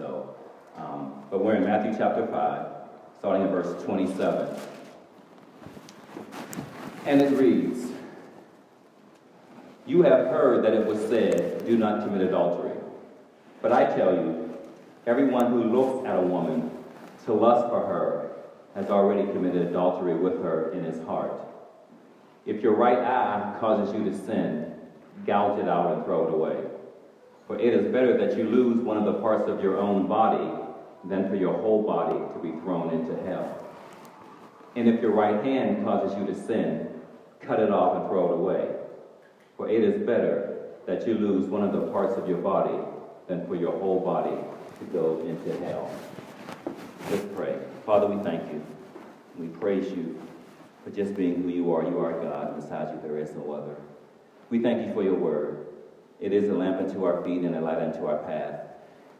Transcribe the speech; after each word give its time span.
So, 0.00 0.34
um, 0.78 1.12
but 1.30 1.44
we're 1.44 1.56
in 1.56 1.64
Matthew 1.64 1.92
chapter 1.92 2.26
5, 2.26 2.66
starting 3.18 3.46
in 3.46 3.52
verse 3.52 3.84
27. 3.84 4.48
And 7.04 7.20
it 7.20 7.36
reads, 7.36 7.90
You 9.86 10.00
have 10.02 10.28
heard 10.28 10.64
that 10.64 10.72
it 10.72 10.86
was 10.86 10.98
said, 11.10 11.66
Do 11.66 11.76
not 11.76 12.02
commit 12.02 12.22
adultery. 12.22 12.78
But 13.60 13.72
I 13.72 13.94
tell 13.94 14.14
you, 14.14 14.56
everyone 15.06 15.50
who 15.50 15.64
looks 15.64 16.06
at 16.06 16.16
a 16.16 16.22
woman 16.22 16.70
to 17.26 17.34
lust 17.34 17.68
for 17.68 17.80
her 17.80 18.30
has 18.74 18.88
already 18.88 19.30
committed 19.32 19.68
adultery 19.68 20.14
with 20.14 20.42
her 20.42 20.72
in 20.72 20.82
his 20.82 21.04
heart. 21.04 21.32
If 22.46 22.62
your 22.62 22.74
right 22.74 22.98
eye 22.98 23.58
causes 23.60 23.94
you 23.94 24.04
to 24.04 24.16
sin, 24.16 24.72
gouge 25.26 25.58
it 25.58 25.68
out 25.68 25.92
and 25.92 26.04
throw 26.06 26.26
it 26.26 26.32
away. 26.32 26.69
For 27.50 27.58
it 27.58 27.74
is 27.74 27.90
better 27.90 28.16
that 28.16 28.38
you 28.38 28.44
lose 28.44 28.78
one 28.78 28.96
of 28.96 29.04
the 29.04 29.14
parts 29.14 29.50
of 29.50 29.60
your 29.60 29.76
own 29.76 30.06
body 30.06 30.48
than 31.02 31.28
for 31.28 31.34
your 31.34 31.52
whole 31.52 31.82
body 31.82 32.16
to 32.16 32.38
be 32.38 32.56
thrown 32.60 32.94
into 32.94 33.20
hell. 33.24 33.66
And 34.76 34.88
if 34.88 35.02
your 35.02 35.10
right 35.10 35.44
hand 35.44 35.84
causes 35.84 36.16
you 36.16 36.26
to 36.26 36.46
sin, 36.46 36.88
cut 37.40 37.58
it 37.58 37.72
off 37.72 37.96
and 37.96 38.06
throw 38.08 38.30
it 38.30 38.34
away. 38.34 38.68
For 39.56 39.68
it 39.68 39.82
is 39.82 40.06
better 40.06 40.68
that 40.86 41.04
you 41.08 41.14
lose 41.14 41.46
one 41.46 41.64
of 41.64 41.72
the 41.72 41.90
parts 41.90 42.16
of 42.16 42.28
your 42.28 42.38
body 42.38 42.78
than 43.26 43.44
for 43.48 43.56
your 43.56 43.76
whole 43.80 43.98
body 43.98 44.36
to 44.78 44.84
go 44.92 45.18
into 45.26 45.58
hell. 45.64 45.90
Let's 47.10 47.26
pray. 47.34 47.58
Father, 47.84 48.06
we 48.06 48.22
thank 48.22 48.44
you. 48.52 48.64
We 49.36 49.48
praise 49.48 49.90
you 49.90 50.22
for 50.84 50.90
just 50.90 51.16
being 51.16 51.42
who 51.42 51.48
you 51.48 51.74
are. 51.74 51.82
You 51.82 51.98
are 51.98 52.12
God. 52.12 52.54
Besides 52.54 52.92
you, 52.92 53.00
there 53.02 53.18
is 53.18 53.32
no 53.32 53.50
other. 53.50 53.74
We 54.50 54.62
thank 54.62 54.86
you 54.86 54.94
for 54.94 55.02
your 55.02 55.16
word. 55.16 55.59
It 56.20 56.32
is 56.32 56.50
a 56.50 56.54
lamp 56.54 56.78
unto 56.78 57.04
our 57.04 57.22
feet 57.24 57.42
and 57.42 57.54
a 57.54 57.60
light 57.60 57.78
unto 57.78 58.04
our 58.06 58.18
path. 58.18 58.60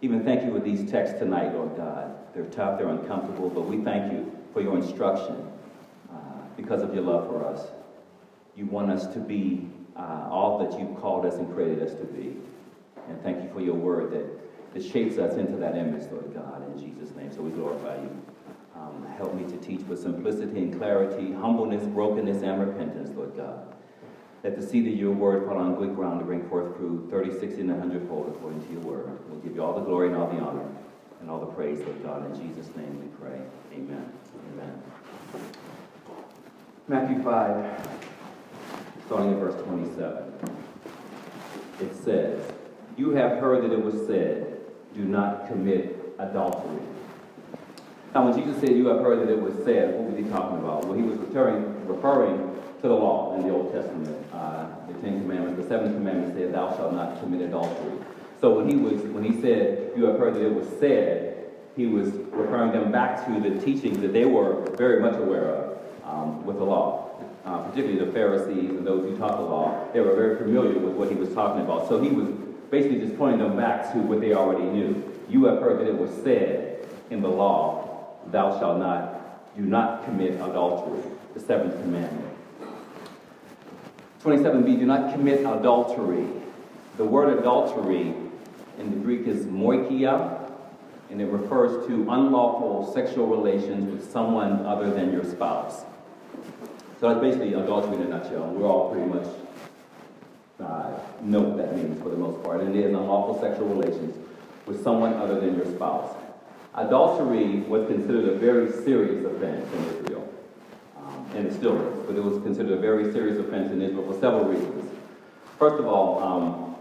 Even 0.03 0.25
thank 0.25 0.45
you 0.45 0.53
for 0.53 0.61
these 0.61 0.91
texts 0.91 1.19
tonight, 1.19 1.55
Lord 1.55 1.77
God. 1.77 2.15
They're 2.35 2.45
tough, 2.45 2.79
they're 2.79 2.89
uncomfortable, 2.89 3.49
but 3.49 3.63
we 3.63 3.79
thank 3.79 4.13
you 4.13 4.31
for 4.53 4.61
your 4.61 4.77
instruction 4.77 5.37
uh, 6.13 6.17
because 6.57 6.83
of 6.83 6.95
your 6.95 7.05
love 7.05 7.27
for 7.27 7.45
us. 7.45 7.69
You 8.57 8.67
want 8.67 8.91
us 8.91 9.07
to 9.15 9.19
be 9.19 9.69
uh, 9.97 10.29
all 10.31 10.59
that 10.59 10.79
you've 10.79 11.01
called 11.01 11.25
us 11.25 11.35
and 11.35 11.53
created 11.55 11.83
us 11.83 11.95
to 11.95 12.05
be. 12.05 12.37
And 13.09 13.21
thank 13.23 13.43
you 13.43 13.51
for 13.53 13.61
your 13.61 13.75
word 13.75 14.13
that, 14.13 14.75
that 14.75 14.85
shapes 14.85 15.19
us 15.19 15.37
into 15.37 15.57
that 15.57 15.77
image, 15.77 16.11
Lord 16.13 16.33
God, 16.35 16.67
in 16.71 16.79
Jesus' 16.79 17.15
name. 17.17 17.33
So 17.33 17.43
we 17.43 17.51
glorify 17.51 17.97
you. 17.97 18.11
Um, 18.77 19.07
help 19.17 19.35
me 19.35 19.45
to 19.51 19.57
teach 19.59 19.81
with 19.87 20.01
simplicity 20.01 20.59
and 20.61 20.79
clarity, 20.79 21.33
humbleness, 21.33 21.87
brokenness, 21.87 22.43
and 22.43 22.61
repentance, 22.61 23.11
Lord 23.15 23.37
God. 23.37 23.75
Let 24.43 24.59
the 24.59 24.67
seed 24.67 24.87
of 24.89 24.95
your 24.95 25.13
word 25.13 25.47
fall 25.47 25.59
on 25.59 25.75
good 25.75 25.95
ground 25.95 26.21
to 26.21 26.25
bring 26.25 26.49
forth 26.49 26.75
fruit 26.77 27.09
30, 27.11 27.39
60, 27.39 27.61
and 27.61 27.71
100 27.71 28.09
fold 28.09 28.35
according 28.35 28.65
to 28.67 28.73
your 28.73 28.81
word. 28.81 29.19
We'll 29.29 29.41
give 29.41 29.55
you 29.55 29.63
all 29.63 29.75
the 29.75 29.85
glory 29.85 30.09
and 30.09 30.17
all 30.17 30.29
the 30.29 30.39
honor 30.39 30.67
and 31.21 31.31
all 31.31 31.41
the 31.41 31.53
praise, 31.53 31.79
Lord 31.81 32.03
God. 32.03 32.25
In 32.25 32.49
Jesus' 32.49 32.75
name 32.75 32.99
we 33.01 33.07
pray. 33.19 33.39
Amen. 33.75 34.11
Amen. 34.55 34.83
Matthew 36.89 37.23
5, 37.23 37.99
starting 39.07 39.35
at 39.35 39.39
verse 39.39 39.63
27. 39.65 40.33
It 41.81 41.95
says, 42.03 42.53
You 42.97 43.11
have 43.11 43.39
heard 43.39 43.63
that 43.63 43.73
it 43.73 43.83
was 43.83 44.07
said, 44.07 44.59
Do 44.95 45.05
not 45.05 45.49
commit 45.49 46.15
adultery. 46.19 46.81
Now, 48.15 48.29
when 48.29 48.39
Jesus 48.39 48.59
said, 48.59 48.71
You 48.71 48.87
have 48.89 49.01
heard 49.01 49.21
that 49.21 49.31
it 49.31 49.41
was 49.41 49.55
said, 49.65 49.95
what 49.95 50.11
was 50.11 50.17
he 50.17 50.25
talking 50.31 50.59
about? 50.59 50.87
Well, 50.87 50.95
he 50.95 51.03
was 51.03 51.19
referring, 51.19 51.87
referring 51.87 52.50
to 52.83 52.89
the 52.89 52.95
law 52.95 53.37
in 53.37 53.47
the 53.47 53.53
Old 53.53 53.73
Testament. 53.73 54.17
Uh, 54.33 54.67
the 54.89 54.95
Ten 55.01 55.21
Commandments, 55.21 55.63
the 55.63 55.69
Seventh 55.69 55.95
Commandment 55.95 56.35
said, 56.35 56.55
Thou 56.55 56.75
shalt 56.77 56.95
not 56.95 57.21
commit 57.21 57.43
adultery. 57.43 57.99
So 58.41 58.57
when 58.57 58.69
he 58.69 58.77
was 58.77 59.03
when 59.03 59.23
he 59.23 59.41
said, 59.41 59.93
You 59.97 60.05
have 60.05 60.19
heard 60.19 60.35
that 60.35 60.45
it 60.45 60.55
was 60.55 60.67
said, 60.79 61.51
he 61.77 61.87
was 61.87 62.09
referring 62.33 62.73
them 62.73 62.91
back 62.91 63.27
to 63.27 63.41
the 63.41 63.61
teachings 63.61 64.01
that 64.01 64.13
they 64.13 64.25
were 64.25 64.65
very 64.77 65.01
much 65.01 65.15
aware 65.17 65.55
of 65.55 65.79
um, 66.05 66.45
with 66.45 66.57
the 66.59 66.65
law. 66.65 67.07
Uh, 67.45 67.59
particularly 67.63 67.99
the 68.05 68.13
Pharisees 68.13 68.71
and 68.71 68.87
those 68.87 69.03
who 69.03 69.17
taught 69.17 69.39
the 69.39 69.43
law, 69.43 69.89
they 69.95 70.01
were 70.01 70.15
very 70.15 70.37
familiar 70.37 70.79
with 70.79 70.93
what 70.93 71.09
he 71.09 71.15
was 71.15 71.33
talking 71.33 71.63
about. 71.63 71.89
So 71.89 72.01
he 72.01 72.11
was 72.11 72.29
basically 72.71 73.01
just 73.01 73.17
pointing 73.17 73.41
them 73.41 73.57
back 73.57 73.93
to 73.93 73.99
what 73.99 74.21
they 74.21 74.35
already 74.35 74.65
knew. 74.65 75.03
You 75.29 75.45
have 75.47 75.59
heard 75.59 75.81
that 75.81 75.89
it 75.89 75.97
was 75.97 76.11
said 76.23 76.87
in 77.09 77.23
the 77.23 77.29
law, 77.29 78.15
Thou 78.27 78.59
shalt 78.59 78.79
not, 78.79 79.57
do 79.57 79.63
not 79.63 80.05
commit 80.05 80.35
adultery, 80.35 81.03
the 81.33 81.41
seventh 81.41 81.81
commandment. 81.81 82.30
27b, 84.23 84.79
do 84.79 84.87
not 84.87 85.15
commit 85.15 85.41
adultery. 85.41 86.27
The 86.99 87.05
word 87.05 87.39
adultery 87.39 88.15
in 88.79 88.91
the 88.91 88.97
Greek 88.97 89.27
is 89.27 89.47
moikia, 89.47 90.51
and 91.11 91.21
it 91.21 91.27
refers 91.27 91.87
to 91.87 92.11
unlawful 92.11 92.93
sexual 92.93 93.27
relations 93.27 93.91
with 93.91 94.11
someone 94.13 94.67
other 94.67 94.91
than 94.91 95.11
your 95.11 95.25
spouse. 95.25 95.85
So 97.01 97.09
that's 97.09 97.21
basically 97.21 97.55
adultery 97.55 97.97
in 97.97 98.03
a 98.03 98.09
nutshell. 98.09 98.51
We're 98.51 98.69
all 98.69 98.91
pretty 98.91 99.07
much 99.07 99.27
uh, 100.61 100.99
know 101.23 101.41
what 101.41 101.57
that 101.57 101.75
means 101.75 102.01
for 102.03 102.11
the 102.11 102.17
most 102.17 102.43
part. 102.45 102.61
And 102.61 102.77
it 102.77 102.85
is 102.85 102.95
unlawful 102.95 103.41
sexual 103.41 103.69
relations 103.69 104.15
with 104.67 104.85
someone 104.85 105.15
other 105.15 105.41
than 105.41 105.57
your 105.57 105.65
spouse. 105.65 106.15
Adultery 106.75 107.61
was 107.61 107.89
considered 107.89 108.29
a 108.29 108.39
very 108.39 108.71
serious 108.85 109.25
offense 109.25 109.67
and 111.35 111.47
it 111.47 111.53
still 111.53 111.77
is, 111.81 112.07
but 112.07 112.17
it 112.17 112.23
was 112.23 112.43
considered 112.43 112.73
a 112.73 112.81
very 112.81 113.13
serious 113.13 113.39
offense 113.39 113.73
in 113.73 113.81
Israel 113.83 114.13
for 114.13 114.19
several 114.21 114.45
reasons. 114.45 114.91
First 115.59 115.77
of 115.77 115.87
all, 115.87 116.23
um, 116.23 116.77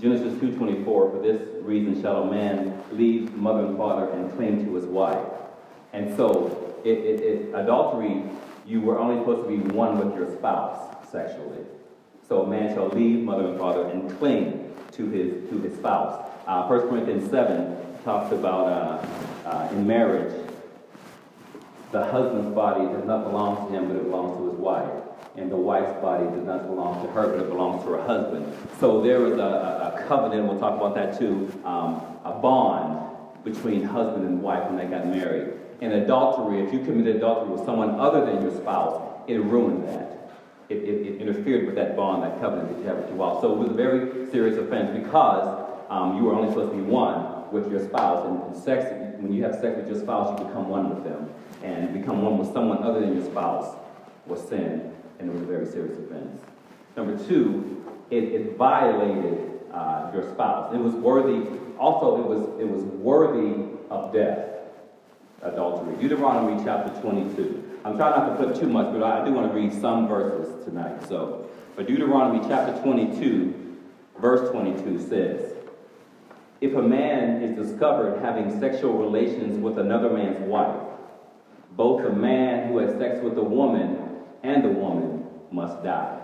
Genesis 0.00 0.34
2.24, 0.40 0.84
for 0.84 1.20
this 1.22 1.40
reason 1.62 2.00
shall 2.00 2.22
a 2.22 2.30
man 2.30 2.82
leave 2.92 3.34
mother 3.34 3.66
and 3.66 3.76
father 3.76 4.10
and 4.10 4.32
cling 4.36 4.64
to 4.64 4.74
his 4.74 4.86
wife. 4.86 5.26
And 5.92 6.16
so, 6.16 6.74
it, 6.84 6.98
it, 6.98 7.20
it, 7.20 7.54
adultery, 7.54 8.22
you 8.66 8.80
were 8.80 8.98
only 8.98 9.20
supposed 9.20 9.48
to 9.48 9.48
be 9.48 9.58
one 9.74 9.98
with 9.98 10.16
your 10.16 10.34
spouse 10.38 11.10
sexually. 11.10 11.58
So 12.26 12.42
a 12.42 12.46
man 12.46 12.74
shall 12.74 12.88
leave 12.88 13.22
mother 13.22 13.48
and 13.48 13.58
father 13.58 13.86
and 13.88 14.18
cling 14.18 14.74
to 14.92 15.08
his, 15.10 15.48
to 15.50 15.60
his 15.60 15.74
spouse. 15.74 16.28
Uh, 16.46 16.66
1 16.66 16.88
Corinthians 16.88 17.30
7 17.30 17.76
talks 18.04 18.32
about 18.32 18.66
uh, 18.66 19.48
uh, 19.48 19.68
in 19.72 19.86
marriage, 19.86 20.32
the 21.92 22.04
husband's 22.06 22.54
body 22.54 22.84
does 22.86 23.04
not 23.04 23.24
belong 23.24 23.68
to 23.68 23.74
him, 23.76 23.88
but 23.88 23.96
it 23.96 24.04
belongs 24.04 24.38
to 24.38 24.50
his 24.50 24.58
wife. 24.58 24.90
And 25.36 25.50
the 25.50 25.56
wife's 25.56 26.00
body 26.00 26.24
does 26.24 26.44
not 26.44 26.66
belong 26.66 27.06
to 27.06 27.12
her, 27.12 27.28
but 27.28 27.40
it 27.40 27.48
belongs 27.48 27.84
to 27.84 27.90
her 27.90 28.02
husband. 28.02 28.52
So 28.80 29.02
there 29.02 29.26
is 29.26 29.38
a, 29.38 29.94
a 29.94 30.04
covenant, 30.08 30.48
we'll 30.48 30.58
talk 30.58 30.76
about 30.76 30.94
that 30.94 31.18
too, 31.18 31.52
um, 31.64 32.02
a 32.24 32.32
bond 32.32 33.08
between 33.44 33.82
husband 33.82 34.26
and 34.26 34.42
wife 34.42 34.68
when 34.70 34.76
they 34.76 34.86
got 34.86 35.06
married. 35.06 35.52
And 35.80 35.92
adultery, 35.94 36.60
if 36.60 36.72
you 36.72 36.80
committed 36.80 37.16
adultery 37.16 37.54
with 37.54 37.64
someone 37.64 37.98
other 38.00 38.24
than 38.24 38.42
your 38.42 38.54
spouse, 38.56 39.02
it 39.26 39.38
ruined 39.38 39.86
that. 39.88 40.30
It, 40.68 40.78
it, 40.78 41.06
it 41.06 41.20
interfered 41.20 41.66
with 41.66 41.74
that 41.74 41.96
bond, 41.96 42.22
that 42.22 42.40
covenant 42.40 42.70
that 42.70 42.78
you 42.78 42.86
have 42.86 42.98
with 42.98 43.08
your 43.08 43.16
wife. 43.16 43.40
So 43.42 43.52
it 43.52 43.58
was 43.58 43.70
a 43.70 43.74
very 43.74 44.30
serious 44.30 44.56
offense 44.56 44.96
because 44.96 45.60
um, 45.90 46.16
you 46.16 46.24
were 46.24 46.34
only 46.34 46.48
supposed 46.48 46.70
to 46.70 46.76
be 46.76 46.82
one 46.82 47.50
with 47.52 47.70
your 47.70 47.84
spouse. 47.84 48.26
And 48.26 48.56
sex, 48.62 48.84
when 49.18 49.32
you 49.32 49.42
have 49.44 49.54
sex 49.56 49.76
with 49.76 49.88
your 49.88 49.98
spouse, 49.98 50.38
you 50.38 50.46
become 50.46 50.68
one 50.68 50.88
with 50.88 51.04
them. 51.04 51.28
And 51.62 51.92
become 51.92 52.22
one 52.22 52.38
with 52.38 52.52
someone 52.52 52.82
other 52.82 53.00
than 53.00 53.14
your 53.14 53.24
spouse 53.24 53.76
was 54.26 54.40
sin, 54.48 54.92
and 55.18 55.28
it 55.28 55.32
was 55.32 55.42
a 55.42 55.46
very 55.46 55.66
serious 55.66 55.98
offense. 55.98 56.40
Number 56.96 57.16
two, 57.26 57.84
it, 58.10 58.24
it 58.24 58.56
violated 58.56 59.60
uh, 59.72 60.10
your 60.12 60.28
spouse. 60.32 60.74
It 60.74 60.78
was 60.78 60.94
worthy, 60.94 61.48
also 61.78 62.20
it 62.20 62.26
was, 62.26 62.60
it 62.60 62.68
was 62.68 62.82
worthy 62.82 63.64
of 63.90 64.12
death, 64.12 64.48
adultery. 65.42 65.96
Deuteronomy 65.96 66.62
chapter 66.64 67.00
22. 67.00 67.80
I'm 67.84 67.96
trying 67.96 68.18
not 68.18 68.38
to 68.38 68.44
put 68.44 68.60
too 68.60 68.68
much, 68.68 68.92
but 68.92 69.02
I 69.02 69.24
do 69.24 69.32
want 69.32 69.52
to 69.52 69.54
read 69.58 69.72
some 69.72 70.06
verses 70.06 70.64
tonight. 70.64 71.06
So, 71.08 71.48
for 71.74 71.82
Deuteronomy 71.82 72.46
chapter 72.46 72.80
22, 72.82 73.78
verse 74.20 74.50
22 74.50 75.08
says, 75.08 75.54
If 76.60 76.74
a 76.74 76.82
man 76.82 77.42
is 77.42 77.56
discovered 77.56 78.20
having 78.20 78.60
sexual 78.60 78.98
relations 78.98 79.58
with 79.58 79.78
another 79.78 80.10
man's 80.10 80.38
wife, 80.46 80.91
both 81.76 82.02
the 82.02 82.10
man 82.10 82.68
who 82.68 82.78
has 82.78 82.98
sex 82.98 83.22
with 83.22 83.34
the 83.34 83.42
woman 83.42 83.98
and 84.42 84.64
the 84.64 84.68
woman 84.68 85.28
must 85.50 85.82
die. 85.82 86.20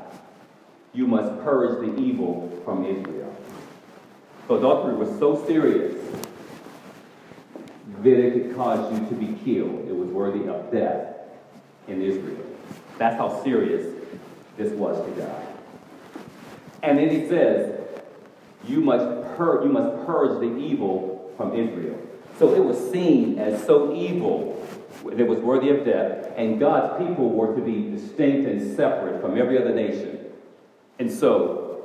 You 0.93 1.07
must 1.07 1.43
purge 1.43 1.87
the 1.87 2.01
evil 2.01 2.61
from 2.65 2.85
Israel. 2.85 3.35
So 4.47 4.57
adultery 4.57 4.97
was 4.97 5.11
so 5.19 5.45
serious 5.47 5.95
that 8.03 8.19
it 8.19 8.33
could 8.33 8.57
cause 8.57 8.93
you 8.93 9.07
to 9.07 9.15
be 9.15 9.39
killed. 9.45 9.89
It 9.89 9.95
was 9.95 10.09
worthy 10.09 10.49
of 10.49 10.71
death 10.71 11.17
in 11.87 12.03
Israel. 12.03 12.45
That's 12.97 13.17
how 13.17 13.43
serious 13.43 13.95
this 14.57 14.73
was 14.73 15.05
to 15.05 15.21
God. 15.21 15.47
And 16.83 16.99
then 16.99 17.11
he 17.11 17.29
says, 17.29 17.81
you 18.67 18.81
must, 18.81 19.37
pur- 19.37 19.63
you 19.65 19.71
must 19.71 20.07
purge 20.07 20.41
the 20.41 20.57
evil 20.57 21.33
from 21.37 21.55
Israel. 21.55 22.01
So 22.39 22.55
it 22.55 22.65
was 22.65 22.91
seen 22.91 23.39
as 23.39 23.65
so 23.65 23.95
evil 23.95 24.58
that 25.05 25.27
was 25.27 25.39
worthy 25.41 25.71
of 25.71 25.85
death, 25.85 26.33
and 26.37 26.59
God's 26.59 27.05
people 27.05 27.31
were 27.31 27.55
to 27.55 27.63
be 27.63 27.91
distinct 27.91 28.49
and 28.49 28.77
separate 28.77 29.21
from 29.21 29.39
every 29.39 29.59
other 29.59 29.75
nation. 29.75 30.19
And 30.99 31.11
so, 31.11 31.85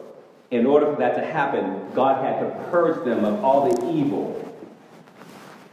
in 0.52 0.66
order 0.66 0.92
for 0.92 1.00
that 1.00 1.16
to 1.16 1.26
happen, 1.26 1.92
God 1.94 2.24
had 2.24 2.40
to 2.40 2.70
purge 2.70 3.04
them 3.06 3.26
of 3.26 3.44
all 3.44 3.72
the 3.72 3.92
evil 3.92 4.40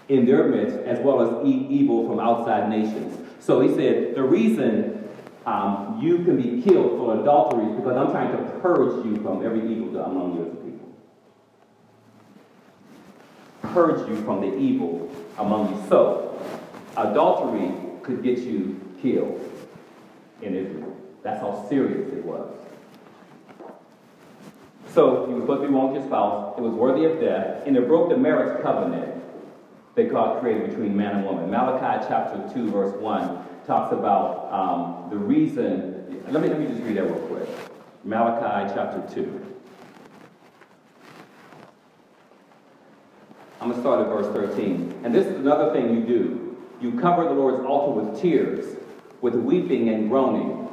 in 0.08 0.26
their 0.26 0.48
midst, 0.48 0.76
as 0.78 0.98
well 1.00 1.22
as 1.22 1.46
evil 1.46 2.08
from 2.08 2.19
outside 2.19 2.69
nations. 2.69 3.16
So 3.38 3.60
he 3.60 3.75
said, 3.75 4.14
the 4.14 4.22
reason 4.22 5.08
um, 5.46 5.98
you 6.02 6.25
can 6.25 6.37
be 6.40 6.62
killed 6.62 6.98
for 6.98 7.20
adultery 7.20 7.66
is 7.70 7.76
because 7.76 7.96
I'm 7.96 8.10
trying 8.10 8.32
to 8.32 8.42
purge 8.60 9.04
you 9.06 9.16
from 9.22 9.44
every 9.44 9.60
evil 9.60 9.98
among 10.00 10.37
you 10.37 10.46
as 10.46 10.52
a 10.52 10.56
people. 10.56 10.92
Purge 13.72 14.08
you 14.08 14.16
from 14.25 14.40
the 14.40 14.56
evil 14.56 15.10
among 15.38 15.75
you. 15.75 15.88
So, 15.88 16.29
adultery 16.96 17.72
could 18.02 18.22
get 18.22 18.38
you 18.38 18.81
killed 19.00 19.40
in 20.42 20.54
Israel. 20.54 20.96
That's 21.22 21.40
how 21.40 21.66
serious 21.69 22.12
it 22.12 22.25
was. 22.25 22.56
So 24.94 25.26
he 25.26 25.34
was 25.34 25.42
supposed 25.42 25.62
to 25.62 25.69
be 25.69 25.75
one 25.75 25.92
with 25.92 26.02
his 26.02 26.06
spouse. 26.06 26.58
It 26.58 26.60
was 26.60 26.72
worthy 26.72 27.04
of 27.04 27.20
death, 27.20 27.66
and 27.66 27.76
it 27.76 27.87
broke 27.87 28.08
the 28.08 28.16
marriage 28.16 28.60
covenant 28.62 29.22
that 29.94 30.10
God 30.10 30.40
created 30.40 30.70
between 30.70 30.96
man 30.96 31.16
and 31.16 31.25
woman. 31.25 31.50
Malachi 31.50 32.04
chapter 32.08 32.52
2, 32.54 32.70
verse 32.70 32.94
1 32.96 33.44
talks 33.66 33.92
about 33.92 34.52
um, 34.52 35.10
the 35.10 35.16
reason. 35.16 36.22
Let 36.31 36.42
me, 36.42 36.48
let 36.48 36.58
me 36.58 36.66
just 36.66 36.82
read 36.82 36.96
that 36.96 37.04
real 37.04 37.26
quick. 37.26 37.48
Malachi 38.04 38.72
chapter 38.75 39.14
2. 39.14 39.46
I'm 43.60 43.69
going 43.69 43.75
to 43.75 43.81
start 43.81 44.00
at 44.00 44.06
verse 44.06 44.34
13. 44.34 45.02
And 45.04 45.14
this 45.14 45.26
is 45.26 45.37
another 45.37 45.72
thing 45.72 45.94
you 45.94 46.00
do. 46.00 46.50
You 46.80 46.98
cover 46.98 47.24
the 47.24 47.32
Lord's 47.32 47.64
altar 47.64 48.00
with 48.00 48.20
tears, 48.20 48.76
with 49.20 49.34
weeping 49.34 49.90
and 49.90 50.08
groaning, 50.08 50.68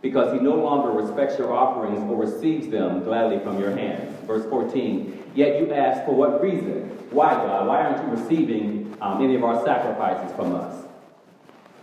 because 0.00 0.32
he 0.32 0.40
no 0.40 0.54
longer 0.54 0.90
respects 0.90 1.38
your 1.38 1.52
offerings 1.52 2.00
or 2.10 2.16
receives 2.16 2.68
them 2.68 3.04
gladly 3.04 3.38
from 3.40 3.60
your 3.60 3.76
hands. 3.76 4.18
Verse 4.26 4.48
14. 4.48 5.32
Yet 5.34 5.60
you 5.60 5.72
ask, 5.72 6.04
for 6.04 6.14
what 6.14 6.42
reason? 6.42 6.88
Why, 7.10 7.32
God? 7.34 7.68
Why 7.68 7.82
aren't 7.82 8.02
you 8.02 8.22
receiving 8.22 8.96
um, 9.00 9.22
any 9.22 9.34
of 9.34 9.44
our 9.44 9.62
sacrifices 9.64 10.34
from 10.34 10.54
us? 10.54 10.86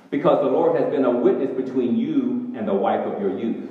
Because 0.10 0.44
the 0.44 0.50
Lord 0.50 0.80
has 0.80 0.90
been 0.92 1.06
a 1.06 1.12
witness 1.12 1.56
between 1.56 1.96
you 1.96 2.52
and 2.58 2.68
the 2.68 2.74
wife 2.74 3.06
of 3.06 3.22
your 3.22 3.38
youth. 3.38 3.70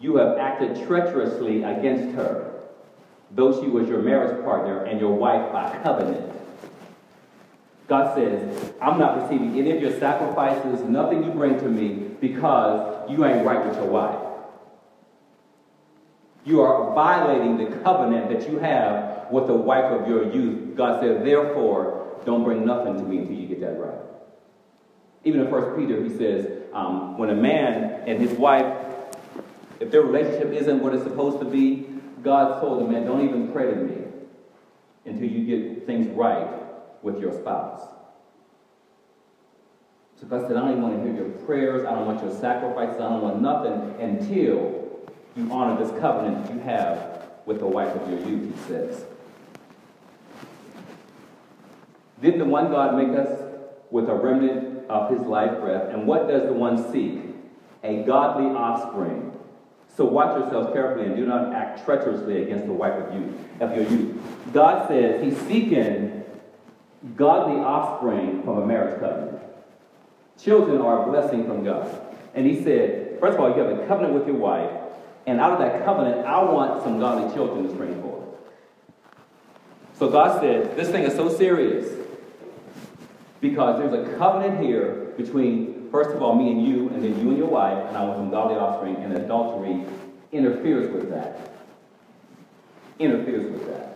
You 0.00 0.16
have 0.16 0.38
acted 0.38 0.86
treacherously 0.86 1.64
against 1.64 2.14
her, 2.14 2.60
though 3.32 3.60
she 3.60 3.68
was 3.68 3.88
your 3.88 4.00
marriage 4.00 4.42
partner 4.44 4.84
and 4.84 5.00
your 5.00 5.12
wife 5.12 5.52
by 5.52 5.76
covenant. 5.82 6.32
God 7.90 8.14
says, 8.14 8.72
I'm 8.80 9.00
not 9.00 9.20
receiving 9.20 9.58
any 9.58 9.72
of 9.72 9.82
your 9.82 9.98
sacrifices, 9.98 10.80
nothing 10.88 11.24
you 11.24 11.32
bring 11.32 11.58
to 11.58 11.68
me, 11.68 12.14
because 12.20 13.10
you 13.10 13.24
ain't 13.24 13.44
right 13.44 13.66
with 13.66 13.74
your 13.74 13.86
wife. 13.86 14.16
You 16.44 16.60
are 16.60 16.94
violating 16.94 17.58
the 17.58 17.76
covenant 17.78 18.30
that 18.30 18.48
you 18.48 18.60
have 18.60 19.28
with 19.32 19.48
the 19.48 19.54
wife 19.54 19.86
of 19.86 20.06
your 20.06 20.32
youth. 20.32 20.76
God 20.76 21.02
said, 21.02 21.26
therefore, 21.26 22.20
don't 22.24 22.44
bring 22.44 22.64
nothing 22.64 22.94
to 22.94 23.02
me 23.02 23.18
until 23.18 23.34
you 23.34 23.48
get 23.48 23.60
that 23.60 23.76
right. 23.80 23.98
Even 25.24 25.40
in 25.40 25.50
First 25.50 25.76
Peter, 25.76 26.00
he 26.00 26.16
says, 26.16 26.46
um, 26.72 27.18
when 27.18 27.30
a 27.30 27.34
man 27.34 28.04
and 28.06 28.20
his 28.20 28.30
wife, 28.38 28.72
if 29.80 29.90
their 29.90 30.02
relationship 30.02 30.52
isn't 30.52 30.80
what 30.80 30.94
it's 30.94 31.02
supposed 31.02 31.40
to 31.40 31.44
be, 31.44 31.88
God 32.22 32.60
told 32.60 32.86
the 32.86 32.88
man, 32.88 33.04
don't 33.04 33.28
even 33.28 33.50
pray 33.50 33.68
to 33.68 33.76
me 33.76 34.04
until 35.06 35.28
you 35.28 35.44
get 35.44 35.86
things 35.86 36.06
right 36.16 36.59
with 37.02 37.18
your 37.20 37.32
spouse. 37.32 37.80
So 40.20 40.26
God 40.26 40.42
said, 40.46 40.56
I 40.56 40.60
don't 40.60 40.70
even 40.72 40.82
want 40.82 40.96
to 40.96 41.02
hear 41.02 41.14
your 41.14 41.30
prayers. 41.46 41.86
I 41.86 41.94
don't 41.94 42.06
want 42.06 42.22
your 42.22 42.34
sacrifices. 42.34 43.00
I 43.00 43.08
don't 43.08 43.22
want 43.22 43.40
nothing 43.40 44.00
until 44.00 45.08
you 45.34 45.50
honor 45.50 45.82
this 45.82 45.98
covenant 45.98 46.44
that 46.44 46.54
you 46.54 46.60
have 46.60 47.22
with 47.46 47.60
the 47.60 47.66
wife 47.66 47.94
of 47.94 48.10
your 48.10 48.20
youth, 48.28 48.54
he 48.54 48.68
says. 48.68 49.04
Didn't 52.20 52.38
the 52.38 52.44
one 52.44 52.70
God 52.70 52.96
make 52.96 53.18
us 53.18 53.40
with 53.90 54.10
a 54.10 54.14
remnant 54.14 54.90
of 54.90 55.10
his 55.10 55.26
life 55.26 55.58
breath? 55.60 55.88
And 55.92 56.06
what 56.06 56.28
does 56.28 56.42
the 56.42 56.52
one 56.52 56.92
seek? 56.92 57.22
A 57.82 58.02
godly 58.02 58.54
offspring. 58.54 59.32
So 59.96 60.04
watch 60.04 60.38
yourselves 60.38 60.72
carefully 60.74 61.06
and 61.06 61.16
do 61.16 61.24
not 61.24 61.54
act 61.54 61.84
treacherously 61.84 62.42
against 62.42 62.66
the 62.66 62.72
wife 62.72 62.92
of 62.92 63.14
you, 63.14 63.38
of 63.60 63.74
your 63.74 63.84
youth. 63.88 64.16
God 64.52 64.86
says 64.86 65.22
he's 65.24 65.38
seeking 65.48 66.09
godly 67.16 67.60
offspring 67.60 68.42
from 68.42 68.58
a 68.58 68.66
marriage 68.66 69.00
covenant. 69.00 69.42
Children 70.42 70.80
are 70.80 71.02
a 71.02 71.10
blessing 71.10 71.46
from 71.46 71.64
God. 71.64 72.00
And 72.34 72.46
he 72.46 72.62
said, 72.62 73.18
first 73.20 73.34
of 73.34 73.40
all, 73.40 73.54
you 73.54 73.62
have 73.62 73.78
a 73.78 73.86
covenant 73.86 74.14
with 74.14 74.26
your 74.26 74.36
wife, 74.36 74.70
and 75.26 75.40
out 75.40 75.52
of 75.52 75.58
that 75.58 75.84
covenant, 75.84 76.26
I 76.26 76.42
want 76.42 76.82
some 76.82 76.98
godly 76.98 77.32
children 77.34 77.66
to 77.66 77.74
spring 77.74 78.00
forth. 78.02 78.28
So 79.94 80.08
God 80.08 80.40
said, 80.40 80.76
this 80.76 80.88
thing 80.88 81.04
is 81.04 81.14
so 81.14 81.28
serious 81.28 81.94
because 83.40 83.78
there's 83.78 84.08
a 84.08 84.16
covenant 84.16 84.62
here 84.62 85.12
between, 85.16 85.88
first 85.90 86.10
of 86.10 86.22
all, 86.22 86.34
me 86.34 86.50
and 86.50 86.66
you, 86.66 86.88
and 86.88 87.04
then 87.04 87.18
you 87.20 87.28
and 87.30 87.38
your 87.38 87.48
wife, 87.48 87.86
and 87.88 87.96
I 87.96 88.04
want 88.04 88.18
some 88.18 88.30
godly 88.30 88.56
offspring, 88.56 88.96
and 88.96 89.12
adultery 89.16 89.84
interferes 90.32 90.90
with 90.90 91.10
that. 91.10 91.52
Interferes 92.98 93.50
with 93.52 93.66
that. 93.66 93.89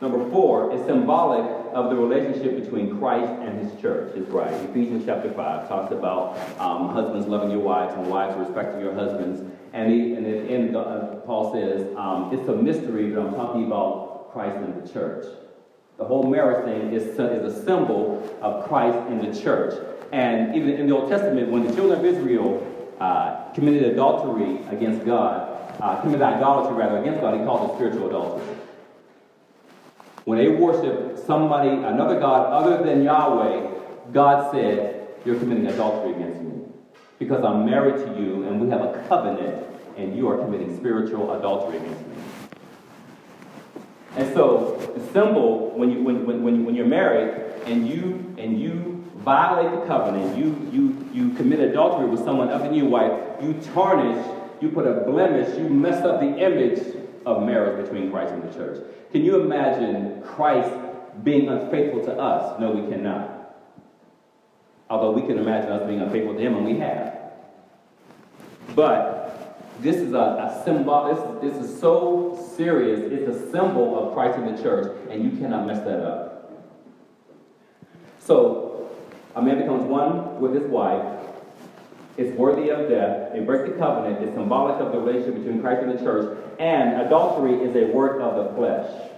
Number 0.00 0.30
four 0.30 0.72
is 0.72 0.84
symbolic 0.86 1.44
of 1.74 1.90
the 1.90 1.96
relationship 1.96 2.62
between 2.62 2.98
Christ 2.98 3.32
and 3.42 3.58
his 3.58 3.80
church, 3.80 4.14
his 4.14 4.26
bride. 4.26 4.54
Ephesians 4.70 5.04
chapter 5.04 5.32
5 5.32 5.68
talks 5.68 5.92
about 5.92 6.38
um, 6.60 6.90
husbands 6.90 7.26
loving 7.26 7.50
your 7.50 7.60
wives 7.60 7.94
and 7.94 8.06
wives 8.08 8.36
respecting 8.36 8.80
your 8.80 8.94
husbands. 8.94 9.42
And, 9.72 9.92
he, 9.92 10.14
and 10.14 10.24
at 10.24 10.72
the 10.72 10.78
uh, 10.78 11.16
Paul 11.26 11.52
says, 11.52 11.96
um, 11.96 12.30
it's 12.32 12.48
a 12.48 12.54
mystery, 12.54 13.10
but 13.10 13.26
I'm 13.26 13.34
talking 13.34 13.64
about 13.64 14.30
Christ 14.32 14.56
and 14.56 14.80
the 14.80 14.92
church. 14.92 15.26
The 15.96 16.04
whole 16.04 16.30
marriage 16.30 16.64
thing 16.64 16.92
is, 16.92 17.02
is 17.02 17.18
a 17.18 17.64
symbol 17.64 18.38
of 18.40 18.68
Christ 18.68 18.98
and 19.08 19.20
the 19.20 19.40
church. 19.40 19.74
And 20.12 20.54
even 20.54 20.70
in 20.70 20.86
the 20.86 20.94
Old 20.94 21.10
Testament, 21.10 21.50
when 21.50 21.66
the 21.66 21.74
children 21.74 21.98
of 21.98 22.04
Israel 22.04 22.64
uh, 23.00 23.50
committed 23.52 23.82
adultery 23.82 24.60
against 24.70 25.04
God, 25.04 25.56
uh, 25.80 26.00
committed 26.02 26.22
idolatry 26.22 26.76
rather 26.76 26.98
against 26.98 27.20
God, 27.20 27.36
he 27.36 27.44
called 27.44 27.70
it 27.70 27.74
spiritual 27.74 28.06
adultery. 28.06 28.57
When 30.28 30.36
they 30.36 30.48
worship 30.48 31.16
somebody, 31.26 31.70
another 31.70 32.20
God 32.20 32.52
other 32.52 32.84
than 32.84 33.02
Yahweh, 33.02 34.12
God 34.12 34.52
said, 34.52 35.08
You're 35.24 35.38
committing 35.38 35.66
adultery 35.68 36.12
against 36.16 36.42
me. 36.42 36.64
Because 37.18 37.42
I'm 37.42 37.64
married 37.64 37.96
to 38.04 38.20
you 38.20 38.46
and 38.46 38.60
we 38.60 38.68
have 38.68 38.82
a 38.82 39.06
covenant, 39.08 39.64
and 39.96 40.14
you 40.14 40.28
are 40.28 40.36
committing 40.36 40.76
spiritual 40.76 41.32
adultery 41.32 41.78
against 41.78 42.06
me. 42.08 42.16
And 44.16 44.34
so 44.34 44.76
the 44.94 45.12
symbol 45.14 45.70
when 45.70 45.90
you 45.90 46.02
when, 46.02 46.26
when, 46.26 46.42
when, 46.42 46.64
when 46.66 46.74
you're 46.74 46.84
married 46.84 47.32
and 47.64 47.88
you 47.88 48.34
and 48.36 48.60
you 48.60 49.10
violate 49.16 49.80
the 49.80 49.86
covenant, 49.86 50.36
you 50.36 50.68
you 50.70 51.08
you 51.10 51.34
commit 51.36 51.60
adultery 51.60 52.06
with 52.06 52.22
someone 52.22 52.50
other 52.50 52.64
than 52.64 52.74
your 52.74 52.90
wife, 52.90 53.18
you 53.42 53.54
tarnish, 53.72 54.26
you 54.60 54.68
put 54.68 54.86
a 54.86 55.04
blemish, 55.10 55.56
you 55.56 55.70
mess 55.70 56.04
up 56.04 56.20
the 56.20 56.36
image 56.36 56.80
of 57.24 57.44
marriage 57.44 57.82
between 57.82 58.10
Christ 58.10 58.34
and 58.34 58.42
the 58.42 58.52
church. 58.52 58.84
Can 59.12 59.24
you 59.24 59.40
imagine 59.40 60.22
Christ 60.22 60.70
being 61.24 61.48
unfaithful 61.48 62.04
to 62.04 62.12
us? 62.12 62.60
No, 62.60 62.72
we 62.72 62.90
cannot. 62.90 63.56
Although 64.90 65.12
we 65.12 65.22
can 65.22 65.38
imagine 65.38 65.70
us 65.70 65.86
being 65.86 66.00
unfaithful 66.00 66.34
to 66.34 66.40
him, 66.40 66.56
and 66.56 66.64
we 66.64 66.78
have. 66.78 67.18
But 68.74 69.18
this 69.80 69.96
is 69.96 70.12
a, 70.12 70.18
a 70.18 70.62
symbol, 70.64 71.38
this, 71.40 71.52
this 71.52 71.64
is 71.64 71.80
so 71.80 72.52
serious, 72.56 73.00
it's 73.12 73.36
a 73.36 73.50
symbol 73.50 73.98
of 73.98 74.14
Christ 74.14 74.38
in 74.38 74.54
the 74.54 74.62
church, 74.62 74.96
and 75.10 75.24
you 75.24 75.38
cannot 75.38 75.66
mess 75.66 75.78
that 75.84 76.00
up. 76.00 76.52
So, 78.20 78.90
a 79.34 79.42
man 79.42 79.58
becomes 79.58 79.84
one 79.84 80.40
with 80.40 80.54
his 80.54 80.64
wife, 80.64 81.17
it's 82.18 82.36
worthy 82.36 82.70
of 82.70 82.88
death, 82.88 83.32
it 83.32 83.46
breaks 83.46 83.70
the 83.70 83.78
covenant, 83.78 84.22
it's 84.24 84.34
symbolic 84.34 84.80
of 84.80 84.90
the 84.90 84.98
relationship 84.98 85.36
between 85.36 85.60
Christ 85.60 85.82
and 85.82 85.96
the 85.96 86.02
church, 86.02 86.36
and 86.58 87.00
adultery 87.00 87.54
is 87.54 87.76
a 87.76 87.92
work 87.92 88.20
of 88.20 88.44
the 88.44 88.54
flesh. 88.54 89.12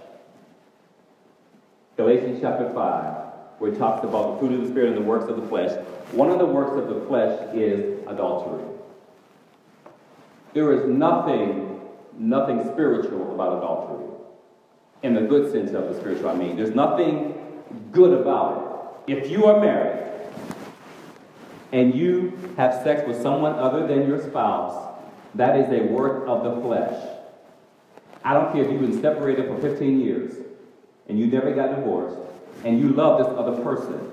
Galatians 1.97 2.39
chapter 2.39 2.71
5, 2.71 3.13
where 3.57 3.73
it 3.73 3.79
talks 3.79 4.03
about 4.03 4.33
the 4.33 4.39
fruit 4.39 4.53
of 4.53 4.61
the 4.61 4.71
Spirit 4.71 4.89
and 4.89 4.97
the 4.97 5.09
works 5.09 5.27
of 5.29 5.41
the 5.41 5.47
flesh. 5.47 5.71
One 6.11 6.29
of 6.29 6.37
the 6.37 6.45
works 6.45 6.79
of 6.79 6.93
the 6.93 7.05
flesh 7.07 7.55
is 7.55 7.99
adultery. 8.07 8.63
There 10.53 10.71
is 10.71 10.87
nothing, 10.87 11.81
nothing 12.19 12.63
spiritual 12.71 13.33
about 13.33 13.57
adultery. 13.57 14.05
In 15.01 15.15
the 15.15 15.21
good 15.21 15.51
sense 15.51 15.71
of 15.71 15.89
the 15.89 15.99
spiritual, 15.99 16.29
I 16.29 16.35
mean. 16.35 16.55
There's 16.55 16.75
nothing 16.75 17.33
good 17.91 18.19
about 18.19 19.03
it. 19.07 19.17
If 19.17 19.31
you 19.31 19.45
are 19.45 19.59
married 19.59 20.10
and 21.71 21.95
you 21.95 22.53
have 22.57 22.83
sex 22.83 23.03
with 23.07 23.21
someone 23.21 23.53
other 23.53 23.87
than 23.87 24.07
your 24.07 24.21
spouse, 24.21 24.99
that 25.35 25.57
is 25.57 25.69
a 25.69 25.85
work 25.85 26.27
of 26.27 26.43
the 26.43 26.61
flesh. 26.61 27.17
I 28.23 28.33
don't 28.33 28.53
care 28.53 28.63
if 28.63 28.71
you've 28.71 28.81
been 28.81 29.01
separated 29.01 29.47
for 29.47 29.59
15 29.59 29.99
years 29.99 30.35
and 31.07 31.17
you 31.19 31.27
never 31.27 31.53
got 31.53 31.75
divorced 31.75 32.17
and 32.63 32.79
you 32.79 32.89
love 32.89 33.19
this 33.19 33.27
other 33.37 33.61
person. 33.63 34.11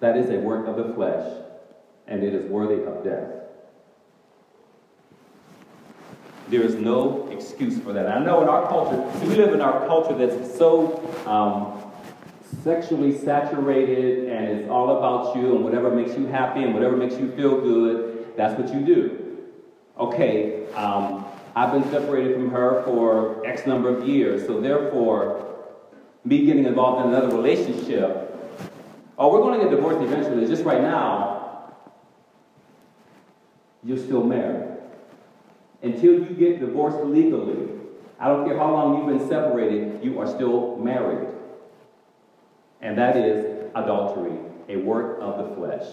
That 0.00 0.16
is 0.16 0.30
a 0.30 0.38
work 0.38 0.66
of 0.66 0.76
the 0.76 0.92
flesh 0.94 1.42
and 2.06 2.22
it 2.22 2.34
is 2.34 2.50
worthy 2.50 2.82
of 2.82 3.04
death. 3.04 3.42
There 6.48 6.62
is 6.62 6.74
no 6.74 7.28
excuse 7.30 7.78
for 7.78 7.92
that. 7.92 8.08
I 8.08 8.22
know 8.22 8.42
in 8.42 8.48
our 8.48 8.68
culture, 8.68 9.00
we 9.24 9.36
live 9.36 9.54
in 9.54 9.60
our 9.60 9.86
culture 9.86 10.14
that's 10.14 10.58
so 10.58 11.00
um, 11.26 11.81
sexually 12.62 13.16
saturated 13.18 14.28
and 14.28 14.58
it's 14.58 14.70
all 14.70 14.98
about 14.98 15.36
you 15.36 15.56
and 15.56 15.64
whatever 15.64 15.90
makes 15.90 16.16
you 16.16 16.26
happy 16.26 16.62
and 16.62 16.74
whatever 16.74 16.96
makes 16.96 17.14
you 17.16 17.30
feel 17.32 17.60
good, 17.60 18.32
that's 18.36 18.58
what 18.58 18.72
you 18.72 18.80
do. 18.80 19.38
Okay, 19.98 20.66
um, 20.72 21.24
I've 21.54 21.72
been 21.72 21.88
separated 21.90 22.34
from 22.34 22.50
her 22.50 22.82
for 22.84 23.44
X 23.46 23.66
number 23.66 23.94
of 23.94 24.08
years, 24.08 24.46
so 24.46 24.60
therefore, 24.60 25.66
me 26.24 26.46
getting 26.46 26.64
involved 26.64 27.04
in 27.06 27.12
another 27.12 27.34
relationship, 27.34 28.28
oh, 29.18 29.30
we're 29.30 29.40
going 29.40 29.58
to 29.58 29.64
get 29.64 29.74
divorced 29.74 30.00
eventually, 30.02 30.46
just 30.46 30.64
right 30.64 30.80
now, 30.80 31.74
you're 33.84 33.98
still 33.98 34.24
married. 34.24 34.78
Until 35.82 36.12
you 36.12 36.34
get 36.34 36.60
divorced 36.60 37.04
legally, 37.04 37.68
I 38.18 38.28
don't 38.28 38.46
care 38.46 38.56
how 38.56 38.72
long 38.72 38.98
you've 38.98 39.18
been 39.18 39.28
separated, 39.28 40.02
you 40.02 40.20
are 40.20 40.28
still 40.28 40.76
married. 40.76 41.31
And 42.82 42.98
that 42.98 43.16
is 43.16 43.70
adultery, 43.74 44.36
a 44.68 44.76
work 44.76 45.18
of 45.20 45.48
the 45.48 45.54
flesh. 45.54 45.86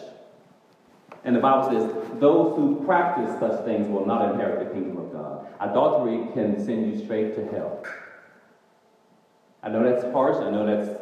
And 1.24 1.36
the 1.36 1.40
Bible 1.40 1.70
says, 1.70 2.20
those 2.20 2.56
who 2.56 2.84
practice 2.86 3.40
such 3.40 3.64
things 3.66 3.88
will 3.88 4.06
not 4.06 4.32
inherit 4.32 4.68
the 4.68 4.74
kingdom 4.74 4.98
of 4.98 5.12
God. 5.12 5.48
Adultery 5.60 6.28
can 6.34 6.64
send 6.66 6.92
you 6.92 7.04
straight 7.04 7.36
to 7.36 7.46
hell. 7.52 7.84
I 9.62 9.70
know 9.70 9.84
that's 9.84 10.12
harsh. 10.14 10.38
I 10.38 10.50
know 10.50 10.66
that's 10.66 11.00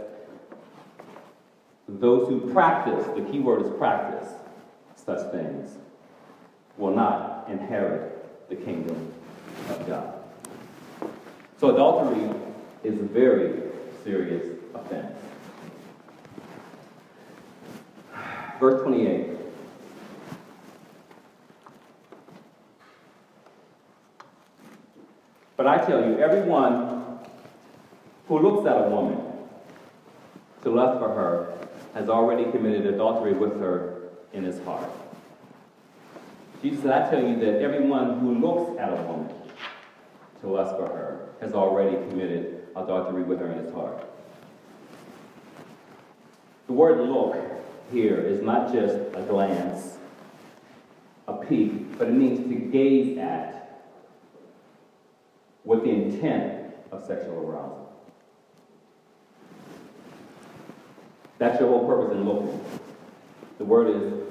those 1.87 2.27
who 2.27 2.51
practice, 2.51 3.05
the 3.15 3.21
key 3.31 3.39
word 3.39 3.65
is 3.65 3.71
practice, 3.77 4.29
such 4.95 5.31
things, 5.31 5.77
will 6.77 6.93
not 6.93 7.47
inherit 7.49 8.49
the 8.49 8.55
kingdom 8.55 9.13
of 9.69 9.87
God. 9.87 10.13
So 11.59 11.73
adultery 11.73 12.29
is 12.83 12.99
a 12.99 13.03
very 13.03 13.71
serious 14.03 14.57
offense. 14.73 15.16
Verse 18.59 18.81
28. 18.81 19.37
But 25.55 25.67
I 25.67 25.77
tell 25.85 26.07
you, 26.07 26.17
everyone 26.19 27.19
who 28.27 28.39
looks 28.39 28.67
at 28.67 28.77
a 28.77 28.89
woman 28.89 29.19
to 30.63 30.69
lust 30.69 30.99
for 30.99 31.09
her 31.09 31.57
has 31.93 32.09
already 32.09 32.51
committed 32.51 32.85
adultery 32.85 33.33
with 33.33 33.59
her 33.59 34.09
in 34.33 34.43
his 34.43 34.59
heart. 34.63 34.89
Jesus 36.61 36.81
said, 36.83 36.91
I 36.91 37.09
tell 37.09 37.21
you 37.21 37.39
that 37.39 37.61
everyone 37.61 38.19
who 38.19 38.35
looks 38.35 38.79
at 38.79 38.89
a 38.91 38.95
woman 39.03 39.33
to 40.41 40.47
lust 40.47 40.75
for 40.75 40.87
her 40.87 41.29
has 41.41 41.53
already 41.53 41.95
committed 42.09 42.67
adultery 42.75 43.23
with 43.23 43.39
her 43.39 43.51
in 43.51 43.63
his 43.63 43.73
heart. 43.73 44.03
The 46.67 46.73
word 46.73 46.99
look 46.99 47.35
here 47.91 48.19
is 48.19 48.41
not 48.41 48.73
just 48.73 48.95
a 48.95 49.25
glance, 49.27 49.97
a 51.27 51.33
peek, 51.33 51.97
but 51.97 52.07
it 52.07 52.13
means 52.13 52.47
to 52.47 52.55
gaze 52.55 53.17
at 53.17 53.83
with 55.63 55.83
the 55.83 55.89
intent 55.89 56.73
of 56.91 57.05
sexual 57.05 57.39
arousal. 57.39 57.93
That's 61.37 61.59
your 61.59 61.69
whole 61.69 61.85
purpose 61.85 62.15
in 62.15 62.25
looking. 62.25 62.63
The 63.57 63.65
word 63.65 63.89
is 63.89 64.23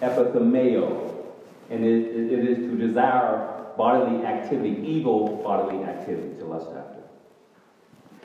epithumeo, 0.00 1.24
and 1.70 1.84
it, 1.84 2.32
it 2.32 2.48
is 2.48 2.58
to 2.58 2.76
desire 2.76 3.54
bodily 3.76 4.24
activity, 4.24 4.82
evil 4.86 5.42
bodily 5.42 5.82
activity 5.84 6.38
to 6.38 6.44
lust 6.44 6.68
after. 6.68 7.02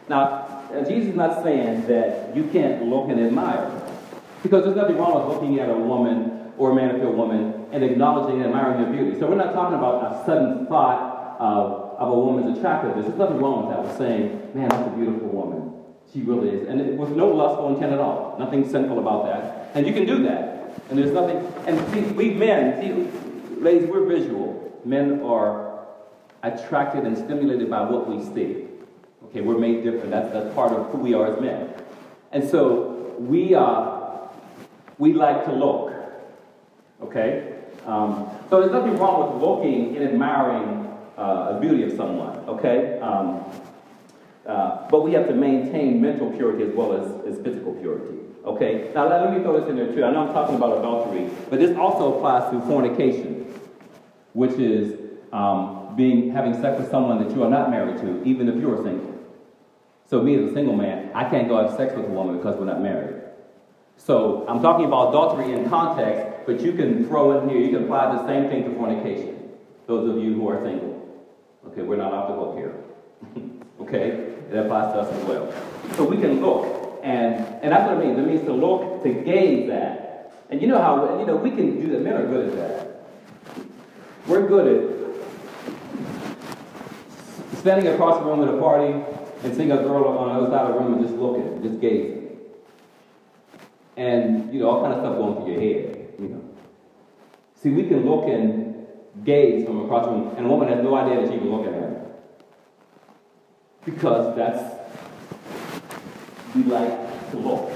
Now, 0.07 0.63
Jesus 0.87 1.09
is 1.09 1.15
not 1.15 1.43
saying 1.43 1.87
that 1.87 2.35
you 2.35 2.43
can't 2.45 2.85
look 2.85 3.09
and 3.09 3.19
admire, 3.19 3.78
because 4.43 4.63
there's 4.63 4.75
nothing 4.75 4.97
wrong 4.97 5.27
with 5.27 5.35
looking 5.35 5.59
at 5.59 5.69
a 5.69 5.75
woman 5.75 6.51
or 6.57 6.71
a 6.71 6.75
man 6.75 6.95
or 7.01 7.07
a 7.07 7.11
woman 7.11 7.65
and 7.71 7.83
acknowledging 7.83 8.41
and 8.41 8.45
admiring 8.47 8.83
their 8.83 8.91
beauty. 8.91 9.19
So 9.19 9.27
we're 9.27 9.35
not 9.35 9.53
talking 9.53 9.77
about 9.77 10.21
a 10.21 10.25
sudden 10.25 10.67
thought 10.67 11.37
of, 11.39 11.97
of 11.99 12.09
a 12.09 12.19
woman's 12.19 12.57
attractiveness. 12.57 13.05
There's 13.05 13.17
nothing 13.17 13.37
wrong 13.37 13.67
with 13.67 13.75
that. 13.75 13.85
We're 13.85 13.97
saying, 13.97 14.51
man, 14.53 14.69
that's 14.69 14.87
a 14.87 14.91
beautiful 14.91 15.29
woman. 15.29 15.73
She 16.13 16.21
really 16.21 16.49
is. 16.49 16.67
And 16.67 16.81
it, 16.81 16.97
with 16.97 17.11
no 17.11 17.27
lustful 17.27 17.73
intent 17.73 17.93
at 17.93 17.99
all. 17.99 18.35
Nothing 18.39 18.67
sinful 18.67 18.99
about 18.99 19.25
that. 19.25 19.71
And 19.75 19.85
you 19.85 19.93
can 19.93 20.05
do 20.05 20.23
that. 20.23 20.73
And 20.89 20.97
there's 20.97 21.11
nothing, 21.11 21.37
and 21.67 21.93
see, 21.93 22.01
we 22.13 22.31
men, 22.31 22.81
see, 22.81 23.59
ladies, 23.59 23.87
we're 23.87 24.05
visual. 24.05 24.81
Men 24.85 25.21
are 25.21 25.85
attracted 26.41 27.03
and 27.03 27.17
stimulated 27.17 27.69
by 27.69 27.81
what 27.81 28.07
we 28.07 28.23
see. 28.33 28.65
Okay, 29.25 29.41
we're 29.41 29.59
made 29.59 29.83
different. 29.83 30.09
That's, 30.09 30.31
that's 30.33 30.53
part 30.55 30.71
of 30.71 30.87
who 30.87 30.97
we 30.97 31.13
are 31.13 31.33
as 31.33 31.39
men. 31.39 31.73
And 32.31 32.47
so 32.49 33.15
we, 33.19 33.53
uh, 33.53 34.08
we 34.99 35.13
like 35.13 35.45
to 35.45 35.51
look. 35.51 35.93
Okay? 37.01 37.55
Um, 37.85 38.29
so 38.49 38.59
there's 38.59 38.71
nothing 38.71 38.97
wrong 38.97 39.33
with 39.33 39.41
looking 39.41 39.95
and 39.95 40.09
admiring 40.09 40.85
uh, 41.17 41.53
the 41.53 41.59
beauty 41.59 41.83
of 41.83 41.93
someone. 41.93 42.37
Okay? 42.47 42.99
Um, 42.99 43.43
uh, 44.45 44.87
but 44.89 45.01
we 45.01 45.13
have 45.13 45.27
to 45.27 45.33
maintain 45.33 46.01
mental 46.01 46.29
purity 46.31 46.63
as 46.65 46.73
well 46.73 46.93
as, 46.93 47.25
as 47.25 47.43
physical 47.43 47.73
purity. 47.73 48.17
Okay? 48.45 48.91
Now 48.93 49.07
let, 49.07 49.21
let 49.23 49.35
me 49.35 49.41
throw 49.41 49.59
this 49.59 49.69
in 49.69 49.77
there 49.77 49.93
too. 49.93 50.03
I 50.03 50.11
know 50.11 50.27
I'm 50.27 50.33
talking 50.33 50.55
about 50.55 50.77
adultery, 50.77 51.29
but 51.49 51.59
this 51.59 51.75
also 51.77 52.17
applies 52.17 52.51
to 52.51 52.59
fornication, 52.67 53.53
which 54.33 54.53
is 54.53 54.99
um, 55.31 55.95
being 55.95 56.31
having 56.31 56.59
sex 56.59 56.79
with 56.79 56.89
someone 56.91 57.25
that 57.25 57.35
you 57.35 57.43
are 57.43 57.49
not 57.49 57.69
married 57.69 57.97
to, 57.97 58.23
even 58.23 58.49
if 58.49 58.55
you're 58.55 58.83
single. 58.83 59.15
So 60.09 60.21
me 60.21 60.35
as 60.35 60.51
a 60.51 60.53
single 60.53 60.75
man, 60.75 61.11
I 61.13 61.29
can't 61.29 61.47
go 61.47 61.61
have 61.61 61.77
sex 61.77 61.93
with 61.95 62.05
a 62.05 62.09
woman 62.09 62.37
because 62.37 62.57
we're 62.57 62.65
not 62.65 62.81
married. 62.81 63.18
So 63.99 64.45
I'm 64.47 64.61
talking 64.61 64.85
about 64.85 65.09
adultery 65.09 65.51
in 65.51 65.69
context, 65.69 66.45
but 66.45 66.61
you 66.61 66.71
can 66.71 67.05
throw 67.05 67.37
in 67.37 67.49
here, 67.49 67.59
you 67.59 67.69
can 67.69 67.83
apply 67.83 68.15
the 68.15 68.25
same 68.25 68.49
thing 68.49 68.63
to 68.63 68.73
fornication. 68.75 69.51
Those 69.87 70.09
of 70.09 70.23
you 70.23 70.33
who 70.33 70.47
are 70.47 70.63
single. 70.63 70.95
Okay, 71.67 71.81
we're 71.81 71.97
not 71.97 72.13
off 72.13 72.29
the 72.29 72.35
hook 72.35 72.55
here. 72.55 72.73
okay? 73.81 74.09
It 74.49 74.57
applies 74.57 74.93
to 74.93 75.01
us 75.01 75.13
as 75.13 75.23
well. 75.25 75.53
So 75.95 76.05
we 76.05 76.17
can 76.17 76.39
look, 76.39 77.01
and, 77.03 77.45
and 77.61 77.73
that's 77.73 77.87
what 77.87 78.01
it 78.01 78.05
means. 78.05 78.17
It 78.17 78.25
means 78.25 78.45
to 78.45 78.53
look, 78.53 79.03
to 79.03 79.09
gaze 79.09 79.69
at. 79.69 80.33
And 80.49 80.61
you 80.61 80.67
know 80.67 80.81
how, 80.81 81.19
you 81.19 81.25
know, 81.25 81.35
we 81.35 81.51
can 81.51 81.79
do 81.79 81.91
that. 81.91 82.01
Men 82.01 82.13
are 82.13 82.25
good 82.25 82.49
at 82.49 82.55
that. 82.55 83.05
We're 84.25 84.47
good 84.47 84.65
at 84.65 84.99
standing 87.57 87.87
across 87.93 88.19
the 88.19 88.25
room 88.25 88.41
at 88.47 88.53
a 88.53 88.57
party 88.57 88.93
and 89.43 89.55
seeing 89.55 89.71
a 89.71 89.77
girl 89.77 90.05
on 90.05 90.29
the 90.29 90.35
other 90.35 90.49
side 90.49 90.67
of 90.67 90.73
the 90.73 90.79
room 90.79 90.93
and 90.93 91.03
just 91.05 91.15
looking, 91.19 91.61
just 91.61 91.81
gazing. 91.81 92.18
And, 93.99 94.53
you 94.53 94.61
know, 94.61 94.69
all 94.69 94.81
kind 94.81 94.93
of 94.93 94.99
stuff 95.01 95.17
going 95.17 95.35
through 95.35 95.51
your 95.51 95.61
head, 95.61 96.13
you 96.17 96.27
know. 96.29 96.41
See, 97.61 97.69
we 97.69 97.83
can 97.83 98.05
look 98.09 98.29
and 98.29 98.87
gaze 99.25 99.65
from 99.65 99.83
across 99.83 100.05
the 100.05 100.11
room, 100.13 100.33
and 100.37 100.45
a 100.45 100.49
woman 100.49 100.69
has 100.69 100.81
no 100.81 100.95
idea 100.95 101.19
that 101.19 101.25
she's 101.25 101.35
even 101.35 101.51
looking 101.51 101.73
at 101.73 101.81
her. 101.81 102.11
Because 103.83 104.33
that's, 104.37 104.63
we 106.55 106.63
like 106.63 107.31
to 107.31 107.37
look 107.37 107.73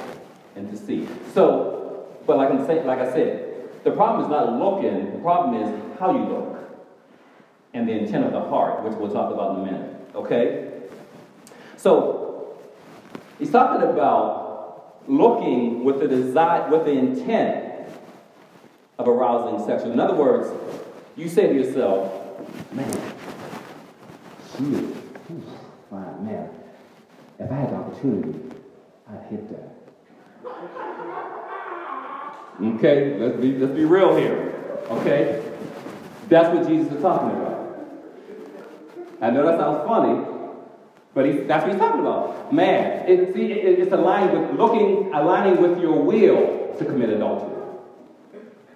and 0.55 0.71
to 0.71 0.77
see. 0.77 1.09
So, 1.33 2.07
but 2.25 2.37
like, 2.37 2.51
I'm 2.51 2.65
saying, 2.65 2.87
like 2.87 2.99
I 2.99 3.11
said, 3.11 3.83
the 3.83 3.91
problem 3.91 4.23
is 4.23 4.29
not 4.29 4.53
looking, 4.57 5.11
the 5.11 5.19
problem 5.19 5.61
is 5.61 5.99
how 5.99 6.13
you 6.13 6.23
look 6.23 6.57
and 7.73 7.85
the 7.85 7.91
intent 7.91 8.23
of 8.23 8.31
the 8.31 8.39
heart, 8.39 8.81
which 8.85 8.93
we'll 8.93 9.11
talk 9.11 9.33
about 9.33 9.57
in 9.57 9.63
a 9.63 9.65
minute. 9.65 10.09
Okay? 10.15 10.83
So, 11.75 12.55
he's 13.39 13.51
talking 13.51 13.85
about 13.89 14.42
looking 15.07 15.83
with 15.83 15.99
the 15.99 16.07
desire, 16.07 16.69
with 16.69 16.85
the 16.85 16.91
intent 16.91 17.89
of 18.97 19.07
arousing 19.07 19.65
sexual. 19.65 19.91
In 19.91 19.99
other 19.99 20.15
words, 20.15 20.49
you 21.15 21.27
say 21.27 21.47
to 21.47 21.53
yourself, 21.53 22.11
man, 22.71 22.91
she 24.57 24.63
is 24.63 24.95
fine, 25.89 26.25
man. 26.25 26.49
If 27.39 27.51
I 27.51 27.55
had 27.55 27.71
the 27.71 27.75
opportunity, 27.75 28.39
I'd 29.09 29.23
hit 29.29 29.49
that. 29.49 29.69
Okay, 32.61 33.17
let's 33.19 33.37
be 33.41 33.57
let's 33.57 33.73
be 33.73 33.83
real 33.83 34.15
here. 34.15 34.53
Okay? 34.89 35.43
That's 36.29 36.55
what 36.55 36.67
Jesus 36.67 36.93
is 36.93 37.01
talking 37.01 37.31
about. 37.31 37.77
I 39.21 39.29
know 39.31 39.45
that 39.45 39.59
sounds 39.59 39.87
funny, 39.87 40.32
but 41.13 41.25
he, 41.25 41.31
that's 41.41 41.63
what 41.63 41.71
he's 41.71 41.79
talking 41.79 42.01
about. 42.01 42.51
Man, 42.51 43.07
it, 43.07 43.33
see, 43.33 43.51
it, 43.51 43.79
it's 43.79 43.93
aligned 43.93 44.37
with 44.37 44.59
looking, 44.59 45.13
aligning 45.13 45.61
with 45.61 45.79
your 45.79 46.01
will 46.01 46.75
to 46.77 46.85
commit 46.85 47.09
adultery. 47.09 47.53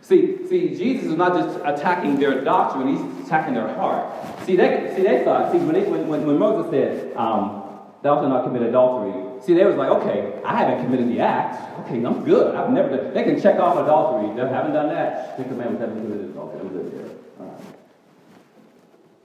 See, 0.01 0.47
see, 0.47 0.69
Jesus 0.69 1.07
is 1.07 1.17
not 1.17 1.33
just 1.33 1.59
attacking 1.65 2.19
their 2.19 2.43
doctrine; 2.43 2.95
he's 2.95 3.25
attacking 3.25 3.55
their 3.55 3.67
heart. 3.75 4.07
See, 4.45 4.55
they, 4.55 4.93
see, 4.95 5.03
they 5.03 5.23
thought. 5.25 5.51
See, 5.51 5.57
when, 5.57 5.73
they, 5.73 5.83
when, 5.89 6.07
when 6.07 6.37
Moses 6.37 6.71
said, 6.71 7.17
um, 7.17 7.63
"Thou 8.03 8.15
shalt 8.15 8.29
not 8.29 8.45
commit 8.45 8.61
adultery," 8.61 9.41
see, 9.41 9.53
they 9.53 9.65
was 9.65 9.75
like, 9.75 9.89
"Okay, 9.89 10.39
I 10.45 10.55
haven't 10.55 10.85
committed 10.85 11.09
the 11.09 11.19
act. 11.19 11.79
Okay, 11.81 12.01
I'm 12.05 12.23
good. 12.23 12.55
I've 12.55 12.71
never 12.71 12.95
done." 12.95 13.13
They 13.13 13.23
can 13.23 13.41
check 13.41 13.59
off 13.59 13.77
adultery. 13.77 14.33
They 14.35 14.47
haven't 14.47 14.73
done 14.73 14.89
that. 14.89 15.35
Ten 15.35 15.49
commandments 15.49 15.81
haven't 15.81 16.01
committed 16.01 16.29
adultery. 16.29 16.59
I'm 16.61 16.69
good 16.69 17.11
right. 17.39 17.59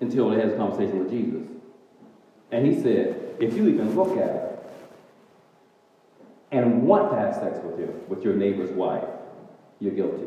Until 0.00 0.30
they 0.30 0.40
had 0.40 0.48
a 0.48 0.56
conversation 0.56 0.98
with 0.98 1.10
Jesus. 1.10 1.46
And 2.52 2.66
he 2.66 2.80
said, 2.80 3.34
if 3.40 3.56
you 3.56 3.66
even 3.66 3.96
look 3.96 4.16
at 4.18 4.28
it 4.28 4.72
and 6.52 6.82
want 6.82 7.10
to 7.10 7.18
have 7.18 7.34
sex 7.34 7.58
with 7.64 7.80
you, 7.80 8.04
with 8.08 8.22
your 8.22 8.34
neighbor's 8.34 8.70
wife, 8.70 9.08
you're 9.80 9.94
guilty. 9.94 10.26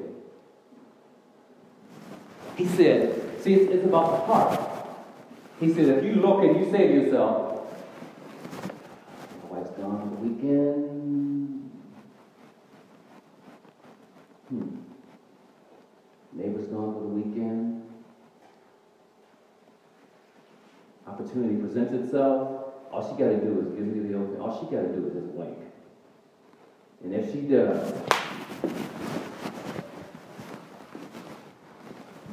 He 2.57 2.65
said, 2.65 3.41
see, 3.41 3.53
it's, 3.53 3.71
it's 3.71 3.85
about 3.85 4.11
the 4.11 4.33
heart. 4.33 4.59
He 5.59 5.71
said, 5.71 5.87
if 5.89 6.03
you 6.03 6.15
look 6.15 6.43
and 6.43 6.59
you 6.59 6.71
say 6.71 6.87
to 6.87 6.93
yourself, 6.93 7.67
my 9.43 9.59
wife's 9.59 9.71
gone 9.77 10.01
for 10.01 10.15
the 10.15 10.27
weekend. 10.27 11.71
Hmm. 14.49 14.75
Neighbor's 16.33 16.67
gone 16.67 16.93
for 16.93 17.01
the 17.01 17.07
weekend. 17.07 17.84
Opportunity 21.07 21.55
presents 21.61 21.93
itself. 21.93 22.73
All 22.91 23.01
she 23.01 23.21
got 23.21 23.29
to 23.29 23.37
do 23.37 23.59
is 23.59 23.67
give 23.77 23.85
me 23.85 24.09
the 24.09 24.17
okay. 24.17 24.39
All 24.39 24.59
she 24.59 24.75
got 24.75 24.81
to 24.81 24.87
do 24.87 25.07
is 25.07 25.13
just 25.13 25.27
wink. 25.33 25.57
And 27.03 27.13
if 27.13 27.31
she 27.31 27.41
does, 27.41 27.93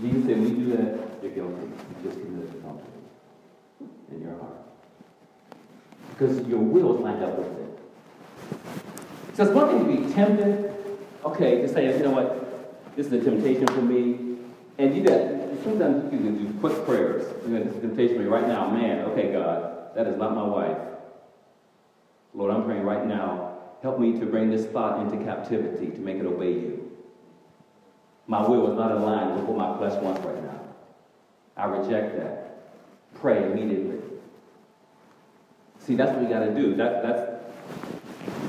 Jesus 0.01 0.25
said, 0.25 0.39
when 0.39 0.49
you 0.49 0.65
do 0.65 0.77
that, 0.77 1.23
you're 1.23 1.33
guilty. 1.33 1.63
You 1.63 2.11
just 2.11 2.21
committed 2.21 2.55
adultery 2.57 2.87
in 4.11 4.23
your 4.23 4.39
heart. 4.39 4.55
Because 6.11 6.47
your 6.49 6.59
will 6.59 6.97
is 6.97 7.03
lined 7.03 7.23
up 7.23 7.39
with 7.39 7.47
it. 7.47 7.79
So 9.35 9.45
it's 9.45 9.53
one 9.53 9.69
thing 9.69 9.97
to 9.97 10.07
be 10.07 10.13
tempted, 10.13 10.75
okay, 11.25 11.61
to 11.63 11.69
say, 11.69 11.97
you 11.97 12.03
know 12.05 12.11
what, 12.11 12.97
this 12.97 13.07
is 13.07 13.13
a 13.13 13.21
temptation 13.21 13.67
for 13.67 13.83
me. 13.83 14.39
And 14.79 14.97
you 14.97 15.03
got, 15.05 15.42
sometimes 15.63 16.13
you 16.13 16.19
can 16.19 16.39
do 16.39 16.61
quick 16.61 16.85
prayers. 16.85 17.25
You 17.47 17.59
know, 17.59 17.65
this 17.65 17.81
temptation 17.81 18.19
me 18.19 18.25
right 18.25 18.47
now. 18.47 18.69
Man, 18.71 19.01
okay, 19.11 19.33
God, 19.33 19.95
that 19.95 20.07
is 20.07 20.17
not 20.17 20.35
my 20.35 20.45
wife. 20.45 20.79
Lord, 22.35 22.53
I'm 22.53 22.65
praying 22.65 22.85
right 22.85 23.07
now, 23.07 23.59
help 23.83 23.99
me 23.99 24.19
to 24.19 24.27
bring 24.27 24.51
this 24.51 24.67
thought 24.67 25.01
into 25.01 25.23
captivity, 25.25 25.91
to 25.91 25.99
make 25.99 26.17
it 26.17 26.27
obey 26.27 26.53
you. 26.53 26.91
My 28.27 28.47
will 28.47 28.71
is 28.71 28.79
not 28.79 28.93
aligned 28.93 29.37
with 29.37 29.45
what 29.45 29.59
my 29.59 29.77
flesh 29.77 30.01
wants 30.03 30.25
right 30.25 30.43
now. 30.43 30.61
I 31.57 31.67
reject 31.67 32.17
that. 32.17 33.15
Pray 33.15 33.51
immediately. 33.51 33.99
See, 35.81 35.97
that's 35.97 36.13
what 36.13 36.23
we 36.23 36.29
got 36.29 36.41
to 36.41 36.55
do. 36.55 36.75
That, 36.77 37.03
that's 37.03 37.33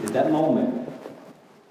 at 0.06 0.14
that 0.14 0.32
moment. 0.32 0.90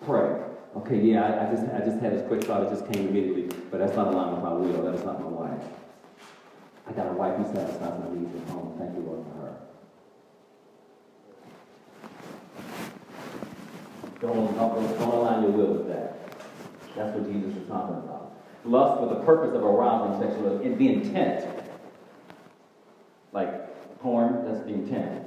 Pray. 0.05 0.41
Okay, 0.77 1.01
yeah, 1.01 1.23
I, 1.23 1.47
I, 1.47 1.51
just 1.51 1.73
I 1.73 1.79
just 1.79 2.01
had 2.01 2.13
this 2.13 2.27
quick 2.27 2.45
thought. 2.45 2.65
It 2.65 2.71
just 2.71 2.91
came 2.93 3.09
immediately, 3.09 3.52
but 3.73 3.79
that's 3.79 3.97
not 3.97 4.09
aligned 4.09 4.35
with 4.35 4.45
my 4.45 4.53
will. 4.53 4.83
That 4.83 4.95
is 4.95 5.05
not 5.05 5.19
my 5.19 5.29
wife. 5.29 5.65
I 6.87 6.93
got 6.93 7.09
a 7.09 7.13
wife 7.13 7.39
who 7.39 7.45
satisfies 7.45 7.99
my 7.99 8.15
needs 8.15 8.37
at 8.37 8.49
home. 8.51 8.77
Thank 8.79 8.95
you, 8.95 9.01
Lord, 9.01 9.25
for 9.25 9.33
her. 9.41 9.57
Don't, 14.21 14.55
don't, 14.55 14.99
don't 14.99 15.15
align 15.15 15.43
your 15.43 15.53
will 15.53 15.73
with 15.73 15.89
that. 15.89 16.19
That's 16.95 17.17
what 17.17 17.33
Jesus 17.33 17.57
is 17.57 17.67
talking 17.67 17.97
about. 17.97 18.37
Lust 18.67 19.01
for 19.01 19.09
the 19.09 19.25
purpose 19.25 19.57
of 19.57 19.65
arousing 19.65 20.21
sexual, 20.21 20.59
the 20.59 20.93
intent. 20.93 21.49
Like 23.33 23.99
porn, 24.01 24.45
that's 24.45 24.61
the 24.67 24.75
intent. 24.75 25.27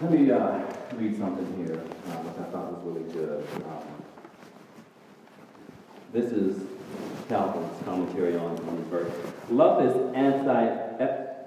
Let 0.00 0.10
me 0.12 0.30
uh, 0.30 0.73
read 0.98 1.18
something 1.18 1.64
here, 1.64 1.76
uh, 1.76 2.16
which 2.22 2.46
I 2.46 2.50
thought 2.50 2.72
was 2.72 2.82
really 2.84 3.12
good. 3.12 3.46
Um, 3.66 3.82
this 6.12 6.30
is 6.30 6.62
Calvin's 7.28 7.84
commentary 7.84 8.36
on, 8.36 8.58
on 8.68 8.76
this 8.76 8.86
verse. 8.86 9.12
Love 9.50 9.84
is 9.84 10.14
anti, 10.14 10.66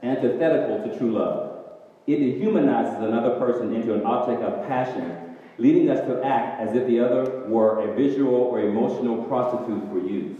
antithetical 0.03 0.89
to 0.89 0.97
true 0.97 1.11
love. 1.11 1.65
It 2.07 2.19
dehumanizes 2.19 3.03
another 3.03 3.37
person 3.39 3.73
into 3.73 3.93
an 3.93 4.05
object 4.05 4.41
of 4.41 4.67
passion, 4.67 5.37
leading 5.57 5.89
us 5.89 5.99
to 6.07 6.23
act 6.23 6.61
as 6.61 6.75
if 6.75 6.87
the 6.87 6.99
other 6.99 7.45
were 7.47 7.89
a 7.89 7.95
visual 7.95 8.33
or 8.33 8.59
emotional 8.61 9.23
prostitute 9.23 9.89
for 9.89 9.99
use. 9.99 10.37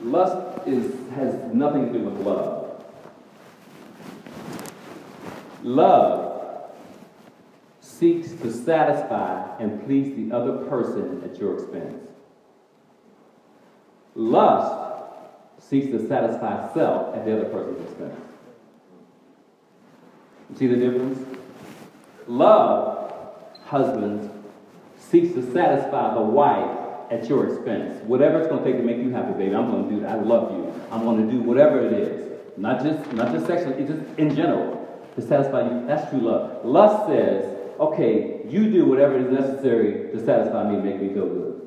Lust 0.00 0.66
is, 0.66 0.92
has 1.14 1.34
nothing 1.54 1.92
to 1.92 1.98
do 1.98 2.04
with 2.04 2.26
love. 2.26 2.84
Love 5.62 6.31
seeks 8.02 8.32
to 8.32 8.52
satisfy 8.52 9.56
and 9.60 9.86
please 9.86 10.16
the 10.16 10.36
other 10.36 10.64
person 10.68 11.22
at 11.24 11.38
your 11.38 11.54
expense. 11.54 12.02
Lust 14.16 15.14
seeks 15.60 15.86
to 15.86 16.08
satisfy 16.08 16.74
self 16.74 17.14
at 17.14 17.24
the 17.24 17.32
other 17.32 17.48
person's 17.48 17.80
expense. 17.88 18.20
See 20.56 20.66
the 20.66 20.74
difference? 20.74 21.16
Love, 22.26 23.12
husbands, 23.66 24.28
seeks 24.98 25.32
to 25.34 25.52
satisfy 25.52 26.14
the 26.14 26.22
wife 26.22 26.76
at 27.12 27.28
your 27.28 27.54
expense. 27.54 28.02
Whatever 28.02 28.40
it's 28.40 28.48
going 28.48 28.64
to 28.64 28.68
take 28.68 28.80
to 28.80 28.84
make 28.84 28.96
you 28.96 29.10
happy, 29.10 29.32
baby, 29.34 29.54
I'm 29.54 29.70
going 29.70 29.88
to 29.88 29.94
do 29.94 30.00
that. 30.00 30.10
I 30.10 30.20
love 30.20 30.50
you. 30.50 30.74
I'm 30.90 31.04
going 31.04 31.24
to 31.24 31.32
do 31.32 31.40
whatever 31.40 31.78
it 31.78 31.92
is. 31.92 32.40
Not 32.56 32.82
just, 32.82 33.12
not 33.12 33.32
just 33.32 33.46
sexually, 33.46 33.86
just 33.86 34.00
in 34.18 34.34
general, 34.34 35.06
to 35.14 35.22
satisfy 35.22 35.68
you. 35.70 35.86
That's 35.86 36.10
true 36.10 36.20
love. 36.20 36.64
Lust 36.64 37.06
says, 37.06 37.51
okay, 37.86 38.40
you 38.48 38.70
do 38.70 38.86
whatever 38.86 39.18
is 39.18 39.30
necessary 39.30 40.10
to 40.12 40.24
satisfy 40.24 40.68
me, 40.68 40.76
and 40.76 40.84
make 40.84 41.00
me 41.00 41.12
feel 41.14 41.28
good. 41.28 41.60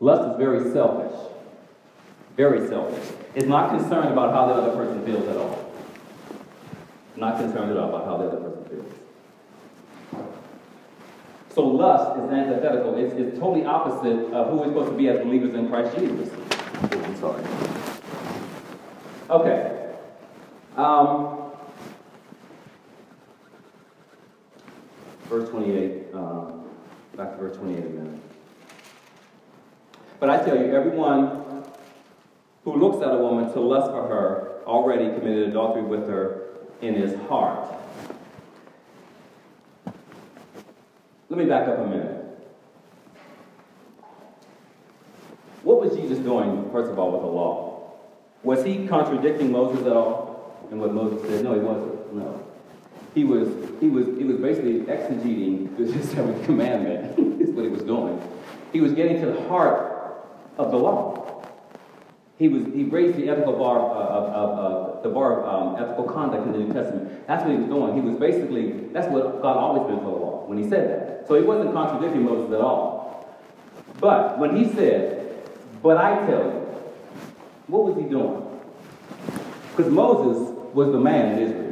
Lust 0.00 0.32
is 0.32 0.36
very 0.38 0.72
selfish. 0.72 1.18
Very 2.36 2.66
selfish. 2.68 3.16
It's 3.34 3.46
not 3.46 3.70
concerned 3.70 4.12
about 4.12 4.32
how 4.32 4.46
the 4.46 4.54
other 4.54 4.76
person 4.76 5.04
feels 5.04 5.26
at 5.28 5.36
all 5.36 5.66
not 7.16 7.38
concerned 7.38 7.70
at 7.70 7.76
all 7.76 7.88
about 7.88 8.04
how 8.04 8.16
the 8.18 8.24
other 8.24 8.36
person 8.36 8.64
feels. 8.64 8.92
So 11.48 11.66
lust 11.66 12.20
is 12.20 12.30
antithetical. 12.30 12.96
It's, 12.98 13.14
it's 13.14 13.38
totally 13.38 13.64
opposite 13.64 14.32
of 14.32 14.50
who 14.50 14.58
we're 14.58 14.68
supposed 14.68 14.90
to 14.90 14.96
be 14.96 15.08
as 15.08 15.20
believers 15.20 15.54
in 15.54 15.68
Christ 15.68 15.96
Jesus. 15.96 16.30
Oh, 16.34 17.02
I'm 17.02 17.16
sorry. 17.16 17.42
Okay. 19.30 19.94
Um, 20.76 21.45
verse 25.26 25.48
28. 25.50 26.14
Um, 26.14 26.64
back 27.16 27.32
to 27.32 27.36
verse 27.36 27.56
28 27.56 27.78
a 27.78 27.88
minute. 27.88 28.20
But 30.18 30.30
I 30.30 30.44
tell 30.44 30.56
you, 30.56 30.74
everyone 30.74 31.64
who 32.64 32.76
looks 32.76 33.02
at 33.04 33.12
a 33.12 33.18
woman 33.18 33.52
to 33.52 33.60
lust 33.60 33.90
for 33.90 34.08
her 34.08 34.62
already 34.66 35.06
committed 35.16 35.50
adultery 35.50 35.82
with 35.82 36.08
her 36.08 36.48
in 36.80 36.94
his 36.94 37.14
heart. 37.28 37.72
Let 41.28 41.38
me 41.38 41.44
back 41.44 41.68
up 41.68 41.78
a 41.78 41.86
minute. 41.86 42.16
What 45.62 45.80
was 45.80 45.96
Jesus 45.96 46.18
doing, 46.18 46.70
first 46.70 46.90
of 46.90 46.98
all, 46.98 47.12
with 47.12 47.22
the 47.22 47.26
law? 47.26 47.92
Was 48.42 48.64
he 48.64 48.86
contradicting 48.86 49.50
Moses 49.50 49.84
at 49.86 49.92
all? 49.92 50.66
And 50.70 50.80
what 50.80 50.94
Moses 50.94 51.28
said? 51.28 51.44
No, 51.44 51.54
he 51.54 51.60
wasn't. 51.60 52.14
No. 52.14 52.46
He 53.16 53.24
was, 53.24 53.48
he 53.80 53.88
was, 53.88 54.08
he 54.18 54.24
was 54.24 54.36
basically 54.36 54.80
exegeting 54.80 55.74
the 55.78 56.02
seventh 56.06 56.44
commandment, 56.44 57.18
is 57.40 57.48
what 57.48 57.64
he 57.64 57.70
was 57.70 57.82
doing. 57.82 58.20
He 58.74 58.82
was 58.82 58.92
getting 58.92 59.18
to 59.22 59.26
the 59.32 59.48
heart 59.48 60.22
of 60.58 60.70
the 60.70 60.76
law. 60.76 61.42
He 62.38 62.48
was 62.48 62.66
he 62.66 62.84
raised 62.84 63.16
the 63.16 63.30
ethical 63.30 63.54
bar 63.54 63.80
of, 63.80 64.98
of, 64.98 65.02
the 65.02 65.08
bar 65.08 65.42
of 65.42 65.78
um, 65.78 65.82
ethical 65.82 66.04
conduct 66.04 66.44
in 66.44 66.52
the 66.52 66.58
New 66.58 66.72
Testament. 66.74 67.26
That's 67.26 67.42
what 67.42 67.52
he 67.52 67.56
was 67.56 67.68
doing. 67.68 67.94
He 67.94 68.02
was 68.02 68.18
basically 68.20 68.88
that's 68.92 69.08
what 69.08 69.40
God 69.40 69.56
always 69.56 69.90
been 69.90 70.00
for 70.00 70.10
the 70.10 70.22
law 70.22 70.44
when 70.46 70.62
he 70.62 70.68
said 70.68 70.90
that. 70.90 71.26
So 71.26 71.36
he 71.36 71.42
wasn't 71.42 71.72
contradicting 71.72 72.22
Moses 72.22 72.52
at 72.52 72.60
all. 72.60 73.34
But 73.98 74.38
when 74.38 74.54
he 74.54 74.70
said, 74.74 75.48
"But 75.82 75.96
I 75.96 76.26
tell 76.26 76.44
you," 76.44 76.60
what 77.68 77.84
was 77.84 77.96
he 77.96 78.10
doing? 78.10 78.44
Because 79.74 79.90
Moses 79.90 80.54
was 80.74 80.92
the 80.92 81.00
man 81.00 81.38
in 81.38 81.48
Israel. 81.48 81.65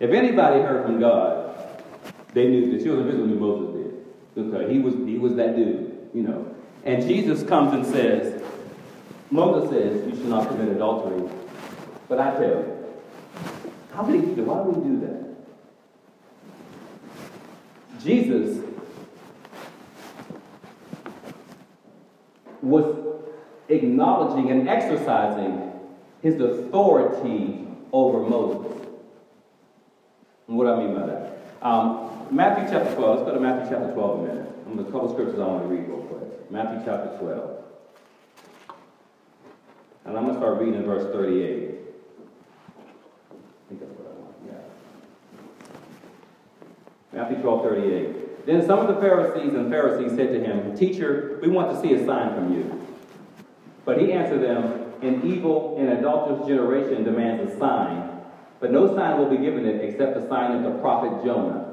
If 0.00 0.10
anybody 0.10 0.62
heard 0.62 0.86
from 0.86 0.98
God, 0.98 1.54
they 2.32 2.48
knew 2.48 2.76
the 2.76 2.82
children 2.82 3.06
of 3.06 3.14
Israel 3.14 3.26
knew 3.26 3.38
Moses 3.38 3.76
did. 4.34 4.54
Okay, 4.54 4.72
he 4.72 4.78
was 4.78 4.94
he 4.94 5.18
was 5.18 5.34
that 5.36 5.54
dude, 5.56 6.08
you 6.14 6.22
know. 6.22 6.54
And 6.84 7.06
Jesus 7.06 7.42
comes 7.46 7.74
and 7.74 7.84
says, 7.84 8.42
Moses 9.30 9.68
says 9.70 10.06
you 10.06 10.16
should 10.16 10.30
not 10.30 10.48
commit 10.48 10.68
adultery. 10.68 11.28
But 12.08 12.18
I 12.18 12.30
tell 12.32 12.48
you, 12.48 12.86
how 13.92 14.02
do 14.02 14.34
that? 14.34 14.44
Why 14.44 14.62
would 14.62 14.76
he 14.76 14.90
do 14.90 15.00
that? 15.00 15.20
Jesus 18.02 18.64
was 22.62 22.96
acknowledging 23.68 24.50
and 24.50 24.66
exercising 24.66 25.72
his 26.22 26.40
authority 26.40 27.66
over 27.92 28.20
Moses. 28.28 28.79
What 30.50 30.64
do 30.64 30.72
I 30.72 30.84
mean 30.84 30.94
by 30.98 31.06
that? 31.06 31.38
Um, 31.62 32.26
Matthew 32.32 32.68
chapter 32.68 32.92
12, 32.96 33.18
let's 33.18 33.30
go 33.30 33.34
to 33.34 33.40
Matthew 33.40 33.70
chapter 33.70 33.92
12 33.92 34.18
a 34.18 34.22
minute. 34.26 34.52
I'm 34.66 34.74
going 34.74 34.84
to 34.84 34.90
couple 34.90 35.12
scriptures 35.12 35.38
I 35.38 35.46
want 35.46 35.62
to 35.62 35.68
read 35.68 35.86
real 35.86 36.02
quick. 36.02 36.50
Matthew 36.50 36.82
chapter 36.84 37.16
12. 37.18 37.64
And 40.06 40.16
I'm 40.16 40.24
going 40.24 40.34
to 40.34 40.40
start 40.40 40.58
reading 40.58 40.74
in 40.74 40.84
verse 40.84 41.04
38. 41.12 41.22
I 41.22 41.78
think 43.68 43.80
that's 43.80 43.92
what 43.92 44.10
I 44.10 44.14
want. 44.18 44.34
Yeah. 44.44 44.58
Matthew 47.12 47.36
12, 47.42 47.62
38. 47.62 48.46
Then 48.46 48.66
some 48.66 48.80
of 48.80 48.92
the 48.92 49.00
Pharisees 49.00 49.54
and 49.54 49.70
Pharisees 49.70 50.16
said 50.16 50.32
to 50.32 50.40
him, 50.40 50.76
Teacher, 50.76 51.38
we 51.40 51.46
want 51.48 51.70
to 51.76 51.80
see 51.80 51.94
a 51.94 52.04
sign 52.04 52.34
from 52.34 52.52
you. 52.52 52.88
But 53.84 54.00
he 54.00 54.12
answered 54.12 54.42
them, 54.42 54.94
An 55.00 55.24
evil 55.24 55.76
and 55.78 55.90
adulterous 55.90 56.44
generation 56.48 57.04
demands 57.04 57.52
a 57.52 57.56
sign 57.56 58.09
but 58.60 58.70
no 58.70 58.94
sign 58.94 59.18
will 59.18 59.30
be 59.30 59.38
given 59.38 59.64
it 59.64 59.82
except 59.82 60.14
the 60.14 60.28
sign 60.28 60.52
of 60.52 60.62
the 60.62 60.78
prophet 60.80 61.24
Jonah. 61.24 61.66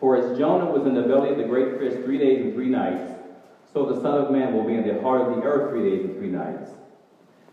For 0.00 0.16
as 0.16 0.38
Jonah 0.38 0.66
was 0.66 0.86
in 0.86 0.94
the 0.94 1.02
belly 1.02 1.30
of 1.30 1.36
the 1.36 1.44
great 1.44 1.78
fish 1.78 2.02
three 2.04 2.18
days 2.18 2.40
and 2.44 2.54
three 2.54 2.68
nights, 2.68 3.12
so 3.72 3.86
the 3.86 4.00
Son 4.00 4.18
of 4.18 4.30
Man 4.30 4.54
will 4.54 4.64
be 4.64 4.74
in 4.74 4.86
the 4.86 5.00
heart 5.00 5.22
of 5.22 5.36
the 5.36 5.42
earth 5.42 5.70
three 5.70 5.88
days 5.88 6.04
and 6.04 6.16
three 6.16 6.28
nights. 6.28 6.70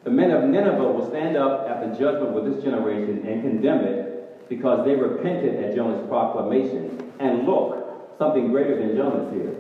The 0.04 0.10
men 0.10 0.32
of 0.32 0.50
Nineveh 0.50 0.92
will 0.92 1.10
stand 1.10 1.38
up 1.38 1.70
at 1.70 1.82
the 1.82 2.00
judgment 2.00 2.34
with 2.34 2.46
this 2.46 2.64
generation 2.64 3.28
and 3.28 3.42
condemn 3.42 3.84
it 3.84 4.50
because 4.50 4.86
they 4.86 4.96
repented 4.96 5.64
at 5.64 5.76
Jonah's 5.76 6.08
proclamation. 6.08 7.12
And 7.20 7.46
look, 7.46 8.16
something 8.18 8.52
greater 8.52 8.78
than 8.78 8.96
Jonah 8.96 9.28
is 9.28 9.34
here. 9.34 9.56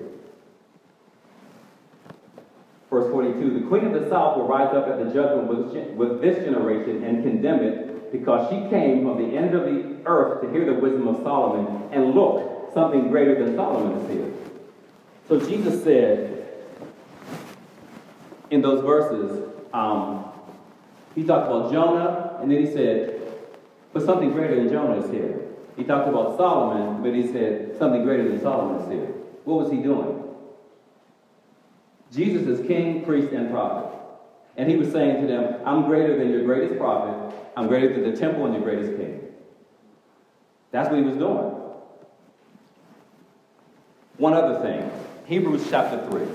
Verse 2.89 3.11
42 3.11 3.59
The 3.59 3.67
queen 3.67 3.85
of 3.85 3.93
the 3.93 4.09
south 4.09 4.37
will 4.37 4.47
rise 4.47 4.73
up 4.73 4.87
at 4.87 4.97
the 4.97 5.13
judgment 5.13 5.47
with 5.95 6.21
this 6.21 6.43
generation 6.43 7.03
and 7.03 7.23
condemn 7.23 7.59
it 7.59 7.98
because 8.12 8.50
she 8.50 8.69
came 8.69 9.04
from 9.04 9.17
the 9.17 9.38
end 9.38 9.54
of 9.54 9.65
the 9.65 9.98
earth 10.06 10.41
to 10.41 10.52
hear 10.52 10.65
the 10.65 10.74
wisdom 10.74 11.08
of 11.08 11.17
Solomon. 11.24 11.89
And 11.91 12.13
look, 12.13 12.74
something 12.74 13.10
greater 13.10 13.43
than 13.43 13.56
Solomon 13.56 14.00
is 14.00 14.12
here. 14.12 14.32
So 15.28 15.39
Jesus 15.39 15.84
said 15.84 16.48
in 18.50 18.62
those 18.62 18.84
verses, 18.84 19.48
um, 19.74 20.26
he 21.15 21.24
talked 21.24 21.48
about 21.48 21.72
Jonah, 21.72 22.38
and 22.41 22.52
then 22.52 22.65
he 22.65 22.72
said, 22.72 23.19
but 23.93 24.04
something 24.04 24.32
greater 24.32 24.56
than 24.56 24.69
Jonah 24.69 25.04
is 25.04 25.12
here. 25.12 25.41
He 25.76 25.84
talked 25.84 26.08
about 26.08 26.38
Solomon, 26.38 27.02
but 27.04 27.13
he 27.13 27.32
said, 27.32 27.78
something 27.78 28.04
greater 28.04 28.28
than 28.28 28.41
Solomon 28.41 28.82
is 28.82 28.91
here. 28.91 29.13
What 29.45 29.63
was 29.63 29.72
he 29.72 29.78
doing? 29.78 30.24
Jesus 32.12 32.48
is 32.48 32.65
king, 32.67 33.06
priest, 33.06 33.32
and 33.34 33.52
prophet. 33.52 33.98
And 34.60 34.69
he 34.69 34.76
was 34.76 34.91
saying 34.91 35.22
to 35.22 35.28
them, 35.28 35.56
I'm 35.65 35.86
greater 35.86 36.17
than 36.17 36.30
your 36.30 36.43
greatest 36.43 36.78
prophet. 36.78 37.34
I'm 37.56 37.67
greater 37.69 37.93
than 37.93 38.12
the 38.12 38.17
temple 38.17 38.43
and 38.45 38.54
your 38.54 38.62
greatest 38.62 38.98
king. 38.98 39.22
That's 40.72 40.89
what 40.89 41.00
he 41.00 41.06
was 41.06 41.15
doing. 41.15 41.56
One 44.17 44.34
other 44.34 44.60
thing 44.62 44.91
Hebrews 45.28 45.65
chapter 45.69 46.06
3. 46.12 46.28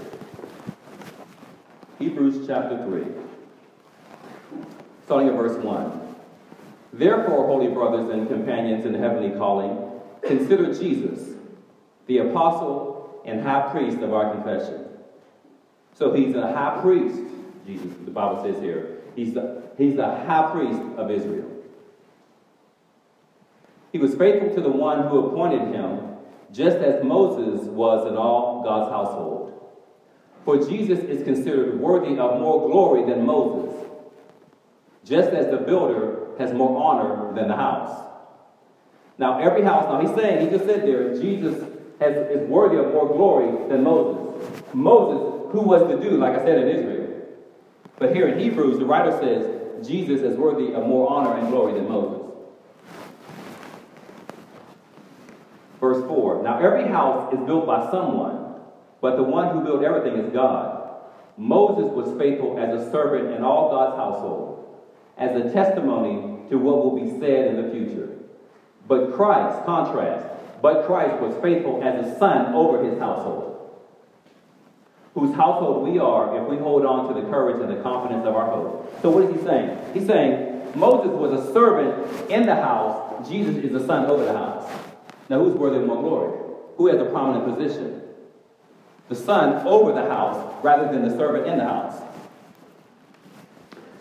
Hebrews 1.99 2.47
chapter 2.47 2.83
3 2.87 3.05
starting 5.05 5.29
at 5.29 5.35
verse 5.35 5.63
1. 5.63 6.17
Therefore, 6.95 7.47
holy 7.47 7.69
brothers 7.69 8.09
and 8.09 8.27
companions 8.27 8.87
in 8.87 8.93
the 8.93 8.99
heavenly 8.99 9.37
calling, 9.37 10.01
consider 10.23 10.73
Jesus, 10.73 11.35
the 12.07 12.19
apostle 12.19 13.21
and 13.27 13.43
high 13.43 13.71
priest 13.71 13.99
of 13.99 14.15
our 14.15 14.33
confession. 14.33 14.87
So 15.93 16.15
he's 16.15 16.35
a 16.35 16.53
high 16.53 16.81
priest, 16.81 17.21
Jesus, 17.66 17.92
the 18.05 18.11
Bible 18.11 18.42
says 18.42 18.61
here. 18.62 18.98
He's 19.16 19.35
the, 19.35 19.62
he's 19.79 19.96
the 19.96 20.07
high 20.07 20.50
priest 20.53 20.81
of 20.96 21.11
Israel. 21.11 21.50
He 23.92 23.98
was 23.98 24.14
faithful 24.14 24.55
to 24.55 24.61
the 24.61 24.70
one 24.70 25.09
who 25.09 25.27
appointed 25.27 25.74
him, 25.74 26.16
just 26.53 26.77
as 26.79 27.05
Moses 27.05 27.66
was 27.66 28.09
in 28.09 28.16
all 28.16 28.62
God's 28.64 28.90
household. 28.90 29.53
For 30.44 30.59
Jesus 30.59 30.98
is 30.98 31.22
considered 31.24 31.81
worthy 31.81 32.18
of 32.18 32.40
more 32.40 32.68
glory 32.68 33.05
than 33.09 33.24
Moses 33.24 33.74
just 35.05 35.31
as 35.31 35.50
the 35.50 35.59
builder 35.59 36.29
has 36.38 36.53
more 36.53 36.83
honor 36.83 37.35
than 37.35 37.48
the 37.48 37.57
house. 37.57 38.03
Now, 39.18 39.38
every 39.38 39.62
house, 39.62 39.85
now 39.85 40.00
he's 40.00 40.14
saying, 40.16 40.44
he 40.44 40.50
just 40.50 40.66
said 40.66 40.83
there, 40.83 41.14
Jesus 41.14 41.62
has, 42.00 42.16
is 42.31 42.48
worthy 42.48 42.77
of 42.77 42.87
more 42.92 43.07
glory 43.07 43.68
than 43.68 43.85
Moses. 43.85 44.62
Moses, 44.72 45.53
who 45.53 45.61
was 45.61 45.87
the 45.88 45.96
dude, 45.96 46.18
like 46.18 46.37
I 46.37 46.44
said, 46.44 46.59
in 46.59 46.68
Israel. 46.68 46.93
But 47.98 48.14
here 48.14 48.28
in 48.28 48.38
Hebrews, 48.38 48.78
the 48.78 48.85
writer 48.85 49.12
says, 49.18 49.87
Jesus 49.87 50.20
is 50.22 50.37
worthy 50.37 50.72
of 50.74 50.87
more 50.87 51.09
honor 51.11 51.38
and 51.38 51.48
glory 51.48 51.74
than 51.74 51.88
Moses. 51.88 52.22
Verse 55.80 56.04
4 56.07 56.42
Now, 56.42 56.59
every 56.59 56.88
house 56.88 57.33
is 57.33 57.40
built 57.40 57.66
by 57.66 57.90
someone, 57.90 58.54
but 59.00 59.16
the 59.16 59.22
one 59.22 59.54
who 59.54 59.62
built 59.62 59.83
everything 59.83 60.18
is 60.18 60.33
God. 60.33 60.80
Moses 61.37 61.92
was 61.92 62.18
faithful 62.18 62.59
as 62.59 62.80
a 62.80 62.90
servant 62.90 63.35
in 63.35 63.42
all 63.42 63.70
God's 63.70 63.96
household 63.96 64.54
as 65.16 65.37
a 65.37 65.52
testimony 65.52 66.48
to 66.48 66.59
what 66.59 66.85
will 66.85 66.96
be 66.96 67.18
said 67.20 67.54
in 67.54 67.62
the 67.62 67.70
future. 67.70 68.18
But 68.87 69.14
Christ, 69.14 69.64
contrast, 69.64 70.26
but 70.61 70.87
Christ 70.87 71.20
was 71.20 71.35
faithful 71.42 71.83
as 71.83 72.07
a 72.07 72.18
son 72.18 72.54
over 72.54 72.83
his 72.83 72.98
household, 72.98 73.54
whose 75.14 75.35
household 75.35 75.88
we 75.88 75.98
are 75.98 76.42
if 76.42 76.48
we 76.48 76.57
hold 76.57 76.85
on 76.85 77.09
to 77.09 77.20
the 77.20 77.27
courage 77.29 77.61
and 77.61 77.70
the 77.70 77.83
confidence 77.83 78.27
of 78.27 78.35
our 78.35 78.50
hope. 78.50 78.98
So, 79.03 79.11
what 79.11 79.24
is 79.24 79.37
he 79.37 79.46
saying? 79.46 79.79
He's 79.94 80.07
saying 80.07 80.72
Moses 80.74 81.12
was 81.12 81.33
a 81.33 81.53
servant 81.53 82.31
in 82.31 82.46
the 82.46 82.55
house, 82.55 83.29
Jesus 83.29 83.57
is 83.57 83.72
the 83.72 83.87
son 83.87 84.07
over 84.07 84.24
the 84.24 84.33
house. 84.33 84.70
Now, 85.29 85.42
who's 85.42 85.55
worthy 85.55 85.79
of 85.79 85.87
more 85.87 86.03
glory? 86.03 86.38
Who 86.77 86.88
has 86.88 87.00
a 87.00 87.07
prominent 87.07 87.57
position? 87.57 88.03
The 89.09 89.14
son 89.14 89.66
over 89.66 89.92
the 89.92 90.03
house 90.03 90.62
rather 90.62 90.90
than 90.92 91.09
the 91.09 91.16
servant 91.16 91.46
in 91.46 91.59
the 91.59 91.64
house. 91.64 92.00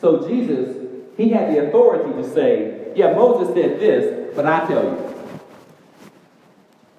So, 0.02 0.28
Jesus 0.28 0.84
he 1.17 1.30
had 1.30 1.54
the 1.54 1.67
authority 1.67 2.12
to 2.13 2.34
say, 2.34 2.91
yeah, 2.95 3.13
Moses 3.13 3.54
said 3.54 3.80
this, 3.80 4.36
but 4.36 4.45
I 4.45 4.65
tell 4.67 4.84
you. 4.84 5.15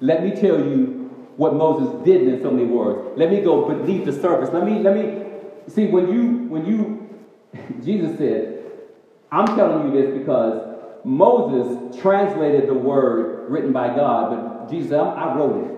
Let 0.00 0.22
me 0.22 0.30
tell 0.30 0.58
you 0.58 0.93
what 1.36 1.54
Moses 1.54 2.04
did 2.04 2.28
in 2.28 2.40
so 2.42 2.50
many 2.50 2.66
words. 2.66 3.18
Let 3.18 3.30
me 3.30 3.40
go 3.40 3.68
beneath 3.68 4.04
the 4.04 4.12
surface. 4.12 4.50
Let 4.52 4.64
me, 4.64 4.78
let 4.78 4.94
me 4.96 5.24
see 5.68 5.86
when 5.86 6.12
you 6.12 6.48
when 6.48 6.66
you 6.66 7.04
Jesus 7.84 8.16
said, 8.18 8.64
I'm 9.30 9.46
telling 9.56 9.92
you 9.92 10.00
this 10.00 10.18
because 10.18 10.76
Moses 11.04 12.00
translated 12.00 12.68
the 12.68 12.74
word 12.74 13.50
written 13.50 13.72
by 13.72 13.88
God, 13.88 14.30
but 14.30 14.70
Jesus 14.70 14.90
said, 14.90 15.00
I 15.00 15.36
wrote 15.36 15.64
it. 15.64 15.70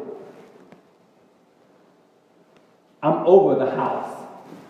I'm 3.03 3.27
over 3.27 3.55
the 3.55 3.71
house. 3.71 4.25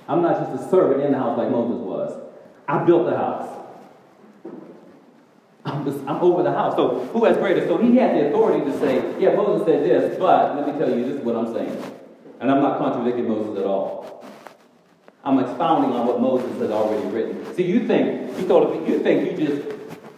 I'm 0.09 0.23
not 0.23 0.39
just 0.39 0.65
a 0.65 0.71
servant 0.71 1.03
in 1.03 1.13
the 1.13 1.19
house 1.19 1.39
like 1.39 1.51
Moses 1.51 1.81
was. 1.81 2.21
I 2.69 2.85
built 2.85 3.07
the 3.07 3.17
house. 3.17 3.56
I'm, 6.07 6.17
over 6.17 6.43
the 6.43 6.53
house. 6.53 6.75
So 6.77 7.01
who 7.13 7.25
has 7.25 7.37
greater? 7.37 7.67
So 7.67 7.79
he 7.79 7.97
had 7.97 8.17
the 8.17 8.29
authority 8.29 8.65
to 8.65 8.79
say, 8.79 9.21
yeah, 9.21 9.35
Moses 9.35 9.67
said 9.67 9.85
this, 9.85 10.19
but 10.19 10.57
let 10.57 10.67
me 10.67 10.79
tell 10.79 10.89
you, 10.89 11.05
this 11.05 11.17
is 11.17 11.25
what 11.25 11.37
I'm 11.37 11.53
saying. 11.53 11.95
And 12.41 12.51
I'm 12.51 12.63
not 12.63 12.79
contradicting 12.79 13.29
Moses 13.29 13.59
at 13.59 13.65
all. 13.65 14.25
I'm 15.25 15.39
expounding 15.39 15.93
on 15.93 16.07
what 16.07 16.21
Moses 16.21 16.51
has 16.61 16.71
already 16.71 17.07
written. 17.09 17.55
See, 17.55 17.65
you 17.65 17.87
think, 17.87 18.37
you 18.39 18.47
thought, 18.47 18.87
you 18.87 19.01
think 19.01 19.39
you 19.39 19.47
just, 19.47 19.69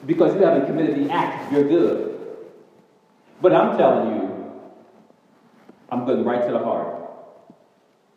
because 0.06 0.34
you 0.34 0.42
haven't 0.42 0.66
committed 0.66 0.96
the 0.96 1.10
act, 1.12 1.52
you're 1.52 1.66
good. 1.66 2.18
But 3.40 3.54
I'm 3.54 3.78
telling 3.78 4.16
you, 4.16 4.52
I'm 5.90 6.04
going 6.04 6.24
right 6.24 6.44
to 6.46 6.52
the 6.52 6.58
heart 6.58 7.10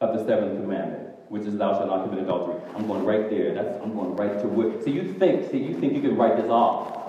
of 0.01 0.17
the 0.17 0.25
seventh 0.25 0.59
commandment 0.59 1.11
which 1.31 1.43
is 1.43 1.57
thou 1.57 1.71
shalt 1.71 1.87
not 1.87 2.03
commit 2.03 2.25
adultery. 2.25 2.59
I'm 2.75 2.85
going 2.87 3.05
right 3.05 3.29
there. 3.29 3.53
That's 3.53 3.81
I'm 3.81 3.93
going 3.95 4.17
right 4.17 4.37
to 4.41 4.47
what. 4.49 4.83
See, 4.83 4.91
you 4.91 5.13
think, 5.13 5.49
see, 5.49 5.59
you 5.59 5.79
think 5.79 5.93
you 5.93 6.01
can 6.01 6.17
write 6.17 6.35
this 6.35 6.51
off. 6.51 7.00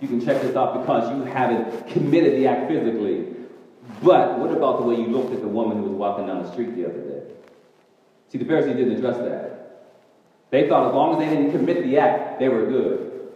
You 0.00 0.08
can 0.08 0.24
check 0.24 0.42
this 0.42 0.54
off 0.56 0.78
because 0.80 1.10
you 1.16 1.24
haven't 1.24 1.88
committed 1.88 2.34
the 2.34 2.46
act 2.46 2.68
physically. 2.68 3.34
But 4.02 4.38
what 4.38 4.50
about 4.50 4.78
the 4.78 4.82
way 4.82 4.96
you 4.96 5.06
looked 5.06 5.32
at 5.32 5.40
the 5.40 5.48
woman 5.48 5.78
who 5.78 5.84
was 5.84 5.92
walking 5.92 6.26
down 6.26 6.42
the 6.42 6.52
street 6.52 6.74
the 6.76 6.84
other 6.84 7.00
day? 7.00 7.22
See, 8.28 8.38
the 8.38 8.44
Pharisees 8.44 8.76
didn't 8.76 8.96
address 8.96 9.16
that. 9.18 9.56
They 10.50 10.68
thought 10.68 10.88
as 10.88 10.94
long 10.94 11.12
as 11.12 11.18
they 11.18 11.34
didn't 11.34 11.52
commit 11.52 11.82
the 11.82 11.98
act, 11.98 12.38
they 12.38 12.48
were 12.48 12.66
good. 12.66 13.32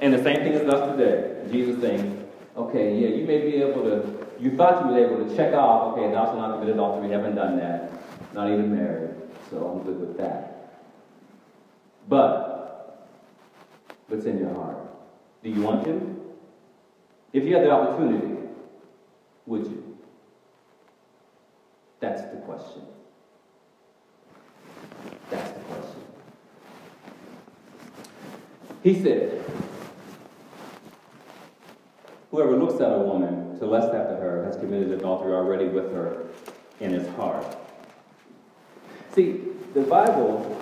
And 0.00 0.12
the 0.14 0.22
same 0.22 0.36
thing 0.36 0.52
is 0.52 0.68
us 0.68 0.96
today. 0.96 1.50
Jesus 1.50 1.80
saying, 1.80 2.28
okay, 2.56 2.98
yeah, 2.98 3.08
you 3.08 3.26
may 3.26 3.40
be 3.40 3.56
able 3.56 3.82
to, 3.82 4.26
you 4.38 4.56
thought 4.56 4.84
you 4.84 4.92
were 4.92 4.98
able 4.98 5.28
to 5.28 5.36
check 5.36 5.52
off, 5.54 5.92
okay, 5.92 6.10
thou 6.12 6.24
shalt 6.26 6.38
not 6.38 6.58
commit 6.58 6.74
adultery, 6.74 7.10
haven't 7.10 7.34
done 7.34 7.58
that, 7.58 7.92
not 8.32 8.48
even 8.50 8.74
married, 8.74 9.14
so 9.50 9.66
I'm 9.66 9.82
good 9.84 10.00
with 10.00 10.16
that. 10.18 10.80
But, 12.08 13.08
what's 14.08 14.24
in 14.24 14.38
your 14.38 14.54
heart? 14.54 14.89
Do 15.42 15.50
you 15.50 15.62
want 15.62 15.84
to? 15.84 16.34
If 17.32 17.44
you 17.44 17.54
had 17.54 17.64
the 17.64 17.70
opportunity, 17.70 18.36
would 19.46 19.66
you? 19.66 19.98
That's 22.00 22.22
the 22.22 22.38
question. 22.38 22.82
That's 25.30 25.50
the 25.50 25.60
question. 25.60 26.00
He 28.82 29.02
said, 29.02 29.44
Whoever 32.30 32.56
looks 32.56 32.80
at 32.80 32.92
a 32.92 32.98
woman 32.98 33.58
to 33.58 33.66
lust 33.66 33.92
after 33.92 34.16
her 34.16 34.44
has 34.44 34.56
committed 34.56 34.92
adultery 34.92 35.32
already 35.32 35.66
with 35.66 35.92
her 35.92 36.26
in 36.78 36.92
his 36.92 37.06
heart. 37.16 37.44
See, 39.14 39.40
the 39.74 39.80
Bible, 39.80 40.56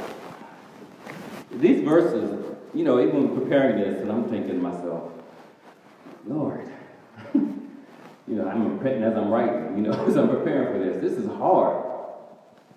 these 1.52 1.84
verses 1.84 2.47
you 2.74 2.84
know, 2.84 3.00
even 3.00 3.38
preparing 3.38 3.78
this, 3.78 4.00
and 4.00 4.10
I'm 4.10 4.28
thinking 4.28 4.52
to 4.52 4.54
myself, 4.54 5.12
Lord, 6.26 6.68
You 8.28 8.36
know, 8.36 8.46
I'm 8.46 8.76
repenting 8.76 9.02
as 9.04 9.16
I'm 9.16 9.30
writing, 9.30 9.78
you 9.78 9.82
know, 9.84 9.92
as 10.06 10.16
I'm 10.16 10.28
preparing 10.28 10.72
for 10.72 10.78
this. 10.78 11.00
This 11.00 11.18
is 11.18 11.26
hard. 11.38 11.84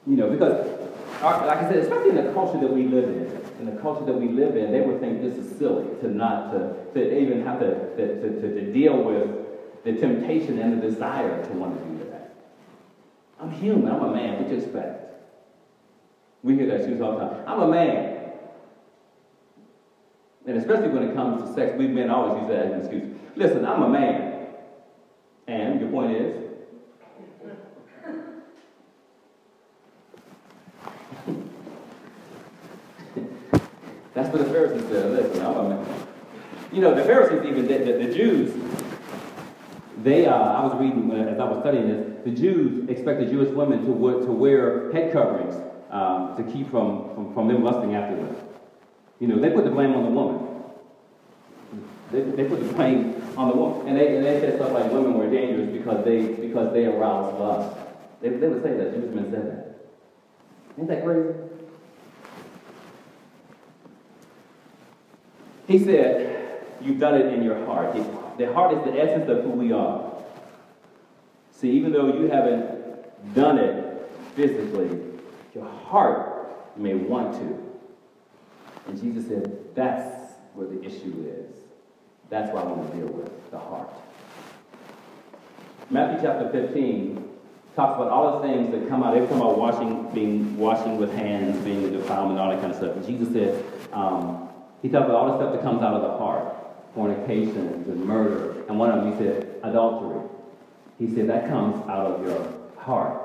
You 0.08 0.16
know, 0.16 0.30
because, 0.30 0.68
our, 1.22 1.46
like 1.46 1.58
I 1.58 1.70
said, 1.70 1.78
especially 1.80 2.12
in 2.12 2.26
the 2.26 2.32
culture 2.34 2.60
that 2.60 2.72
we 2.72 2.84
live 2.84 3.04
in, 3.04 3.42
in 3.60 3.76
the 3.76 3.82
culture 3.82 4.06
that 4.06 4.14
we 4.14 4.30
live 4.30 4.56
in, 4.56 4.72
they 4.72 4.82
would 4.82 5.00
think 5.00 5.22
this 5.22 5.36
is 5.36 5.58
silly 5.60 5.86
to 6.00 6.08
not, 6.08 6.52
to, 6.54 6.76
to 6.94 7.20
even 7.20 7.46
have 7.46 7.60
to, 7.60 7.96
to, 7.98 8.22
to, 8.22 8.42
to 8.42 8.74
deal 8.74 9.04
with 9.04 9.30
the 9.84 9.94
temptation 9.94 10.58
and 10.58 10.82
the 10.82 10.88
desire 10.88 11.44
to 11.44 11.52
want 11.54 11.78
to 11.78 11.86
do 11.86 12.10
that. 12.12 12.34
I'm 13.40 13.52
human. 13.52 13.92
I'm 13.92 14.04
a 14.04 14.12
man. 14.12 14.38
What 14.38 14.48
do 14.48 14.56
you 14.56 14.62
expect? 14.62 15.00
We 16.44 16.56
hear 16.56 16.68
that 16.68 16.78
excuse 16.78 17.02
all 17.02 17.20
the 17.20 17.26
time. 17.26 17.44
I'm 17.46 17.62
a 17.62 17.68
man. 17.68 18.11
And 20.46 20.58
especially 20.58 20.90
when 20.90 21.04
it 21.04 21.14
comes 21.14 21.48
to 21.48 21.54
sex, 21.54 21.78
we 21.78 21.88
men 21.88 22.10
always 22.10 22.42
use 22.42 22.50
that 22.50 22.66
as 22.66 22.74
an 22.74 22.80
excuse. 22.80 23.16
Listen, 23.36 23.64
I'm 23.66 23.84
a 23.84 23.90
man. 23.90 24.48
And 25.48 25.80
your 25.80 25.90
point 25.90 26.14
is? 26.14 26.50
That's 34.14 34.34
what 34.34 34.44
the 34.44 34.52
Pharisees 34.52 34.90
said. 34.90 35.12
Listen, 35.12 35.46
I'm 35.46 35.58
a 35.58 35.70
man. 35.70 35.86
You 36.72 36.82
know, 36.82 36.96
the 36.96 37.04
Pharisees, 37.04 37.46
even 37.48 37.68
the, 37.68 37.78
the, 37.80 37.94
the 38.06 38.14
Jews, 38.14 38.54
they, 40.04 40.26
uh, 40.26 40.34
I 40.34 40.66
was 40.66 40.74
reading 40.80 41.12
as 41.12 41.38
I 41.38 41.44
was 41.44 41.60
studying 41.60 41.88
this, 41.88 42.08
the 42.24 42.32
Jews 42.32 42.90
expected 42.90 43.30
Jewish 43.30 43.50
women 43.50 43.82
to, 43.82 44.26
to 44.26 44.32
wear 44.32 44.92
head 44.92 45.14
coverings 45.14 45.54
um, 45.92 46.36
to 46.38 46.44
keep 46.52 46.72
from, 46.72 47.14
from, 47.14 47.32
from 47.34 47.48
them 47.48 47.64
lusting 47.64 47.94
after 47.94 48.16
them. 48.16 48.36
You 49.22 49.28
know, 49.28 49.40
they 49.40 49.52
put 49.52 49.66
the 49.66 49.70
blame 49.70 49.94
on 49.94 50.04
the 50.04 50.10
woman. 50.10 50.48
They, 52.12 52.22
they 52.22 52.44
put 52.44 52.60
the 52.60 52.74
blame 52.74 53.22
on 53.38 53.50
the 53.50 53.56
woman. 53.56 53.88
And 53.88 53.96
they, 53.96 54.18
and 54.18 54.26
they 54.26 54.40
said 54.42 54.56
stuff 54.56 54.72
like 54.72 54.92
women 54.92 55.14
were 55.14 55.30
dangerous 55.30 55.72
because 55.72 56.04
they, 56.04 56.24
because 56.26 56.74
they 56.74 56.86
aroused 56.86 57.40
lust. 57.40 57.78
They, 58.20 58.30
they 58.30 58.48
would 58.48 58.64
say 58.64 58.74
that. 58.74 58.96
Jewish 58.96 59.14
men 59.14 59.32
said 59.32 59.46
that. 59.46 59.78
Ain't 60.80 60.88
that 60.88 61.04
crazy? 61.04 61.36
He 65.68 65.78
said, 65.78 66.66
You've 66.82 67.00
done 67.00 67.14
it 67.14 67.32
in 67.32 67.44
your 67.44 67.64
heart. 67.68 67.96
The 68.40 68.52
heart 68.52 68.76
is 68.76 68.84
the 68.86 69.00
essence 69.00 69.30
of 69.30 69.44
who 69.44 69.52
we 69.52 69.72
are. 69.72 70.14
See, 71.52 71.70
even 71.70 71.92
though 71.92 72.08
you 72.08 72.28
haven't 72.28 73.36
done 73.36 73.60
it 73.60 74.10
physically, 74.36 75.00
your 75.54 75.70
heart 75.70 76.76
may 76.76 76.96
want 76.96 77.34
to. 77.34 77.71
And 78.88 79.02
Jesus 79.02 79.28
said, 79.28 79.76
that's 79.76 80.34
where 80.54 80.68
the 80.68 80.84
issue 80.84 81.26
is. 81.28 81.56
That's 82.30 82.54
what 82.54 82.66
I 82.66 82.72
want 82.72 82.92
to 82.92 82.98
deal 82.98 83.08
with, 83.08 83.52
the 83.52 83.60
heart. 83.60 83.90
Matthew 85.90 86.22
chapter 86.26 86.50
15 86.50 87.30
talks 87.76 87.96
about 87.98 88.10
all 88.10 88.40
the 88.40 88.48
things 88.48 88.72
that 88.72 88.88
come 88.88 89.04
out. 89.04 89.14
They 89.14 89.20
talk 89.22 89.32
about 89.32 89.58
washing, 89.58 90.10
being 90.14 90.58
washing 90.58 90.98
with 90.98 91.14
hands, 91.14 91.58
being 91.66 91.92
defilement, 91.92 92.40
all 92.40 92.50
that 92.50 92.62
kind 92.62 92.72
of 92.72 92.78
stuff. 92.78 92.96
And 92.96 93.06
Jesus 93.06 93.34
said, 93.34 93.64
um, 93.92 94.50
he 94.82 94.90
talked 94.90 95.06
about 95.06 95.16
all 95.16 95.28
the 95.32 95.38
stuff 95.38 95.54
that 95.54 95.62
comes 95.62 95.82
out 95.82 95.94
of 95.94 96.02
the 96.02 96.18
heart, 96.18 96.56
fornications 96.96 97.88
and 97.88 98.06
murder. 98.06 98.64
And 98.68 98.80
one 98.80 98.90
of 98.90 99.04
them, 99.04 99.12
he 99.12 99.18
said, 99.18 99.56
adultery. 99.64 100.22
He 100.98 101.14
said, 101.14 101.28
that 101.30 101.50
comes 101.50 101.76
out 101.90 102.08
of 102.08 102.26
your 102.26 102.54
heart. 102.78 103.22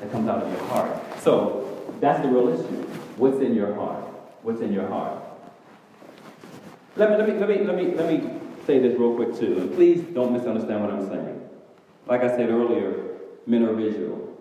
That 0.00 0.12
comes 0.12 0.28
out 0.28 0.42
of 0.42 0.50
your 0.50 0.62
heart. 0.68 1.20
So 1.20 1.94
that's 2.00 2.20
the 2.22 2.28
real 2.28 2.48
issue. 2.48 2.82
What's 3.16 3.40
in 3.40 3.54
your 3.54 3.74
heart? 3.74 4.09
What's 4.42 4.60
in 4.60 4.72
your 4.72 4.88
heart. 4.88 5.22
Let 6.96 7.10
me, 7.10 7.16
let 7.16 7.28
me, 7.28 7.34
let 7.34 7.48
me, 7.48 7.64
let 7.64 7.76
me, 7.76 7.94
let 7.94 8.08
me 8.08 8.40
say 8.66 8.78
this 8.78 8.98
real 8.98 9.14
quick 9.14 9.38
too, 9.38 9.58
and 9.58 9.74
please 9.74 10.00
don't 10.14 10.32
misunderstand 10.32 10.82
what 10.82 10.90
I'm 10.92 11.08
saying. 11.08 11.48
Like 12.06 12.22
I 12.22 12.28
said 12.28 12.50
earlier, 12.50 13.18
men 13.46 13.64
are 13.64 13.72
visual. 13.72 14.36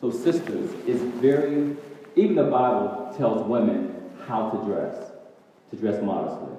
So 0.00 0.10
sisters, 0.10 0.70
it's 0.86 1.00
very, 1.00 1.76
even 2.16 2.34
the 2.34 2.44
Bible 2.44 3.14
tells 3.16 3.46
women 3.46 4.10
how 4.26 4.50
to 4.50 4.64
dress, 4.64 5.12
to 5.70 5.76
dress 5.76 6.02
modestly. 6.02 6.56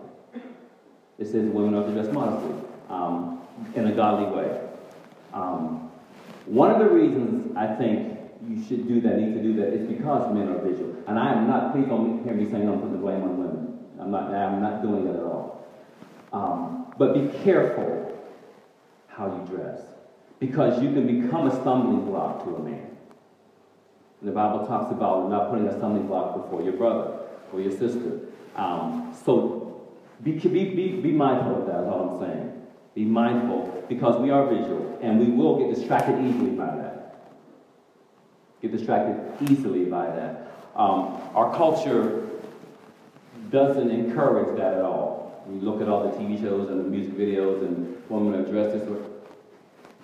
It 1.20 1.26
says 1.26 1.50
women 1.50 1.76
are 1.76 1.86
to 1.86 1.92
dress 1.92 2.14
modestly, 2.14 2.56
um, 2.90 3.42
in 3.76 3.88
a 3.88 3.92
godly 3.94 4.36
way. 4.36 4.62
Um, 5.34 5.92
one 6.46 6.72
of 6.72 6.80
the 6.80 6.90
reasons 6.90 7.56
I 7.56 7.74
think 7.76 8.13
you 8.48 8.64
should 8.64 8.88
do 8.88 9.00
that, 9.02 9.20
need 9.20 9.34
to 9.34 9.42
do 9.42 9.54
that, 9.56 9.74
is 9.74 9.88
because 9.88 10.34
men 10.34 10.50
are 10.50 10.60
visual. 10.60 10.96
And 11.08 11.18
I 11.18 11.34
am 11.34 11.48
not, 11.48 11.74
please 11.74 11.88
don't 11.88 12.24
hear 12.24 12.34
me 12.34 12.50
saying 12.50 12.68
I'm 12.68 12.80
putting 12.80 12.94
the 12.94 12.98
blame 12.98 13.24
on 13.24 13.38
women. 13.38 13.80
I'm 14.00 14.12
not, 14.12 14.34
I'm 14.34 14.62
not 14.62 14.82
doing 14.82 15.06
that 15.06 15.16
at 15.16 15.24
all. 15.24 15.66
Um, 16.34 16.94
but 16.98 17.14
be 17.14 17.40
careful 17.44 18.18
how 19.08 19.28
you 19.28 19.56
dress. 19.56 19.82
Because 20.40 20.82
you 20.82 20.92
can 20.92 21.22
become 21.22 21.48
a 21.48 21.62
stumbling 21.62 22.06
block 22.06 22.44
to 22.44 22.56
a 22.56 22.60
man. 22.60 22.88
And 24.20 24.30
the 24.30 24.34
Bible 24.34 24.66
talks 24.66 24.92
about 24.92 25.30
not 25.30 25.50
putting 25.50 25.68
a 25.68 25.78
stumbling 25.78 26.08
block 26.08 26.44
before 26.44 26.62
your 26.62 26.74
brother 26.74 27.20
or 27.54 27.62
your 27.62 27.72
sister. 27.72 28.20
Um, 28.56 29.16
so 29.26 29.88
be, 30.22 30.34
be, 30.34 30.50
be, 30.50 31.02
be 31.02 31.12
mindful 31.12 31.62
of 31.62 31.68
that, 31.68 31.84
is 31.84 31.88
all 31.88 32.10
I'm 32.10 32.20
saying. 32.20 32.62
Be 32.94 33.06
mindful 33.06 33.86
because 33.88 34.22
we 34.22 34.32
are 34.32 34.48
visual 34.48 35.00
and 35.02 35.20
we 35.20 35.28
will 35.28 35.60
get 35.60 35.74
distracted 35.74 36.20
easily 36.26 36.52
by 36.52 36.76
that 36.76 36.93
get 38.64 38.72
distracted 38.72 39.52
easily 39.52 39.86
by 39.86 40.06
that. 40.06 40.48
Um, 40.76 41.22
our 41.36 41.54
culture 41.56 42.30
doesn't 43.52 43.92
encourage 43.92 44.58
that 44.58 44.76
at 44.76 44.82
all. 44.82 45.44
We 45.46 45.60
look 45.60 45.82
at 45.82 45.90
all 45.90 46.10
the 46.10 46.18
TV 46.18 46.42
shows 46.42 46.70
and 46.70 46.80
the 46.80 46.86
music 46.86 47.14
videos 47.14 47.62
and 47.62 48.02
women 48.10 48.40
are 48.40 48.50
dressed 48.50 48.80
this 48.80 48.88
way. 48.88 49.02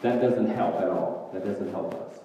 That 0.02 0.22
doesn't 0.22 0.50
help 0.50 0.76
at 0.76 0.90
all. 0.90 1.32
That 1.34 1.46
doesn't 1.46 1.72
help 1.72 1.94
us. 1.94 2.20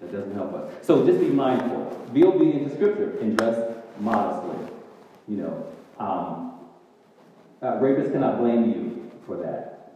That 0.00 0.12
doesn't 0.12 0.34
help 0.34 0.52
us. 0.54 0.72
So 0.84 1.06
just 1.06 1.20
be 1.20 1.28
mindful. 1.28 2.08
Be 2.12 2.24
obedient 2.24 2.68
to 2.68 2.74
Scripture 2.74 3.16
and 3.20 3.38
dress 3.38 3.76
modestly. 4.00 4.74
You 5.28 5.36
know, 5.36 5.66
um, 5.98 6.58
uh, 7.62 7.74
rapists 7.74 8.10
cannot 8.10 8.38
blame 8.38 8.70
you 8.70 9.12
for 9.24 9.36
that. 9.36 9.92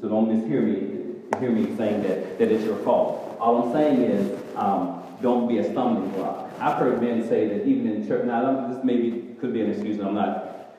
So 0.00 0.08
don't 0.08 0.28
mishear 0.28 0.62
me, 0.62 1.40
hear 1.40 1.50
me 1.50 1.76
saying 1.76 2.02
that, 2.02 2.38
that 2.38 2.52
it's 2.52 2.64
your 2.64 2.76
fault. 2.78 3.36
All 3.40 3.64
I'm 3.64 3.72
saying 3.72 4.02
is 4.02 4.38
um, 4.54 4.95
don't 5.20 5.48
be 5.48 5.58
a 5.58 5.64
stumbling 5.64 6.10
block. 6.10 6.50
I've 6.60 6.78
heard 6.78 7.00
men 7.00 7.26
say 7.28 7.48
that 7.48 7.66
even 7.66 7.86
in 7.86 8.06
church, 8.06 8.24
now 8.24 8.68
this 8.68 8.82
maybe 8.84 9.34
could 9.40 9.52
be 9.52 9.60
an 9.60 9.70
excuse, 9.70 9.98
and 9.98 10.08
I'm 10.08 10.14
not, 10.14 10.74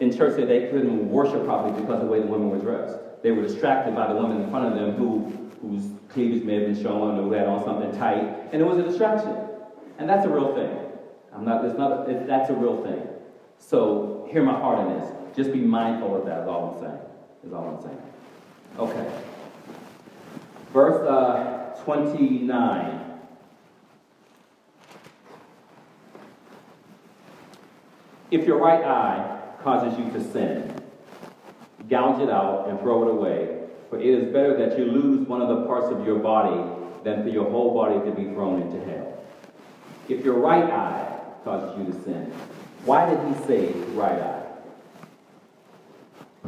in 0.00 0.16
church 0.16 0.36
that 0.36 0.46
they 0.46 0.68
couldn't 0.68 1.10
worship 1.10 1.44
properly 1.44 1.80
because 1.80 2.00
of 2.00 2.06
the 2.06 2.12
way 2.12 2.20
the 2.20 2.26
women 2.26 2.50
were 2.50 2.58
dressed. 2.58 2.98
They 3.22 3.32
were 3.32 3.42
distracted 3.42 3.94
by 3.94 4.12
the 4.12 4.14
women 4.14 4.42
in 4.42 4.50
front 4.50 4.66
of 4.66 4.74
them 4.74 4.92
who, 4.92 5.50
whose 5.60 5.90
cleavage 6.08 6.44
may 6.44 6.54
have 6.54 6.72
been 6.72 6.82
shown 6.82 7.18
or 7.18 7.22
who 7.22 7.32
had 7.32 7.46
on 7.46 7.64
something 7.64 7.92
tight, 7.98 8.52
and 8.52 8.62
it 8.62 8.64
was 8.64 8.78
a 8.78 8.82
distraction. 8.82 9.36
And 9.98 10.08
that's 10.08 10.24
a 10.24 10.28
real 10.28 10.54
thing. 10.54 10.76
I'm 11.34 11.44
not, 11.44 11.64
it's 11.64 11.76
not, 11.76 12.08
it, 12.08 12.26
that's 12.26 12.50
a 12.50 12.54
real 12.54 12.82
thing. 12.82 13.02
So 13.58 14.28
hear 14.30 14.42
my 14.42 14.58
heart 14.58 14.86
in 14.86 14.98
this. 14.98 15.12
Just 15.36 15.52
be 15.52 15.60
mindful 15.60 16.16
of 16.16 16.26
that 16.26 16.42
is 16.42 16.48
all 16.48 16.74
I'm 16.74 16.80
saying. 16.80 16.98
Is 17.44 17.52
all 17.52 17.76
I'm 17.76 17.82
saying. 17.82 18.02
Okay. 18.78 19.22
Verse 20.72 21.00
uh, 21.06 21.80
29. 21.84 22.97
If 28.30 28.46
your 28.46 28.58
right 28.58 28.82
eye 28.84 29.40
causes 29.62 29.98
you 29.98 30.10
to 30.12 30.32
sin, 30.32 30.74
gouge 31.88 32.20
it 32.20 32.30
out 32.30 32.68
and 32.68 32.78
throw 32.80 33.08
it 33.08 33.10
away, 33.10 33.68
for 33.88 33.98
it 33.98 34.06
is 34.06 34.32
better 34.32 34.56
that 34.58 34.78
you 34.78 34.84
lose 34.84 35.26
one 35.26 35.40
of 35.40 35.48
the 35.48 35.66
parts 35.66 35.86
of 35.88 36.06
your 36.06 36.18
body 36.18 36.62
than 37.04 37.22
for 37.22 37.30
your 37.30 37.50
whole 37.50 37.74
body 37.74 37.98
to 38.08 38.14
be 38.14 38.24
thrown 38.24 38.62
into 38.62 38.84
hell. 38.84 39.24
If 40.08 40.24
your 40.24 40.38
right 40.38 40.64
eye 40.64 41.20
causes 41.44 41.78
you 41.78 41.92
to 41.92 42.04
sin, 42.04 42.32
why 42.84 43.08
did 43.08 43.18
he 43.28 43.46
say 43.46 43.72
right 43.94 44.20
eye? 44.20 44.44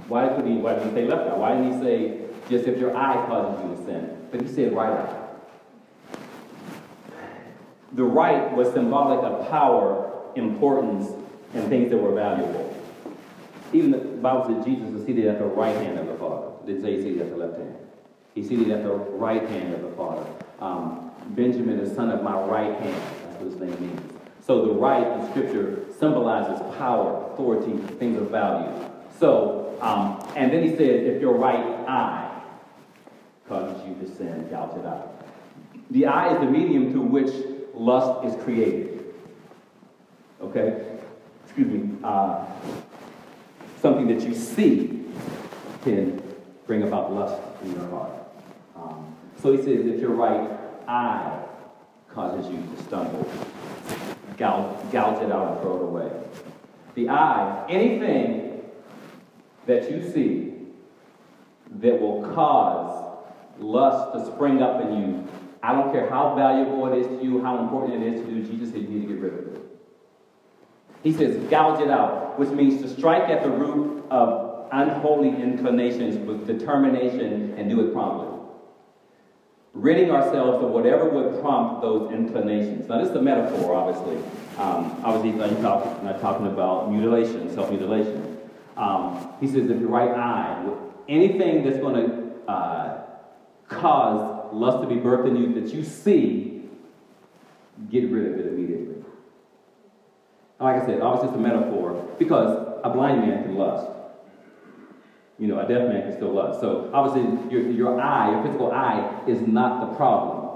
Why 0.09 0.29
could 0.29 0.47
he? 0.47 0.55
Why 0.55 0.75
did 0.75 0.89
he 0.89 0.91
say 0.91 1.05
left 1.07 1.31
eye? 1.31 1.37
Why 1.37 1.57
didn't 1.57 1.79
he 1.79 1.85
say 1.85 2.21
just 2.49 2.67
if 2.67 2.79
your 2.79 2.97
eye 2.97 3.15
causes 3.27 3.63
you 3.65 3.77
to 3.77 3.85
sin? 3.85 4.29
But 4.31 4.43
he 4.43 4.49
said 4.49 4.75
right 4.75 4.93
eye. 4.93 5.17
The 7.93 8.05
right 8.05 8.53
was 8.53 8.73
symbolic 8.73 9.25
of 9.25 9.49
power, 9.51 10.31
importance, 10.37 11.13
and 11.55 11.69
things 11.69 11.91
that 11.91 11.99
were 11.99 12.15
valuable. 12.15 12.77
Even 13.73 13.91
the 13.91 13.99
Bible 13.99 14.47
said 14.47 14.65
Jesus 14.65 14.89
is 14.95 15.07
seated 15.07 15.27
at 15.27 15.39
the 15.39 15.45
right 15.45 15.77
hand 15.77 15.99
of 15.99 16.07
the 16.07 16.15
Father. 16.15 16.49
Didn't 16.67 16.83
say 16.83 16.97
he's 16.97 17.05
seated 17.05 17.23
at 17.23 17.31
the 17.31 17.37
left 17.37 17.57
hand. 17.57 17.77
He's 18.35 18.49
seated 18.49 18.71
at 18.71 18.83
the 18.83 18.93
right 18.93 19.43
hand 19.49 19.75
of 19.75 19.83
the 19.83 19.91
Father. 19.91 20.27
Um, 20.61 21.11
Benjamin 21.29 21.79
is 21.81 21.95
son 21.95 22.11
of 22.11 22.23
my 22.23 22.41
right 22.41 22.79
hand. 22.81 23.03
That's 23.25 23.43
what 23.43 23.51
his 23.51 23.61
name 23.61 23.81
means. 23.81 24.13
So 24.45 24.67
the 24.67 24.73
right 24.73 25.07
in 25.07 25.31
Scripture 25.31 25.85
symbolizes 25.99 26.61
power, 26.77 27.31
authority, 27.33 27.77
things 27.99 28.21
of 28.21 28.31
value. 28.31 28.91
So, 29.19 29.77
um, 29.81 30.27
and 30.37 30.53
then 30.53 30.63
he 30.63 30.71
says, 30.71 31.07
if 31.07 31.21
your 31.21 31.35
right 31.35 31.65
eye 31.89 32.43
causes 33.49 33.81
you 33.87 33.95
to 33.95 34.17
sin, 34.17 34.49
gouge 34.51 34.77
it 34.79 34.87
out. 34.87 35.25
The 35.91 36.07
eye 36.07 36.33
is 36.35 36.41
the 36.41 36.47
medium 36.47 36.93
through 36.93 37.03
which 37.03 37.33
lust 37.75 38.25
is 38.25 38.43
created. 38.45 39.05
Okay? 40.41 40.90
Excuse 41.51 41.67
me, 41.67 41.99
uh, 42.05 42.47
something 43.83 44.07
that 44.07 44.21
you 44.21 44.33
see 44.33 45.05
can 45.83 46.23
bring 46.65 46.85
about 46.85 47.13
lust 47.13 47.43
in 47.65 47.73
your 47.73 47.89
heart. 47.89 48.13
Um, 48.77 49.17
so 49.43 49.51
he 49.51 49.59
says, 49.59 49.85
if 49.85 50.01
your 50.01 50.11
right 50.11 50.49
eye 50.87 51.43
causes 52.09 52.49
you 52.53 52.63
to 52.63 52.83
stumble, 52.85 53.29
gouge, 54.37 54.93
gouge 54.93 55.25
it 55.25 55.33
out 55.33 55.53
and 55.53 55.61
throw 55.61 55.77
it 55.77 55.83
away. 55.83 56.13
The 56.95 57.09
eye, 57.09 57.67
anything 57.69 58.63
that 59.67 59.91
you 59.91 60.09
see 60.13 60.53
that 61.81 62.01
will 62.01 62.33
cause 62.33 63.25
lust 63.59 64.15
to 64.15 64.33
spring 64.33 64.63
up 64.63 64.81
in 64.83 65.01
you, 65.01 65.29
I 65.65 65.73
don't 65.73 65.93
care 65.93 66.09
how 66.09 66.37
valuable 66.37 66.93
it 66.93 66.99
is 67.01 67.09
to 67.09 67.25
you, 67.25 67.43
how 67.43 67.59
important 67.59 68.05
it 68.05 68.15
is 68.15 68.25
to 68.25 68.33
you, 68.33 68.45
Jesus 68.45 68.71
said 68.71 68.83
you 68.83 68.89
need 68.89 69.09
to 69.09 69.15
get 69.15 69.21
rid 69.21 69.33
of 69.33 69.55
it. 69.57 69.70
He 71.03 71.13
says, 71.13 71.37
gouge 71.51 71.81
it 71.81 71.91
out, 71.91 72.39
which 72.39 72.51
means 72.51 72.83
to 72.83 72.89
strike 72.89 73.31
at 73.31 73.43
the 73.43 73.51
root 73.51 74.05
of 74.11 74.69
unholy 74.73 75.29
inclinations 75.29 76.17
with 76.27 76.47
determination 76.47 77.55
and 77.57 77.71
do 77.71 77.81
it 77.87 77.93
promptly. 77.93 78.29
Ridding 79.73 80.11
ourselves 80.11 80.63
of 80.65 80.71
whatever 80.71 81.09
would 81.09 81.41
prompt 81.41 81.81
those 81.81 82.13
inclinations. 82.13 82.89
Now, 82.89 82.99
this 82.99 83.11
is 83.11 83.17
a 83.17 83.23
metaphor, 83.23 83.75
obviously. 83.75 84.17
Um, 84.59 85.01
obviously, 85.05 85.43
I'm 85.43 85.63
talking, 85.63 86.05
not 86.05 86.21
talking 86.21 86.47
about 86.47 86.91
mutilation, 86.91 87.53
self 87.55 87.71
mutilation. 87.71 88.39
Um, 88.77 89.33
he 89.41 89.47
says, 89.47 89.71
if 89.71 89.81
your 89.81 89.89
right 89.89 90.11
eye, 90.11 90.69
anything 91.09 91.65
that's 91.65 91.79
going 91.79 91.95
to 91.95 92.51
uh, 92.51 93.03
cause 93.69 94.53
lust 94.53 94.83
to 94.83 94.89
be 94.89 95.01
birthed 95.01 95.29
in 95.29 95.37
you 95.37 95.61
that 95.61 95.73
you 95.73 95.85
see, 95.85 96.69
get 97.91 98.11
rid 98.11 98.33
of 98.33 98.41
it 98.41 98.47
immediately. 98.49 98.70
Like 100.61 100.83
I 100.83 100.87
said, 100.87 101.01
obviously 101.01 101.31
it's 101.31 101.39
a 101.39 101.41
metaphor 101.41 102.15
because 102.19 102.79
a 102.85 102.91
blind 102.91 103.23
man 103.23 103.45
can 103.45 103.57
lust. 103.57 103.91
You 105.39 105.49
know, 105.49 105.59
a 105.59 105.67
deaf 105.67 105.89
man 105.89 106.03
can 106.03 106.17
still 106.17 106.33
lust. 106.33 106.61
So 106.61 106.91
obviously 106.93 107.51
your, 107.51 107.71
your 107.71 108.01
eye, 108.01 108.31
your 108.31 108.43
physical 108.43 108.71
eye, 108.71 109.23
is 109.27 109.41
not 109.41 109.89
the 109.89 109.97
problem. 109.97 110.51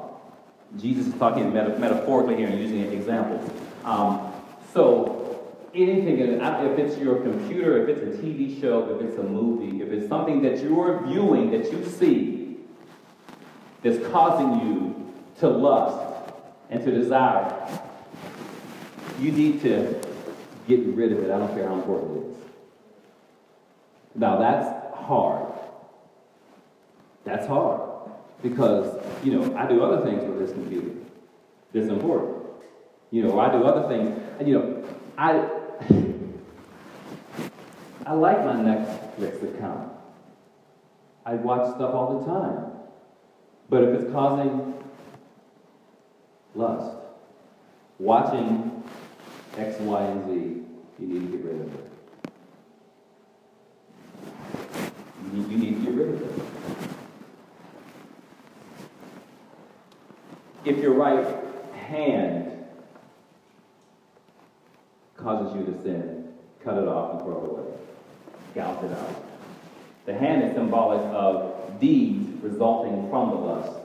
Jesus 0.77 1.07
is 1.07 1.15
talking 1.15 1.55
meta- 1.55 1.79
metaphorically 1.79 2.37
here 2.37 2.49
and 2.49 2.61
using 2.61 2.93
examples. 2.93 3.51
Um, 3.85 4.31
so 4.75 5.25
anything, 5.75 6.19
if 6.19 6.79
it's 6.79 6.99
your 6.99 7.21
computer, 7.23 7.89
if 7.89 7.97
it's 7.97 8.19
a 8.19 8.23
TV 8.23 8.61
show, 8.61 8.95
if 8.95 9.01
it's 9.01 9.19
a 9.19 9.23
movie, 9.23 9.83
if 9.83 9.91
it's 9.91 10.09
something 10.09 10.43
that 10.43 10.63
you're 10.63 11.03
viewing 11.07 11.51
that 11.53 11.73
you 11.73 11.85
see 11.87 12.59
that's 13.83 14.07
causing 14.09 14.61
you 14.61 15.13
to 15.39 15.49
lust 15.49 15.99
and 16.69 16.85
to 16.85 16.91
desire, 16.91 17.81
you 19.21 19.33
need 19.33 19.61
to 19.63 20.01
get 20.67 20.81
rid 20.87 21.13
of 21.13 21.19
it. 21.19 21.31
I 21.31 21.39
don't 21.39 21.55
care 21.55 21.69
how 21.69 21.75
important 21.75 22.17
it 22.17 22.31
is. 22.31 22.37
Now, 24.15 24.39
that's 24.39 24.97
hard. 24.97 25.53
That's 27.25 27.47
hard. 27.47 27.83
Because, 28.43 28.99
you 29.23 29.33
know, 29.33 29.55
I 29.57 29.69
do 29.69 29.83
other 29.83 30.03
things 30.05 30.25
with 30.25 30.39
this 30.39 30.53
computer 30.53 30.93
that's 31.73 31.89
important. 31.89 32.47
You 33.11 33.25
know, 33.25 33.39
I 33.39 33.51
do 33.51 33.65
other 33.65 33.89
things. 33.89 34.19
And, 34.39 34.49
you 34.49 34.55
know, 34.55 34.85
I, 35.19 35.47
I 38.07 38.15
like 38.15 38.45
my 38.45 38.55
Netflix 38.55 39.43
account. 39.55 39.91
I 41.27 41.35
watch 41.35 41.75
stuff 41.75 41.95
all 41.95 42.21
the 42.21 42.27
time. 42.27 42.71
But 43.69 43.83
if 43.83 44.01
it's 44.01 44.13
causing 44.13 44.75
lust, 46.55 46.97
watching 47.99 48.74
X, 49.57 49.79
Y, 49.79 50.03
and 50.03 50.27
Z, 50.27 50.63
you 50.99 51.07
need 51.07 51.31
to 51.31 51.37
get 51.37 51.45
rid 51.45 51.61
of 51.61 51.75
it. 51.75 51.91
You 55.33 55.43
need, 55.57 55.77
to 55.77 55.91
get 55.91 55.95
rid 55.95 56.09
of 56.15 56.23
it. 56.23 56.43
If 60.65 60.79
your 60.79 60.95
right 60.95 61.25
hand 61.75 62.65
causes 65.17 65.55
you 65.55 65.65
to 65.73 65.83
sin, 65.83 66.33
cut 66.65 66.77
it 66.77 66.89
off 66.89 67.13
and 67.13 67.23
throw 67.23 67.45
it 67.45 67.51
away. 67.51 67.77
Gouge 68.55 68.85
it 68.85 68.93
out. 68.93 69.25
The 70.07 70.15
hand 70.15 70.43
is 70.45 70.55
symbolic 70.55 71.01
of 71.01 71.81
deeds 71.81 72.43
resulting 72.43 73.09
from 73.09 73.31
the 73.31 73.37
lust 73.37 73.79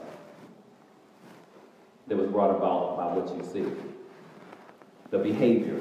that 2.08 2.16
was 2.16 2.28
brought 2.28 2.50
about 2.50 2.96
by 2.96 3.14
what 3.14 3.36
you 3.36 3.52
see 3.52 3.89
the 5.10 5.18
behavior, 5.18 5.80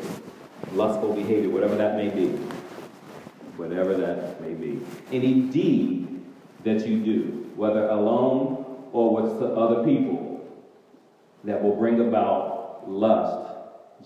lustful 0.74 1.14
behavior, 1.14 1.50
whatever 1.50 1.76
that 1.76 1.96
may 1.96 2.10
be. 2.10 2.28
Whatever 3.58 3.96
that 3.98 4.42
may 4.42 4.54
be. 4.54 4.82
Any 5.12 5.42
deed 5.42 6.24
that 6.64 6.88
you 6.88 7.04
do, 7.04 7.52
whether 7.56 7.88
alone 7.90 8.88
or 8.92 9.22
with 9.22 9.42
other 9.42 9.84
people, 9.84 10.28
that 11.44 11.62
will 11.62 11.76
bring 11.76 12.00
about 12.02 12.90
lust, 12.90 13.56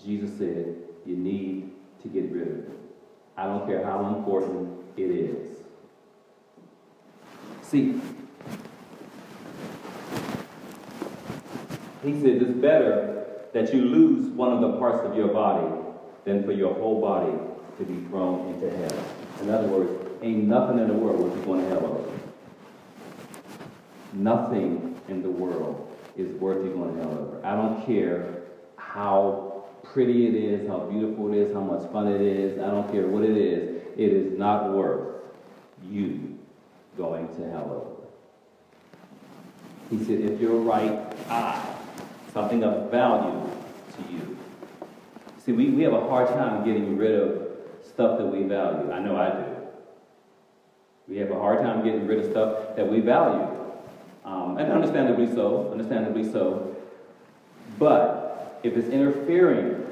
Jesus 0.04 0.36
said, 0.38 0.76
you 1.04 1.16
need 1.16 1.70
to 2.02 2.08
get 2.08 2.30
rid 2.30 2.48
of 2.48 2.58
it. 2.58 2.78
I 3.36 3.46
don't 3.46 3.66
care 3.66 3.84
how 3.84 4.14
important 4.14 4.84
it 4.96 5.10
is. 5.10 5.56
See, 7.62 8.00
he 12.04 12.20
said 12.20 12.42
it's 12.42 12.52
better 12.52 13.23
that 13.54 13.72
you 13.72 13.82
lose 13.82 14.26
one 14.30 14.52
of 14.52 14.60
the 14.60 14.76
parts 14.78 15.06
of 15.08 15.16
your 15.16 15.28
body 15.28 15.72
than 16.24 16.44
for 16.44 16.50
your 16.50 16.74
whole 16.74 17.00
body 17.00 17.32
to 17.78 17.84
be 17.84 18.04
thrown 18.08 18.52
into 18.52 18.68
hell. 18.68 19.04
In 19.40 19.48
other 19.48 19.68
words, 19.68 19.90
ain't 20.22 20.44
nothing 20.44 20.80
in 20.80 20.88
the 20.88 20.94
world 20.94 21.20
worth 21.20 21.44
going 21.44 21.62
to 21.62 21.68
hell 21.68 21.86
over. 21.86 22.20
Nothing 24.12 25.00
in 25.08 25.22
the 25.22 25.30
world 25.30 25.96
is 26.16 26.32
worth 26.40 26.64
you 26.64 26.72
going 26.72 26.96
to 26.96 27.02
hell 27.02 27.12
over. 27.12 27.46
I 27.46 27.54
don't 27.54 27.86
care 27.86 28.42
how 28.76 29.64
pretty 29.84 30.26
it 30.26 30.34
is, 30.34 30.68
how 30.68 30.80
beautiful 30.80 31.32
it 31.32 31.38
is, 31.38 31.54
how 31.54 31.60
much 31.60 31.88
fun 31.92 32.08
it 32.08 32.20
is. 32.20 32.58
I 32.58 32.66
don't 32.70 32.90
care 32.90 33.06
what 33.06 33.22
it 33.22 33.36
is. 33.36 33.82
It 33.96 34.12
is 34.12 34.36
not 34.36 34.72
worth 34.72 35.22
you 35.88 36.38
going 36.96 37.28
to 37.36 37.50
hell 37.50 37.70
over. 37.70 38.00
He 39.90 40.04
said, 40.04 40.28
if 40.28 40.40
your 40.40 40.56
right 40.56 41.12
eye 41.28 41.73
something 42.34 42.64
of 42.64 42.90
value 42.90 43.48
to 43.96 44.12
you. 44.12 44.36
See, 45.38 45.52
we, 45.52 45.70
we 45.70 45.84
have 45.84 45.92
a 45.92 46.00
hard 46.00 46.26
time 46.28 46.64
getting 46.64 46.98
rid 46.98 47.14
of 47.14 47.48
stuff 47.86 48.18
that 48.18 48.26
we 48.26 48.42
value. 48.42 48.90
I 48.90 48.98
know 48.98 49.16
I 49.16 49.30
do. 49.30 49.44
We 51.06 51.18
have 51.18 51.30
a 51.30 51.38
hard 51.38 51.60
time 51.60 51.84
getting 51.84 52.06
rid 52.06 52.18
of 52.18 52.30
stuff 52.30 52.76
that 52.76 52.90
we 52.90 53.00
value. 53.00 53.48
Um, 54.24 54.58
and 54.58 54.72
understandably 54.72 55.32
so, 55.32 55.70
understandably 55.70 56.30
so. 56.30 56.74
But 57.78 58.60
if 58.64 58.76
it's 58.76 58.88
interfering 58.88 59.84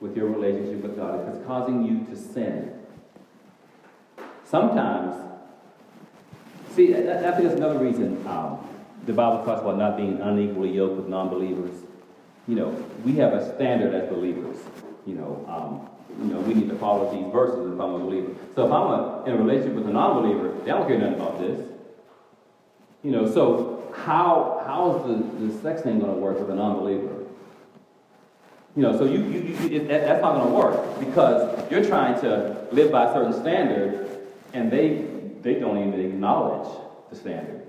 with 0.00 0.16
your 0.16 0.28
relationship 0.28 0.82
with 0.82 0.96
God, 0.96 1.26
if 1.26 1.34
it's 1.34 1.46
causing 1.46 1.82
you 1.82 2.04
to 2.06 2.16
sin, 2.20 2.72
sometimes, 4.44 5.14
see, 6.74 6.92
I 6.92 6.96
think 6.96 7.22
that's 7.22 7.54
another 7.54 7.78
reason 7.78 8.26
um, 8.26 8.58
the 9.04 9.12
Bible 9.12 9.44
talks 9.44 9.60
about 9.60 9.78
not 9.78 9.96
being 9.96 10.20
unequally 10.20 10.72
yoked 10.72 10.96
with 10.96 11.08
non-believers. 11.08 11.74
You 12.48 12.56
know, 12.56 12.84
we 13.04 13.16
have 13.16 13.32
a 13.32 13.54
standard 13.54 13.94
as 13.94 14.08
believers. 14.08 14.56
You 15.06 15.14
know, 15.14 15.44
um, 15.48 15.88
you 16.26 16.34
know, 16.34 16.40
we 16.40 16.54
need 16.54 16.68
to 16.68 16.76
follow 16.76 17.12
these 17.14 17.30
verses 17.32 17.72
if 17.72 17.80
I'm 17.80 17.94
a 17.94 17.98
believer. 17.98 18.34
So 18.54 18.66
if 18.66 18.72
I'm 18.72 18.86
a, 18.88 19.24
in 19.26 19.34
a 19.34 19.36
relationship 19.36 19.74
with 19.74 19.86
a 19.86 19.92
non-believer, 19.92 20.52
they 20.60 20.70
don't 20.70 20.86
care 20.88 20.98
nothing 20.98 21.14
about 21.14 21.38
this. 21.38 21.66
You 23.02 23.10
know, 23.12 23.30
so 23.30 23.92
how 23.94 24.62
how 24.66 24.96
is 24.96 25.06
the, 25.06 25.46
the 25.46 25.62
sex 25.62 25.82
thing 25.82 26.00
going 26.00 26.12
to 26.12 26.18
work 26.18 26.40
with 26.40 26.50
a 26.50 26.54
non-believer? 26.54 27.24
You 28.74 28.82
know, 28.82 28.98
so 28.98 29.04
you, 29.04 29.20
you, 29.22 29.40
you 29.40 29.76
it, 29.76 29.88
that's 29.88 30.20
not 30.20 30.34
going 30.34 30.48
to 30.48 30.54
work 30.54 31.00
because 31.00 31.70
you're 31.70 31.84
trying 31.84 32.20
to 32.20 32.66
live 32.72 32.92
by 32.92 33.08
a 33.08 33.12
certain 33.14 33.32
standard, 33.32 34.08
and 34.52 34.70
they 34.70 35.06
they 35.42 35.54
don't 35.54 35.78
even 35.78 36.00
acknowledge 36.00 36.68
the 37.10 37.16
standard. 37.16 37.62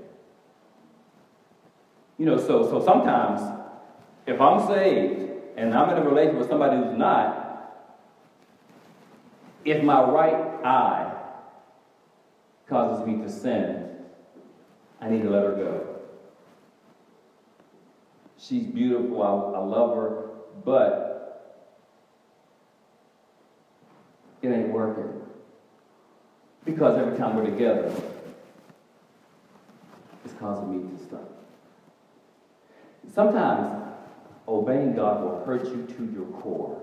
You 2.17 2.25
know, 2.25 2.37
so, 2.37 2.67
so 2.69 2.83
sometimes 2.83 3.41
if 4.25 4.41
I'm 4.41 4.67
saved 4.67 5.31
and 5.55 5.73
I'm 5.73 5.89
in 5.89 5.97
a 5.97 6.05
relationship 6.05 6.39
with 6.39 6.49
somebody 6.49 6.77
who's 6.77 6.97
not, 6.97 7.43
if 9.63 9.83
my 9.83 10.01
right 10.01 10.65
eye 10.65 11.13
causes 12.67 13.05
me 13.05 13.21
to 13.21 13.29
sin, 13.29 13.89
I 14.99 15.09
need 15.09 15.23
to 15.23 15.29
let 15.29 15.43
her 15.43 15.55
go. 15.55 15.95
She's 18.37 18.65
beautiful, 18.65 19.21
I, 19.21 19.57
I 19.57 19.63
love 19.63 19.95
her, 19.95 20.29
but 20.63 21.67
it 24.41 24.49
ain't 24.49 24.69
working. 24.69 25.21
Because 26.65 26.97
every 26.97 27.17
time 27.17 27.35
we're 27.35 27.45
together, 27.45 27.93
it's 30.25 30.33
causing 30.39 30.71
me 30.71 30.97
to 30.97 31.05
stop. 31.05 31.36
Sometimes 33.13 33.83
obeying 34.47 34.95
God 34.95 35.23
will 35.23 35.45
hurt 35.45 35.65
you 35.65 35.87
to 35.97 36.13
your 36.13 36.25
core. 36.41 36.81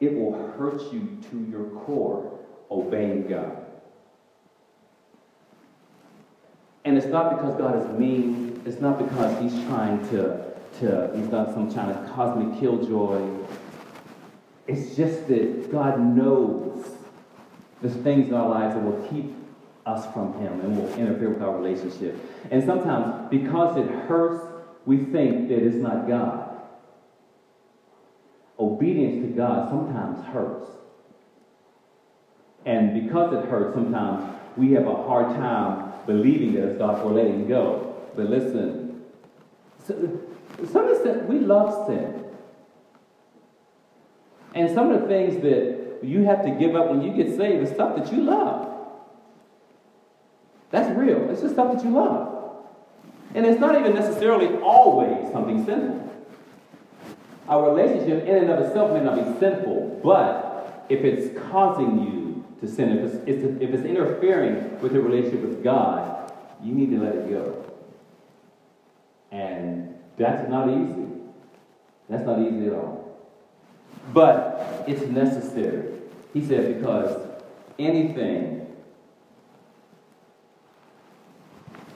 It 0.00 0.14
will 0.14 0.52
hurt 0.56 0.92
you 0.92 1.18
to 1.30 1.46
your 1.50 1.64
core 1.80 2.38
obeying 2.70 3.26
God. 3.26 3.64
And 6.84 6.96
it's 6.96 7.06
not 7.06 7.36
because 7.36 7.56
God 7.56 7.82
is 7.82 7.98
mean. 7.98 8.62
It's 8.64 8.80
not 8.80 8.98
because 8.98 9.42
he's 9.42 9.52
trying 9.66 10.00
to, 10.10 10.54
to 10.80 11.10
he's 11.14 11.26
done 11.26 11.52
some 11.52 11.72
kind 11.72 11.90
of 11.90 12.14
cosmic 12.14 12.58
killjoy. 12.60 13.28
It's 14.66 14.94
just 14.94 15.26
that 15.28 15.70
God 15.72 15.98
knows 15.98 16.86
the 17.82 17.90
things 17.90 18.28
in 18.28 18.34
our 18.34 18.48
lives 18.48 18.74
that 18.74 18.82
will 18.82 19.06
keep 19.08 19.34
us 19.88 20.12
from 20.12 20.34
him 20.34 20.60
and 20.60 20.76
will 20.76 20.94
interfere 20.94 21.30
with 21.30 21.42
our 21.42 21.56
relationship. 21.56 22.14
And 22.50 22.62
sometimes, 22.64 23.30
because 23.30 23.78
it 23.78 23.88
hurts, 24.06 24.44
we 24.84 24.98
think 24.98 25.48
that 25.48 25.58
it's 25.58 25.76
not 25.76 26.06
God. 26.06 26.60
Obedience 28.58 29.26
to 29.26 29.32
God 29.34 29.70
sometimes 29.70 30.24
hurts. 30.26 30.70
And 32.66 33.02
because 33.02 33.32
it 33.32 33.48
hurts, 33.48 33.74
sometimes 33.74 34.36
we 34.56 34.72
have 34.72 34.86
a 34.86 34.94
hard 34.94 35.34
time 35.36 35.92
believing 36.06 36.54
that 36.54 36.64
it's 36.64 36.78
God 36.78 37.00
for 37.00 37.12
letting 37.12 37.48
go. 37.48 37.96
But 38.14 38.28
listen, 38.28 39.04
some 39.86 40.88
of 40.88 40.98
the 40.98 41.00
sin, 41.02 41.28
we 41.28 41.38
love 41.38 41.86
sin. 41.86 42.24
And 44.54 44.74
some 44.74 44.90
of 44.90 45.02
the 45.02 45.06
things 45.06 45.40
that 45.42 46.00
you 46.02 46.24
have 46.24 46.44
to 46.44 46.50
give 46.50 46.74
up 46.74 46.90
when 46.90 47.02
you 47.02 47.12
get 47.12 47.36
saved 47.36 47.62
is 47.62 47.70
stuff 47.70 47.96
that 47.96 48.12
you 48.12 48.22
love. 48.22 48.77
That's 50.70 50.96
real. 50.96 51.30
It's 51.30 51.40
just 51.40 51.54
stuff 51.54 51.74
that 51.74 51.84
you 51.84 51.90
love. 51.90 52.34
And 53.34 53.46
it's 53.46 53.60
not 53.60 53.78
even 53.78 53.94
necessarily 53.94 54.56
always 54.58 55.30
something 55.32 55.64
sinful. 55.64 56.04
Our 57.48 57.74
relationship 57.74 58.26
in 58.26 58.36
and 58.36 58.50
of 58.50 58.60
itself 58.60 58.92
may 58.92 59.00
not 59.00 59.16
be 59.16 59.38
sinful, 59.38 60.00
but 60.02 60.86
if 60.88 61.04
it's 61.04 61.38
causing 61.50 62.02
you 62.02 62.44
to 62.60 62.68
sin, 62.68 62.98
if 62.98 63.14
it's, 63.26 63.44
if 63.62 63.70
it's 63.74 63.84
interfering 63.84 64.80
with 64.80 64.92
your 64.92 65.02
relationship 65.02 65.40
with 65.40 65.62
God, 65.62 66.32
you 66.62 66.74
need 66.74 66.90
to 66.90 66.98
let 66.98 67.14
it 67.14 67.30
go. 67.30 67.64
And 69.30 69.96
that's 70.16 70.48
not 70.50 70.68
easy. 70.68 71.06
That's 72.08 72.26
not 72.26 72.40
easy 72.40 72.66
at 72.66 72.74
all. 72.74 73.16
But 74.12 74.84
it's 74.86 75.02
necessary. 75.02 75.92
He 76.32 76.44
said, 76.44 76.76
because 76.76 77.20
anything 77.78 78.57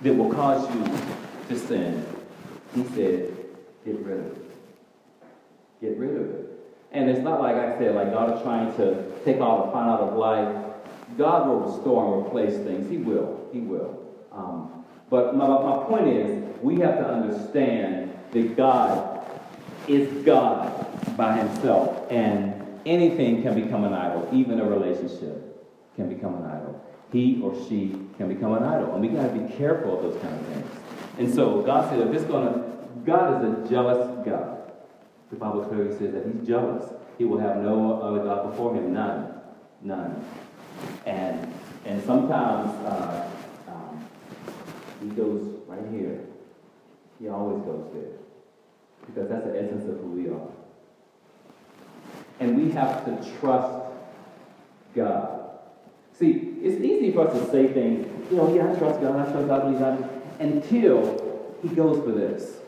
that 0.03 0.15
will 0.15 0.33
cause 0.33 0.69
you 0.75 0.85
to 1.49 1.59
sin, 1.59 2.05
he 2.75 2.85
said, 2.85 3.35
get 3.85 3.99
rid 4.01 4.19
of 4.19 4.27
it. 4.27 4.51
Get 5.81 5.97
rid 5.97 6.17
of 6.17 6.31
it. 6.31 6.49
And 6.93 7.09
it's 7.09 7.21
not 7.21 7.41
like 7.41 7.57
I 7.57 7.79
said, 7.79 7.95
like 7.95 8.13
God 8.13 8.37
is 8.37 8.43
trying 8.43 8.75
to 8.77 9.11
take 9.25 9.41
all 9.41 9.67
the 9.67 9.73
fun 9.73 9.89
out 9.89 10.01
of 10.01 10.17
life. 10.17 10.55
God 11.17 11.47
will 11.47 11.61
restore 11.61 12.19
and 12.19 12.27
replace 12.27 12.55
things. 12.65 12.91
He 12.91 12.99
will. 12.99 13.49
He 13.53 13.61
will. 13.61 14.01
Um, 14.31 14.85
but 15.11 15.35
my, 15.37 15.47
my 15.47 15.85
point 15.85 16.09
is, 16.09 16.59
we 16.63 16.81
have 16.81 16.99
to 16.99 17.07
understand 17.07 18.17
that 18.33 18.57
God 18.57 19.27
is 19.89 20.25
God 20.25 21.17
by 21.17 21.37
himself. 21.37 22.11
And 22.11 22.63
anything 22.87 23.43
can 23.43 23.55
become 23.61 23.85
an 23.85 23.93
idol, 23.93 24.29
even 24.33 24.61
a 24.61 24.65
relationship 24.65 25.49
can 25.97 26.09
become 26.09 26.35
an 26.37 26.51
idol. 26.51 26.85
He 27.13 27.41
or 27.43 27.55
she 27.69 27.95
can 28.17 28.29
become 28.29 28.55
an 28.55 28.63
idol. 28.63 28.95
And 28.95 29.03
we 29.03 29.09
got 29.09 29.33
to 29.33 29.39
be 29.39 29.53
careful 29.55 29.99
of 29.99 30.03
those 30.03 30.23
kind 30.23 30.35
of 30.35 30.47
things. 30.47 30.71
And 31.19 31.35
so 31.35 31.61
God 31.61 31.91
said, 31.91 32.01
if 32.01 32.15
it's 32.15 32.25
going 32.25 32.53
to, 32.53 32.73
God 33.05 33.45
is 33.45 33.67
a 33.67 33.69
jealous 33.69 34.27
God. 34.27 34.73
The 35.31 35.37
Bible 35.37 35.65
clearly 35.65 35.97
says 35.97 36.13
that 36.15 36.27
he's 36.27 36.47
jealous. 36.47 36.93
He 37.19 37.25
will 37.25 37.39
have 37.39 37.59
no 37.59 38.01
other 38.01 38.25
God 38.25 38.51
before 38.51 38.75
him, 38.75 38.93
none. 38.93 39.41
None. 39.83 40.25
And, 41.07 41.53
and 41.85 42.03
sometimes 42.05 42.69
uh, 42.87 43.31
um, 43.69 44.09
he 45.03 45.09
goes 45.09 45.61
right 45.67 45.85
here. 45.91 46.21
He 47.21 47.29
always 47.29 47.63
goes 47.65 47.91
there. 47.93 48.19
Because 49.07 49.29
that's 49.29 49.45
the 49.45 49.59
essence 49.59 49.89
of 49.89 49.99
who 50.01 50.09
we 50.09 50.29
are. 50.29 50.49
And 52.41 52.57
we 52.57 52.71
have 52.73 53.05
to 53.05 53.39
trust 53.39 53.85
God. 54.95 55.51
See, 56.19 56.52
it's 56.63 56.83
easy 56.85 57.13
for 57.13 57.27
us 57.27 57.39
to 57.39 57.51
say 57.51 57.67
things, 57.73 58.07
you 58.31 58.37
know, 58.37 58.55
yeah, 58.55 58.73
I 58.73 58.79
trust 58.79 59.01
God, 59.01 59.17
I 59.17 59.31
trust 59.31 59.49
God, 59.49 59.79
God, 59.79 60.21
until 60.39 61.57
He 61.63 61.69
goes 61.69 62.03
for 62.05 62.13
this. 62.13 62.59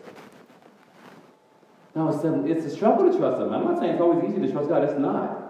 Now, 1.95 2.09
it's 2.11 2.65
a 2.65 2.71
struggle 2.71 3.11
to 3.11 3.17
trust 3.17 3.41
Him. 3.41 3.53
I'm 3.53 3.65
not 3.65 3.79
saying 3.79 3.93
it's 3.93 4.01
always 4.01 4.29
easy 4.29 4.41
to 4.45 4.53
trust 4.53 4.69
God, 4.69 4.83
it's 4.83 4.99
not. 4.99 5.45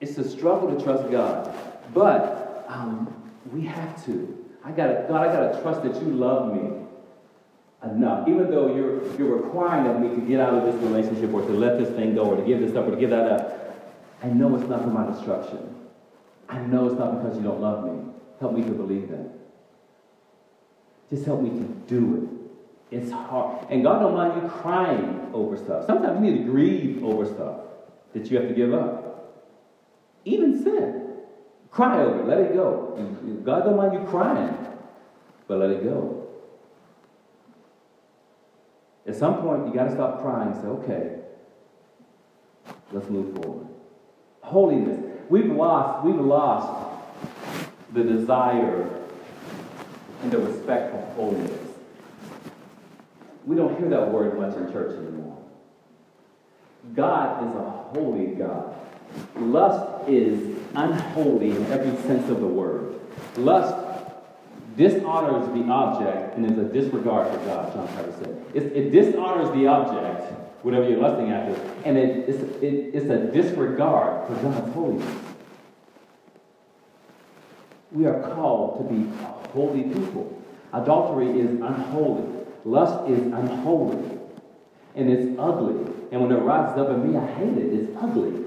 It's 0.00 0.16
a 0.16 0.28
struggle 0.28 0.74
to 0.74 0.82
trust 0.82 1.10
God. 1.10 1.54
But 1.92 2.64
um, 2.68 3.12
we 3.52 3.66
have 3.66 4.02
to. 4.06 4.46
I 4.64 4.70
gotta, 4.70 5.04
God, 5.08 5.28
I 5.28 5.32
gotta 5.32 5.60
trust 5.60 5.82
that 5.82 5.94
you 5.96 6.08
love 6.08 6.54
me 6.54 6.86
enough. 7.84 8.26
Even 8.26 8.50
though 8.50 8.74
you're, 8.74 9.16
you're 9.18 9.36
requiring 9.36 9.86
of 9.86 10.00
me 10.00 10.08
to 10.14 10.20
get 10.26 10.40
out 10.40 10.54
of 10.54 10.64
this 10.64 10.74
relationship 10.82 11.32
or 11.34 11.42
to 11.42 11.52
let 11.52 11.78
this 11.78 11.90
thing 11.90 12.14
go 12.14 12.24
or 12.24 12.36
to 12.36 12.42
give 12.42 12.60
this 12.60 12.74
up 12.74 12.86
or 12.86 12.92
to 12.92 12.96
give 12.96 13.10
that 13.10 13.30
up, 13.30 13.76
I 14.22 14.28
know 14.28 14.54
it's 14.56 14.68
not 14.68 14.82
for 14.82 14.88
my 14.88 15.06
destruction. 15.10 15.79
I 16.50 16.58
know 16.58 16.86
it's 16.86 16.98
not 16.98 17.22
because 17.22 17.38
you 17.38 17.44
don't 17.44 17.60
love 17.60 17.84
me. 17.84 18.12
Help 18.40 18.54
me 18.54 18.62
to 18.64 18.72
believe 18.72 19.08
that. 19.10 19.30
Just 21.08 21.24
help 21.24 21.40
me 21.40 21.50
to 21.50 21.64
do 21.86 22.16
it. 22.90 22.96
It's 22.96 23.12
hard. 23.12 23.66
And 23.70 23.84
God 23.84 24.00
don't 24.00 24.14
mind 24.14 24.42
you 24.42 24.48
crying 24.48 25.30
over 25.32 25.56
stuff. 25.56 25.86
Sometimes 25.86 26.24
you 26.24 26.30
need 26.30 26.38
to 26.38 26.44
grieve 26.50 27.04
over 27.04 27.24
stuff 27.24 27.60
that 28.12 28.28
you 28.28 28.38
have 28.38 28.48
to 28.48 28.54
give 28.54 28.74
up. 28.74 29.46
Even 30.24 30.60
sin. 30.60 31.06
Cry 31.70 32.02
over 32.02 32.20
it. 32.20 32.26
Let 32.26 32.38
it 32.38 32.52
go. 32.52 32.96
God 33.44 33.64
don't 33.64 33.76
mind 33.76 33.94
you 33.94 34.04
crying, 34.08 34.56
but 35.46 35.58
let 35.58 35.70
it 35.70 35.84
go. 35.84 36.28
At 39.06 39.14
some 39.14 39.40
point, 39.40 39.68
you 39.68 39.72
got 39.72 39.84
to 39.84 39.92
stop 39.92 40.20
crying 40.20 40.52
and 40.52 40.60
say, 40.60 40.66
okay, 40.66 41.16
let's 42.92 43.08
move 43.08 43.34
forward. 43.36 43.68
Holiness. 44.42 45.09
We've 45.30 45.46
lost, 45.46 46.04
we've 46.04 46.16
lost 46.16 46.90
the 47.92 48.02
desire 48.02 48.90
and 50.22 50.32
the 50.32 50.38
respect 50.38 50.90
for 50.90 51.00
holiness. 51.14 51.68
We 53.46 53.54
don't 53.54 53.78
hear 53.78 53.88
that 53.90 54.10
word 54.10 54.36
much 54.36 54.56
in 54.56 54.72
church 54.72 54.98
anymore. 54.98 55.38
God 56.96 57.48
is 57.48 57.54
a 57.54 57.70
holy 57.94 58.34
God. 58.34 58.74
Lust 59.36 60.08
is 60.08 60.58
unholy 60.74 61.52
in 61.52 61.64
every 61.66 61.96
sense 62.02 62.28
of 62.28 62.40
the 62.40 62.46
word. 62.46 63.00
Lust 63.36 63.86
dishonors 64.76 65.46
the 65.54 65.70
object 65.70 66.36
and 66.36 66.50
is 66.50 66.58
a 66.58 66.64
disregard 66.64 67.32
for 67.32 67.46
God, 67.46 67.72
John 67.72 67.86
Piper 67.86 68.14
said. 68.18 68.44
It, 68.52 68.72
it 68.76 68.90
dishonors 68.90 69.50
the 69.54 69.68
object, 69.68 70.49
whatever 70.62 70.88
you're 70.88 71.00
lusting 71.00 71.30
after, 71.30 71.54
and 71.84 71.96
it, 71.96 72.28
it's, 72.28 72.42
it, 72.62 72.94
it's 72.94 73.10
a 73.10 73.32
disregard 73.32 74.26
for 74.26 74.34
God's 74.34 74.72
holiness. 74.74 75.16
We 77.92 78.06
are 78.06 78.20
called 78.34 78.78
to 78.78 78.94
be 78.94 79.10
holy 79.52 79.82
people. 79.82 80.40
Adultery 80.72 81.40
is 81.40 81.50
unholy. 81.50 82.44
Lust 82.64 83.10
is 83.10 83.20
unholy. 83.20 84.18
And 84.94 85.10
it's 85.10 85.38
ugly. 85.38 85.92
And 86.12 86.22
when 86.22 86.32
it 86.32 86.40
rises 86.40 86.78
up 86.78 86.90
in 86.90 87.12
me, 87.12 87.18
I 87.18 87.26
hate 87.26 87.56
it. 87.56 87.72
It's 87.72 87.96
ugly. 88.00 88.44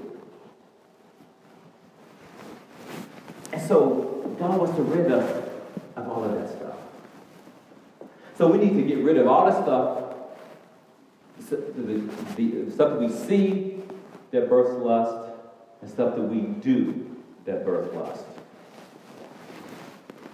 And 3.52 3.62
so 3.62 4.34
God 4.38 4.58
wants 4.58 4.76
to 4.76 4.82
rid 4.82 5.12
us 5.12 5.50
of 5.96 6.08
all 6.08 6.24
of 6.24 6.34
that 6.34 6.48
stuff. 6.48 6.76
So 8.36 8.50
we 8.50 8.58
need 8.58 8.74
to 8.74 8.82
get 8.82 9.04
rid 9.04 9.16
of 9.16 9.26
all 9.26 9.46
the 9.46 9.62
stuff, 9.62 10.03
the, 11.50 11.56
the, 12.36 12.70
stuff 12.72 12.90
that 12.90 13.00
we 13.00 13.08
see 13.08 13.82
that 14.30 14.48
births 14.48 14.76
lust, 14.82 15.30
and 15.80 15.90
stuff 15.90 16.16
that 16.16 16.22
we 16.22 16.40
do 16.40 17.16
that 17.44 17.64
births 17.64 17.94
lust. 17.94 18.24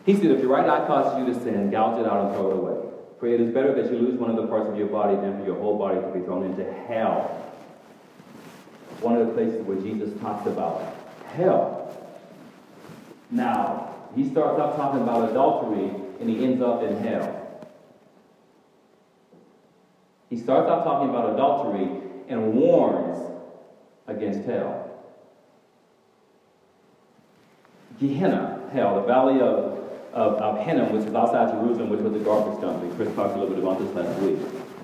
He 0.06 0.14
said, 0.14 0.26
if 0.26 0.40
your 0.40 0.48
right 0.48 0.68
eye 0.68 0.86
causes 0.86 1.18
you 1.18 1.34
to 1.34 1.40
sin, 1.44 1.70
gouge 1.70 2.00
it 2.00 2.06
out 2.06 2.26
and 2.26 2.34
throw 2.34 2.50
it 2.50 2.56
away. 2.56 2.90
For 3.18 3.26
it 3.26 3.40
is 3.40 3.52
better 3.52 3.74
that 3.74 3.92
you 3.92 3.98
lose 3.98 4.18
one 4.18 4.30
of 4.30 4.36
the 4.36 4.46
parts 4.46 4.70
of 4.70 4.76
your 4.76 4.86
body 4.86 5.14
than 5.16 5.38
for 5.38 5.44
your 5.44 5.58
whole 5.58 5.78
body 5.78 6.00
to 6.00 6.06
be 6.08 6.20
thrown 6.20 6.44
into 6.44 6.64
hell. 6.88 7.36
One 9.00 9.16
of 9.16 9.26
the 9.26 9.32
places 9.34 9.64
where 9.66 9.76
Jesus 9.76 10.18
talks 10.20 10.46
about 10.46 10.96
hell. 11.26 11.80
Now, 13.30 13.94
he 14.16 14.28
starts 14.30 14.58
off 14.58 14.76
talking 14.76 15.02
about 15.02 15.30
adultery 15.30 15.90
and 16.18 16.28
he 16.28 16.44
ends 16.44 16.62
up 16.62 16.82
in 16.82 16.96
hell. 16.98 17.39
He 20.30 20.36
starts 20.36 20.70
off 20.70 20.84
talking 20.84 21.10
about 21.10 21.34
adultery 21.34 21.90
and 22.28 22.54
warns 22.54 23.18
against 24.06 24.48
hell. 24.48 24.86
Gehenna, 27.98 28.70
hell, 28.72 28.94
the 29.00 29.06
valley 29.06 29.40
of 29.40 29.70
of, 30.12 30.34
of 30.34 30.66
Hinnom, 30.66 30.92
which 30.92 31.06
is 31.06 31.14
outside 31.14 31.52
Jerusalem, 31.52 31.90
which 31.90 32.00
was 32.00 32.12
the 32.12 32.18
garbage 32.18 32.60
dump. 32.60 32.82
And 32.82 32.94
Chris 32.96 33.14
talked 33.14 33.36
a 33.36 33.38
little 33.38 33.54
bit 33.54 33.62
about 33.62 33.78
this 33.78 33.94
last 33.94 34.20
week. 34.20 34.38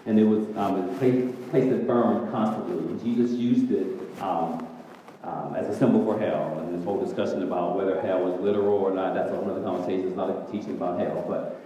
And 0.06 0.20
it 0.20 0.24
was 0.24 0.44
um, 0.56 0.88
a 0.88 0.98
place, 0.98 1.34
place 1.50 1.68
that 1.68 1.86
burned 1.86 2.30
constantly. 2.30 2.78
And 2.78 3.02
Jesus 3.02 3.32
used 3.32 3.70
it 3.72 3.86
um, 4.20 4.66
um, 5.24 5.54
as 5.56 5.68
a 5.68 5.76
symbol 5.76 6.04
for 6.04 6.18
hell. 6.18 6.58
And 6.60 6.78
this 6.78 6.84
whole 6.84 7.04
discussion 7.04 7.42
about 7.42 7.76
whether 7.76 8.00
hell 8.00 8.20
was 8.20 8.40
literal 8.40 8.78
or 8.78 8.94
not, 8.94 9.14
that's 9.14 9.30
a 9.30 9.34
whole 9.34 9.62
conversation. 9.62 10.06
It's 10.06 10.16
not 10.16 10.30
a 10.30 10.52
teaching 10.52 10.76
about 10.76 11.00
hell. 11.00 11.24
But 11.26 11.60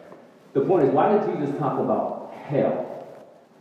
The 0.54 0.62
point 0.62 0.84
is, 0.84 0.90
why 0.90 1.12
did 1.12 1.36
Jesus 1.36 1.56
talk 1.58 1.78
about 1.78 2.32
hell? 2.46 2.79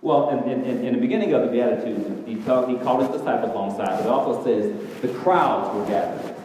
Well, 0.01 0.29
in, 0.29 0.49
in, 0.49 0.85
in 0.85 0.93
the 0.95 1.01
beginning 1.01 1.33
of 1.33 1.41
the 1.41 1.47
Beatitudes, 1.47 2.07
he, 2.25 2.35
he 2.35 2.41
called 2.41 3.01
his 3.01 3.09
disciples 3.09 3.51
alongside, 3.51 3.97
but 3.97 4.01
it 4.01 4.07
also 4.07 4.43
says 4.43 5.01
the 5.01 5.09
crowds 5.19 5.75
were 5.75 5.85
gathered. 5.85 6.35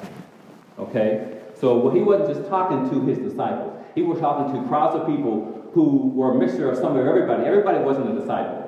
Okay? 0.79 1.41
So 1.61 1.79
well, 1.79 1.95
he 1.95 2.01
wasn't 2.01 2.37
just 2.37 2.49
talking 2.49 2.91
to 2.91 3.07
his 3.07 3.19
disciples. 3.19 3.73
He 3.95 4.03
was 4.03 4.19
talking 4.19 4.61
to 4.61 4.69
crowds 4.69 4.97
of 4.97 5.07
people 5.07 5.71
who 5.73 6.09
were 6.09 6.35
a 6.35 6.39
mixture 6.39 6.69
of 6.71 6.77
some 6.77 6.97
of 6.97 7.07
everybody. 7.07 7.45
Everybody 7.45 7.79
wasn't 7.79 8.11
a 8.11 8.21
disciple. 8.21 8.65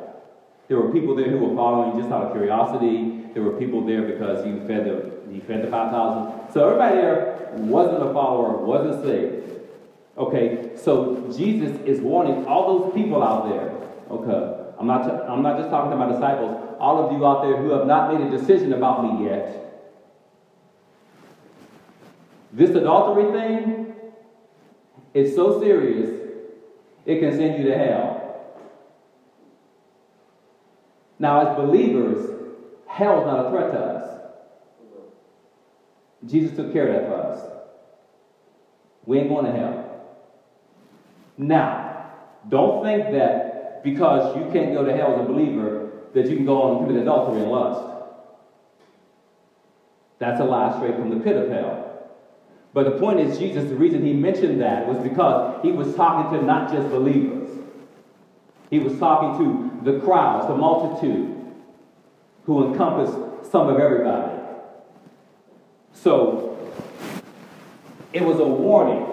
There 0.68 0.80
were 0.80 0.92
people 0.92 1.14
there 1.14 1.30
who 1.30 1.38
were 1.38 1.54
following 1.54 2.00
just 2.00 2.12
out 2.12 2.26
of 2.26 2.32
curiosity. 2.32 3.24
There 3.34 3.42
were 3.42 3.58
people 3.58 3.84
there 3.84 4.02
because 4.02 4.44
he 4.44 4.52
fed 4.66 4.84
the 4.86 5.32
he 5.32 5.40
fed 5.40 5.62
the 5.62 5.70
five 5.70 5.90
thousand. 5.90 6.52
So 6.52 6.66
everybody 6.68 6.96
there 6.96 7.50
wasn't 7.54 8.02
a 8.02 8.12
follower, 8.12 8.64
wasn't 8.64 9.04
saved. 9.04 9.44
Okay, 10.16 10.70
so 10.76 11.30
Jesus 11.36 11.78
is 11.82 12.00
warning 12.00 12.46
all 12.46 12.78
those 12.78 12.94
people 12.94 13.22
out 13.22 13.48
there. 13.48 13.76
Okay, 14.10 14.65
I'm 14.78 14.86
not 14.86 15.04
t- 15.04 15.10
I'm 15.32 15.42
not 15.42 15.58
just 15.58 15.70
talking 15.70 15.90
to 15.90 15.96
my 15.96 16.12
disciples. 16.12 16.78
All 16.80 16.98
of 16.98 17.12
you 17.12 17.26
out 17.26 17.42
there 17.42 17.62
who 17.62 17.70
have 17.70 17.86
not 17.86 18.12
made 18.12 18.20
a 18.20 18.30
decision 18.38 18.72
about 18.72 18.98
me 19.02 19.24
yet. 19.24 19.48
This 22.52 22.74
adultery 22.74 23.30
thing 23.32 23.94
is 25.14 25.34
so 25.34 25.60
serious, 25.60 26.10
it 27.06 27.20
can 27.20 27.36
send 27.36 27.56
you 27.56 27.64
to 27.64 27.76
hell. 27.76 28.22
Now, 31.18 31.40
as 31.40 31.56
believers, 31.56 32.18
hell 32.86 33.20
is 33.20 33.26
not 33.26 33.46
a 33.46 33.50
threat 33.50 33.72
to 33.72 33.78
us. 33.80 34.20
Jesus 36.26 36.56
took 36.56 36.72
care 36.72 36.88
of 36.88 36.90
that 36.90 37.06
for 37.06 37.14
us. 37.14 37.48
We 39.06 39.18
ain't 39.18 39.28
going 39.28 39.44
to 39.44 39.52
hell. 39.52 40.08
Now, 41.38 42.08
don't 42.48 42.82
think 42.82 43.10
that 43.12 43.45
because 43.86 44.36
you 44.36 44.42
can't 44.52 44.74
go 44.74 44.84
to 44.84 44.96
hell 44.96 45.14
as 45.14 45.20
a 45.20 45.22
believer, 45.22 45.92
that 46.12 46.28
you 46.28 46.34
can 46.34 46.44
go 46.44 46.60
on 46.60 46.76
and 46.78 46.86
commit 46.86 47.02
adultery 47.02 47.40
and 47.40 47.52
lust. 47.52 47.94
That's 50.18 50.40
a 50.40 50.44
lie 50.44 50.76
straight 50.76 50.96
from 50.96 51.16
the 51.16 51.22
pit 51.22 51.36
of 51.36 51.48
hell. 51.48 52.10
But 52.74 52.84
the 52.86 52.98
point 52.98 53.20
is, 53.20 53.38
Jesus, 53.38 53.70
the 53.70 53.76
reason 53.76 54.04
he 54.04 54.12
mentioned 54.12 54.60
that 54.60 54.88
was 54.88 54.98
because 54.98 55.62
he 55.62 55.70
was 55.70 55.94
talking 55.94 56.36
to 56.36 56.44
not 56.44 56.72
just 56.72 56.90
believers. 56.90 57.48
He 58.70 58.80
was 58.80 58.98
talking 58.98 59.38
to 59.38 59.90
the 59.92 60.00
crowds, 60.00 60.48
the 60.48 60.56
multitude, 60.56 61.36
who 62.44 62.66
encompassed 62.66 63.52
some 63.52 63.68
of 63.68 63.78
everybody. 63.78 64.36
So, 65.92 66.58
it 68.12 68.24
was 68.24 68.40
a 68.40 68.44
warning 68.44 69.06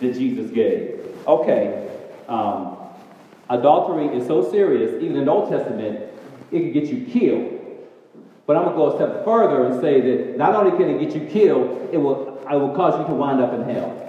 that 0.00 0.14
Jesus 0.14 0.50
gave. 0.50 1.02
Okay, 1.26 1.86
um, 2.28 2.78
adultery 3.50 4.16
is 4.16 4.26
so 4.26 4.50
serious, 4.50 5.02
even 5.02 5.16
in 5.16 5.24
the 5.24 5.30
Old 5.30 5.50
Testament, 5.50 6.00
it 6.50 6.60
can 6.60 6.72
get 6.72 6.86
you 6.86 7.06
killed. 7.06 7.60
But 8.46 8.56
I'm 8.56 8.64
going 8.64 8.74
to 8.74 8.78
go 8.78 8.92
a 8.92 8.96
step 8.96 9.24
further 9.24 9.64
and 9.64 9.80
say 9.80 10.00
that 10.00 10.36
not 10.36 10.54
only 10.54 10.76
can 10.76 10.88
it 10.90 11.00
get 11.00 11.14
you 11.14 11.28
killed, 11.28 11.88
it 11.92 11.98
will, 11.98 12.38
it 12.38 12.54
will 12.54 12.74
cause 12.74 12.98
you 13.00 13.06
to 13.06 13.14
wind 13.14 13.40
up 13.40 13.54
in 13.54 13.62
hell. 13.62 14.00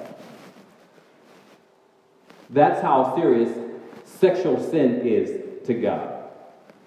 That's 2.50 2.82
how 2.82 3.16
serious 3.16 3.58
sexual 4.04 4.62
sin 4.62 5.02
is 5.02 5.66
to 5.68 5.74
God. 5.74 6.24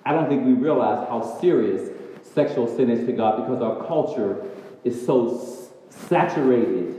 I 0.04 0.12
don't 0.12 0.28
think 0.28 0.44
we 0.44 0.52
realize 0.52 1.06
how 1.08 1.38
serious 1.40 1.90
sexual 2.34 2.68
sin 2.68 2.90
is 2.90 3.06
to 3.06 3.12
God 3.12 3.46
because 3.46 3.62
our 3.62 3.86
culture 3.86 4.44
is 4.84 5.04
so 5.04 5.68
saturated 5.90 6.97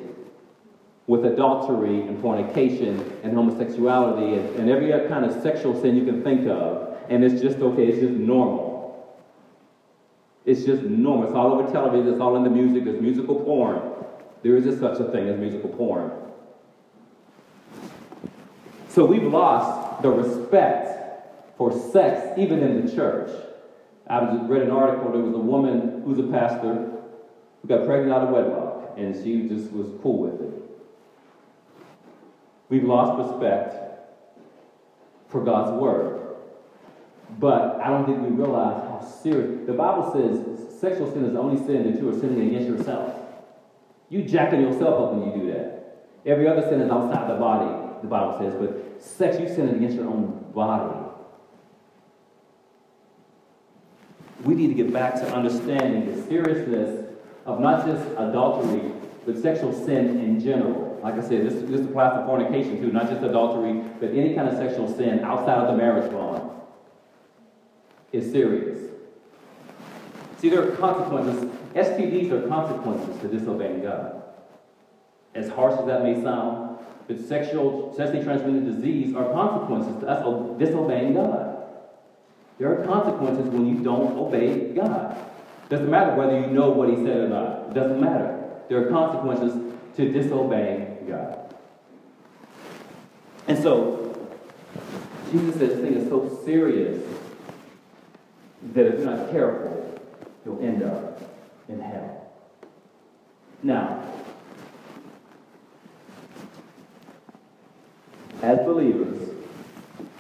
with 1.10 1.26
adultery 1.26 2.01
and 2.01 2.22
fornication 2.22 3.20
and 3.24 3.34
homosexuality 3.34 4.36
and, 4.36 4.60
and 4.60 4.70
every 4.70 4.93
other 4.93 5.10
kind 5.10 5.26
of 5.26 5.41
sexual 5.41 5.74
sin 5.82 5.95
you 5.95 6.05
can 6.05 6.22
think 6.24 6.47
of. 6.47 6.95
And 7.10 7.24
it's 7.24 7.41
just 7.41 7.57
okay, 7.57 7.88
it's 7.88 7.99
just 7.99 8.14
normal. 8.14 9.18
It's 10.45 10.64
just 10.66 10.84
normal. 10.84 11.26
It's 11.26 11.34
all 11.34 11.53
over 11.53 11.72
television, 11.72 12.14
it's 12.14 12.22
all 12.22 12.36
in 12.36 12.43
the 12.43 12.49
music, 12.51 12.86
there's 12.86 13.01
musical 13.01 13.43
porn. 13.43 13.82
There 14.43 14.55
is 14.55 14.66
just 14.66 14.80
such 14.80 14.99
a 14.99 15.12
thing 15.12 15.28
as 15.28 15.39
musical 15.39 15.70
porn. 15.70 16.12
So 18.89 19.03
we've 19.03 19.24
lost 19.24 20.03
the 20.03 20.12
respect 20.12 21.57
for 21.57 21.72
sex, 21.91 22.38
even 22.38 22.62
in 22.62 22.86
the 22.86 22.95
church. 22.95 23.32
I 24.07 24.45
read 24.45 24.62
an 24.62 24.70
article, 24.70 25.12
there 25.12 25.24
was 25.24 25.34
a 25.34 25.39
woman 25.39 26.03
who's 26.05 26.20
a 26.20 26.30
pastor 26.32 26.91
who 27.64 27.68
got 27.68 27.88
pregnant 27.88 28.14
out 28.14 28.28
of 28.28 28.30
wedlock, 28.30 28.93
and 28.95 29.16
she 29.16 29.49
just 29.49 29.72
was 29.72 29.88
cool 30.03 30.20
with 30.20 30.39
it. 30.39 30.48
We've 32.70 32.84
lost 32.84 33.30
respect 33.30 33.76
for 35.28 35.43
God's 35.43 35.80
word. 35.82 36.36
But 37.38 37.80
I 37.82 37.89
don't 37.89 38.05
think 38.05 38.22
we 38.22 38.30
realize 38.30 38.82
how 38.84 39.07
serious. 39.22 39.67
The 39.67 39.74
Bible 39.74 40.11
says 40.13 40.80
sexual 40.80 41.11
sin 41.11 41.26
is 41.26 41.34
the 41.34 41.39
only 41.39 41.57
sin 41.65 41.91
that 41.91 42.01
you 42.01 42.09
are 42.09 42.20
sinning 42.20 42.47
against 42.47 42.70
yourself. 42.70 43.15
You 44.09 44.24
jacking 44.24 44.61
yourself 44.61 45.01
up 45.01 45.13
when 45.13 45.32
you 45.32 45.45
do 45.45 45.51
that. 45.53 46.07
Every 46.26 46.47
other 46.47 46.61
sin 46.61 46.82
is 46.82 46.89
outside 46.89 47.30
the 47.30 47.36
body, 47.36 47.70
the 48.01 48.07
Bible 48.07 48.38
says, 48.39 48.53
but 48.59 49.01
sex, 49.01 49.39
you 49.39 49.47
sinning 49.47 49.76
against 49.76 49.95
your 49.95 50.07
own 50.07 50.51
body. 50.53 51.05
We 54.43 54.55
need 54.55 54.67
to 54.67 54.74
get 54.74 54.91
back 54.91 55.15
to 55.15 55.34
understanding 55.34 56.15
the 56.15 56.28
seriousness 56.28 57.07
of 57.45 57.59
not 57.59 57.86
just 57.86 58.05
adultery, 58.17 58.91
but 59.26 59.38
sexual 59.38 59.74
sin 59.74 60.20
in 60.20 60.39
general. 60.39 60.88
Like 61.01 61.15
I 61.15 61.21
said, 61.21 61.45
this, 61.45 61.69
this 61.69 61.81
applies 61.81 62.19
to 62.19 62.25
fornication 62.25 62.81
too, 62.81 62.91
not 62.91 63.09
just 63.09 63.23
adultery, 63.23 63.83
but 63.99 64.11
any 64.11 64.33
kind 64.35 64.47
of 64.47 64.55
sexual 64.55 64.93
sin 64.93 65.23
outside 65.23 65.57
of 65.59 65.67
the 65.67 65.77
marriage 65.77 66.11
bond 66.11 66.49
is 68.11 68.31
serious. 68.31 68.91
See, 70.39 70.49
there 70.49 70.71
are 70.71 70.75
consequences. 70.75 71.49
STDs 71.73 72.31
are 72.31 72.47
consequences 72.47 73.21
to 73.21 73.27
disobeying 73.27 73.81
God. 73.81 74.23
As 75.35 75.49
harsh 75.49 75.79
as 75.79 75.85
that 75.85 76.03
may 76.03 76.21
sound, 76.21 76.79
but 77.07 77.19
sexual, 77.19 77.93
sexually 77.95 78.23
transmitted 78.23 78.65
disease 78.65 79.15
are 79.15 79.31
consequences 79.33 79.99
to 80.01 80.07
us 80.07 80.59
disobeying 80.59 81.13
God. 81.15 81.57
There 82.57 82.71
are 82.71 82.85
consequences 82.85 83.45
when 83.47 83.67
you 83.67 83.83
don't 83.83 84.17
obey 84.17 84.73
God. 84.73 85.17
Doesn't 85.69 85.89
matter 85.89 86.15
whether 86.15 86.39
you 86.39 86.47
know 86.47 86.69
what 86.69 86.89
He 86.89 86.95
said 86.97 87.17
or 87.17 87.29
not. 87.29 87.69
It 87.69 87.73
doesn't 87.73 87.99
matter. 87.99 88.35
There 88.69 88.85
are 88.85 88.89
consequences 88.89 89.53
to 89.97 90.11
disobeying 90.11 90.78
God. 91.07 91.55
And 93.47 93.61
so, 93.61 94.29
Jesus 95.31 95.55
says 95.55 95.69
this 95.69 95.79
thing 95.79 95.93
is 95.93 96.07
so 96.07 96.41
serious 96.45 97.03
that 98.73 98.85
if 98.85 98.99
you're 98.99 99.15
not 99.15 99.31
careful, 99.31 100.01
you'll 100.45 100.61
end 100.61 100.83
up 100.83 101.21
in 101.67 101.79
hell. 101.79 102.31
Now, 103.61 104.03
as 108.41 108.59
believers, 108.59 109.29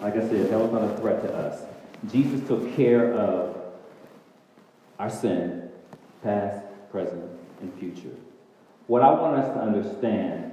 like 0.01 0.15
I 0.15 0.21
said, 0.21 0.49
hell 0.49 0.65
is 0.65 0.71
not 0.71 0.83
a 0.83 0.97
threat 0.97 1.21
to 1.23 1.33
us. 1.33 1.63
Jesus 2.11 2.45
took 2.47 2.75
care 2.75 3.13
of 3.13 3.55
our 4.97 5.09
sin, 5.09 5.69
past, 6.23 6.65
present, 6.91 7.23
and 7.61 7.73
future. 7.79 8.15
What 8.87 9.01
I 9.01 9.11
want 9.11 9.37
us 9.37 9.53
to 9.53 9.61
understand, 9.61 10.48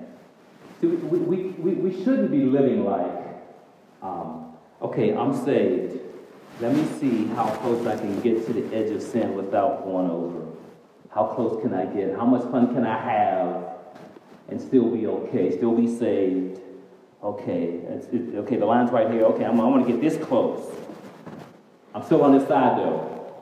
see, 0.80 0.86
we, 0.86 1.18
we, 1.18 1.36
we, 1.52 1.72
we 1.74 2.04
shouldn't 2.04 2.30
be 2.30 2.44
living 2.44 2.84
like, 2.84 3.12
um, 4.02 4.52
okay, 4.82 5.14
I'm 5.14 5.34
saved. 5.44 6.00
Let 6.60 6.74
me 6.74 6.86
see 6.98 7.26
how 7.28 7.46
close 7.56 7.86
I 7.86 7.96
can 7.96 8.20
get 8.20 8.46
to 8.46 8.52
the 8.52 8.74
edge 8.74 8.90
of 8.90 9.02
sin 9.02 9.34
without 9.34 9.84
going 9.84 10.10
over. 10.10 10.46
How 11.10 11.26
close 11.26 11.60
can 11.62 11.74
I 11.74 11.86
get? 11.86 12.14
How 12.14 12.26
much 12.26 12.42
fun 12.50 12.74
can 12.74 12.86
I 12.86 12.98
have 12.98 13.64
and 14.48 14.60
still 14.60 14.90
be 14.90 15.06
okay, 15.06 15.56
still 15.56 15.74
be 15.74 15.86
saved? 15.86 16.60
Okay, 17.22 17.64
it, 18.12 18.34
okay, 18.36 18.56
the 18.56 18.66
line's 18.66 18.90
right 18.90 19.10
here. 19.10 19.24
Okay, 19.24 19.44
I'm, 19.44 19.60
I 19.60 19.64
want 19.64 19.86
to 19.86 19.92
get 19.92 20.00
this 20.00 20.22
close. 20.26 20.72
I'm 21.94 22.04
still 22.04 22.22
on 22.22 22.38
this 22.38 22.46
side 22.46 22.78
though. 22.78 23.34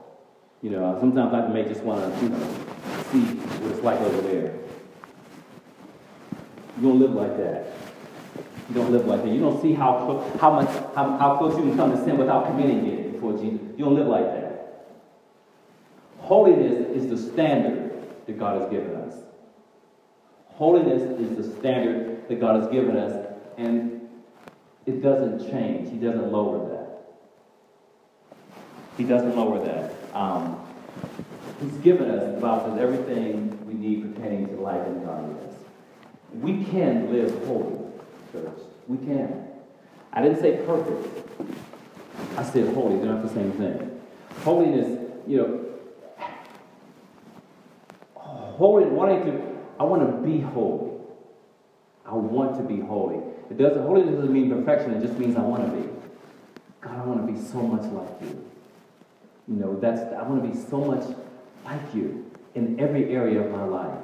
You 0.62 0.70
know, 0.70 0.96
sometimes 1.00 1.34
I 1.34 1.46
may 1.48 1.64
just 1.64 1.82
want 1.82 2.00
to, 2.00 2.22
you 2.22 2.30
know, 2.30 2.38
see 3.12 3.20
what 3.34 3.72
it's 3.72 3.82
like 3.82 4.00
over 4.00 4.22
there. 4.22 4.63
You 6.84 6.90
don't 6.90 7.00
live 7.00 7.14
like 7.14 7.38
that. 7.38 7.72
You 8.68 8.74
don't 8.74 8.92
live 8.92 9.06
like 9.06 9.22
that. 9.22 9.32
You 9.32 9.40
don't 9.40 9.62
see 9.62 9.72
how 9.72 10.30
how 10.38 10.50
much, 10.50 10.68
how, 10.94 11.16
how 11.16 11.38
close 11.38 11.56
you 11.56 11.62
can 11.62 11.76
come 11.78 11.92
to 11.92 12.04
sin 12.04 12.18
without 12.18 12.44
committing 12.44 12.86
it 12.86 13.12
before 13.14 13.32
Jesus. 13.38 13.58
You 13.78 13.86
don't 13.86 13.94
live 13.94 14.06
like 14.06 14.26
that. 14.26 14.92
Holiness 16.18 16.94
is 16.94 17.08
the 17.08 17.16
standard 17.16 17.90
that 18.26 18.38
God 18.38 18.60
has 18.60 18.70
given 18.70 18.96
us. 18.96 19.14
Holiness 20.48 21.00
is 21.18 21.34
the 21.38 21.58
standard 21.58 22.28
that 22.28 22.38
God 22.38 22.62
has 22.62 22.70
given 22.70 22.98
us, 22.98 23.32
and 23.56 24.06
it 24.84 25.02
doesn't 25.02 25.50
change. 25.50 25.90
He 25.90 25.96
doesn't 25.96 26.30
lower 26.30 26.68
that. 26.68 26.98
He 28.98 29.04
doesn't 29.04 29.34
lower 29.34 29.64
that. 29.64 29.94
Um, 30.14 30.60
he's 31.62 31.78
given 31.78 32.10
us, 32.10 32.34
the 32.34 32.40
Bible 32.42 32.68
says, 32.68 32.78
everything 32.78 33.66
we 33.66 33.72
need 33.72 34.14
pertaining 34.14 34.48
to 34.48 34.56
life 34.56 34.86
and 34.86 35.02
godliness. 35.02 35.53
We 36.40 36.64
can 36.64 37.12
live 37.12 37.46
holy, 37.46 37.78
church. 38.32 38.58
We 38.88 38.98
can. 38.98 39.48
I 40.12 40.22
didn't 40.22 40.40
say 40.40 40.62
perfect. 40.66 41.30
I 42.36 42.42
said 42.42 42.74
holy. 42.74 42.96
They're 42.96 43.06
not 43.06 43.22
the 43.22 43.32
same 43.32 43.52
thing. 43.52 44.00
Holiness, 44.42 44.98
you 45.26 45.36
know, 45.38 45.64
holy, 48.14 48.84
wanting 48.86 49.24
to, 49.24 49.42
I 49.78 49.84
want 49.84 50.02
to 50.02 50.28
be 50.28 50.40
holy. 50.40 50.92
I 52.06 52.14
want 52.14 52.56
to 52.58 52.62
be 52.62 52.80
holy. 52.80 53.16
It 53.50 53.58
doesn't, 53.58 53.82
holiness 53.82 54.14
doesn't 54.14 54.32
mean 54.32 54.50
perfection, 54.50 54.94
it 54.94 55.06
just 55.06 55.18
means 55.18 55.36
I 55.36 55.42
want 55.42 55.64
to 55.66 55.76
be. 55.76 55.88
God, 56.80 56.98
I 56.98 57.04
want 57.04 57.26
to 57.26 57.32
be 57.32 57.38
so 57.38 57.62
much 57.62 57.84
like 57.92 58.20
you. 58.22 58.44
You 59.48 59.56
know, 59.56 59.78
that's, 59.80 60.00
I 60.14 60.22
want 60.22 60.42
to 60.42 60.48
be 60.48 60.68
so 60.68 60.78
much 60.78 61.04
like 61.64 61.94
you 61.94 62.30
in 62.54 62.78
every 62.78 63.14
area 63.14 63.40
of 63.40 63.50
my 63.50 63.64
life. 63.64 63.98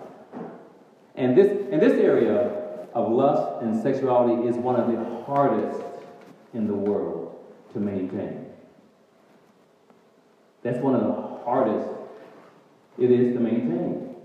And 1.20 1.36
this, 1.36 1.50
and 1.70 1.82
this 1.82 1.92
area 2.00 2.88
of 2.94 3.12
lust 3.12 3.62
and 3.62 3.82
sexuality 3.82 4.48
is 4.48 4.56
one 4.56 4.76
of 4.76 4.90
the 4.90 5.24
hardest 5.26 5.82
in 6.54 6.66
the 6.66 6.72
world 6.72 7.38
to 7.74 7.78
maintain. 7.78 8.46
That's 10.62 10.78
one 10.78 10.94
of 10.94 11.02
the 11.02 11.44
hardest 11.44 11.86
it 12.98 13.10
is 13.10 13.34
to 13.34 13.38
maintain. 13.38 14.16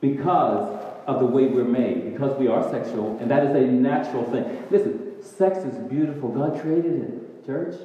Because 0.00 0.82
of 1.06 1.20
the 1.20 1.26
way 1.26 1.46
we're 1.46 1.62
made, 1.62 2.12
because 2.12 2.36
we 2.40 2.48
are 2.48 2.68
sexual, 2.72 3.16
and 3.20 3.30
that 3.30 3.44
is 3.44 3.54
a 3.54 3.60
natural 3.60 4.24
thing. 4.32 4.64
Listen, 4.72 5.22
sex 5.22 5.58
is 5.58 5.78
beautiful. 5.88 6.28
God 6.28 6.60
created 6.60 7.02
it, 7.02 7.46
church. 7.46 7.76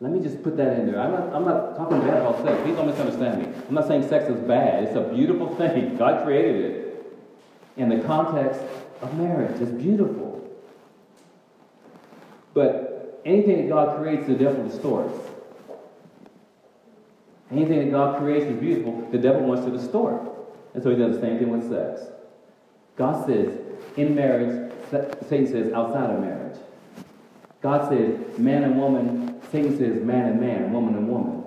Let 0.00 0.12
me 0.12 0.20
just 0.20 0.42
put 0.42 0.58
that 0.58 0.78
in 0.78 0.86
there. 0.86 1.00
I'm 1.00 1.12
not, 1.12 1.34
I'm 1.34 1.44
not 1.46 1.74
talking 1.74 2.00
bad 2.00 2.18
about 2.18 2.44
sex. 2.44 2.60
Please 2.62 2.76
don't 2.76 2.86
misunderstand 2.86 3.40
me. 3.40 3.48
I'm 3.66 3.74
not 3.74 3.88
saying 3.88 4.06
sex 4.06 4.28
is 4.28 4.40
bad. 4.46 4.84
It's 4.84 4.94
a 4.94 5.10
beautiful 5.14 5.56
thing. 5.56 5.96
God 5.96 6.22
created 6.22 6.56
it 6.56 6.77
in 7.78 7.88
the 7.88 8.00
context 8.00 8.60
of 9.00 9.16
marriage. 9.16 9.60
It's 9.60 9.70
beautiful. 9.70 10.34
But 12.54 13.22
anything 13.24 13.56
that 13.58 13.68
God 13.68 13.98
creates, 13.98 14.26
the 14.26 14.34
devil 14.34 14.66
distorts. 14.66 15.16
Anything 17.50 17.78
that 17.78 17.90
God 17.90 18.18
creates 18.18 18.46
is 18.46 18.58
beautiful, 18.58 19.08
the 19.10 19.18
devil 19.18 19.42
wants 19.42 19.64
to 19.64 19.70
distort. 19.70 20.22
And 20.74 20.82
so 20.82 20.90
he 20.90 20.96
does 20.96 21.14
the 21.14 21.20
same 21.22 21.38
thing 21.38 21.50
with 21.50 21.70
sex. 21.70 22.02
God 22.96 23.26
says, 23.26 23.56
in 23.96 24.14
marriage, 24.14 24.72
Satan 24.90 25.46
says, 25.46 25.72
outside 25.72 26.10
of 26.10 26.20
marriage. 26.20 26.58
God 27.62 27.88
says, 27.88 28.38
man 28.38 28.64
and 28.64 28.78
woman, 28.78 29.40
Satan 29.50 29.78
says, 29.78 30.02
man 30.04 30.26
and 30.26 30.40
man, 30.40 30.72
woman 30.72 30.94
and 30.94 31.08
woman. 31.08 31.44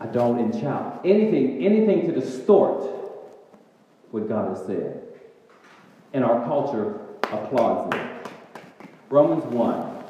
Adult 0.00 0.38
and 0.38 0.52
child. 0.60 1.00
Anything, 1.04 1.64
anything 1.64 2.06
to 2.06 2.20
distort 2.20 2.82
what 4.10 4.28
God 4.28 4.56
has 4.56 4.66
said. 4.66 5.02
And 6.12 6.24
our 6.24 6.44
culture 6.46 7.00
applauds 7.24 7.94
it. 7.94 8.02
Romans 9.10 9.44
1, 9.44 10.04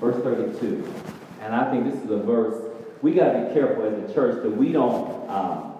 verse 0.00 0.22
32. 0.22 0.92
And 1.40 1.54
I 1.54 1.70
think 1.70 1.84
this 1.92 2.02
is 2.02 2.10
a 2.10 2.18
verse 2.18 2.72
we 3.02 3.12
got 3.12 3.32
to 3.32 3.46
be 3.48 3.52
careful 3.52 3.84
as 3.84 4.10
a 4.10 4.14
church 4.14 4.42
that 4.44 4.56
we 4.56 4.70
don't 4.70 5.28
um, 5.28 5.74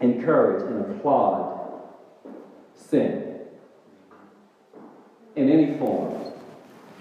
encourage 0.00 0.64
and 0.64 0.96
applaud 0.96 1.80
sin 2.74 3.38
in 5.36 5.48
any 5.48 5.78
form. 5.78 6.32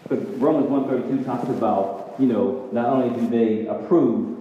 But 0.07 0.39
Romans 0.39 0.69
132 0.69 1.23
talks 1.23 1.49
about, 1.49 2.15
you 2.19 2.27
know, 2.27 2.69
not 2.71 2.89
only 2.89 3.19
do 3.19 3.27
they 3.27 3.67
approve, 3.67 4.37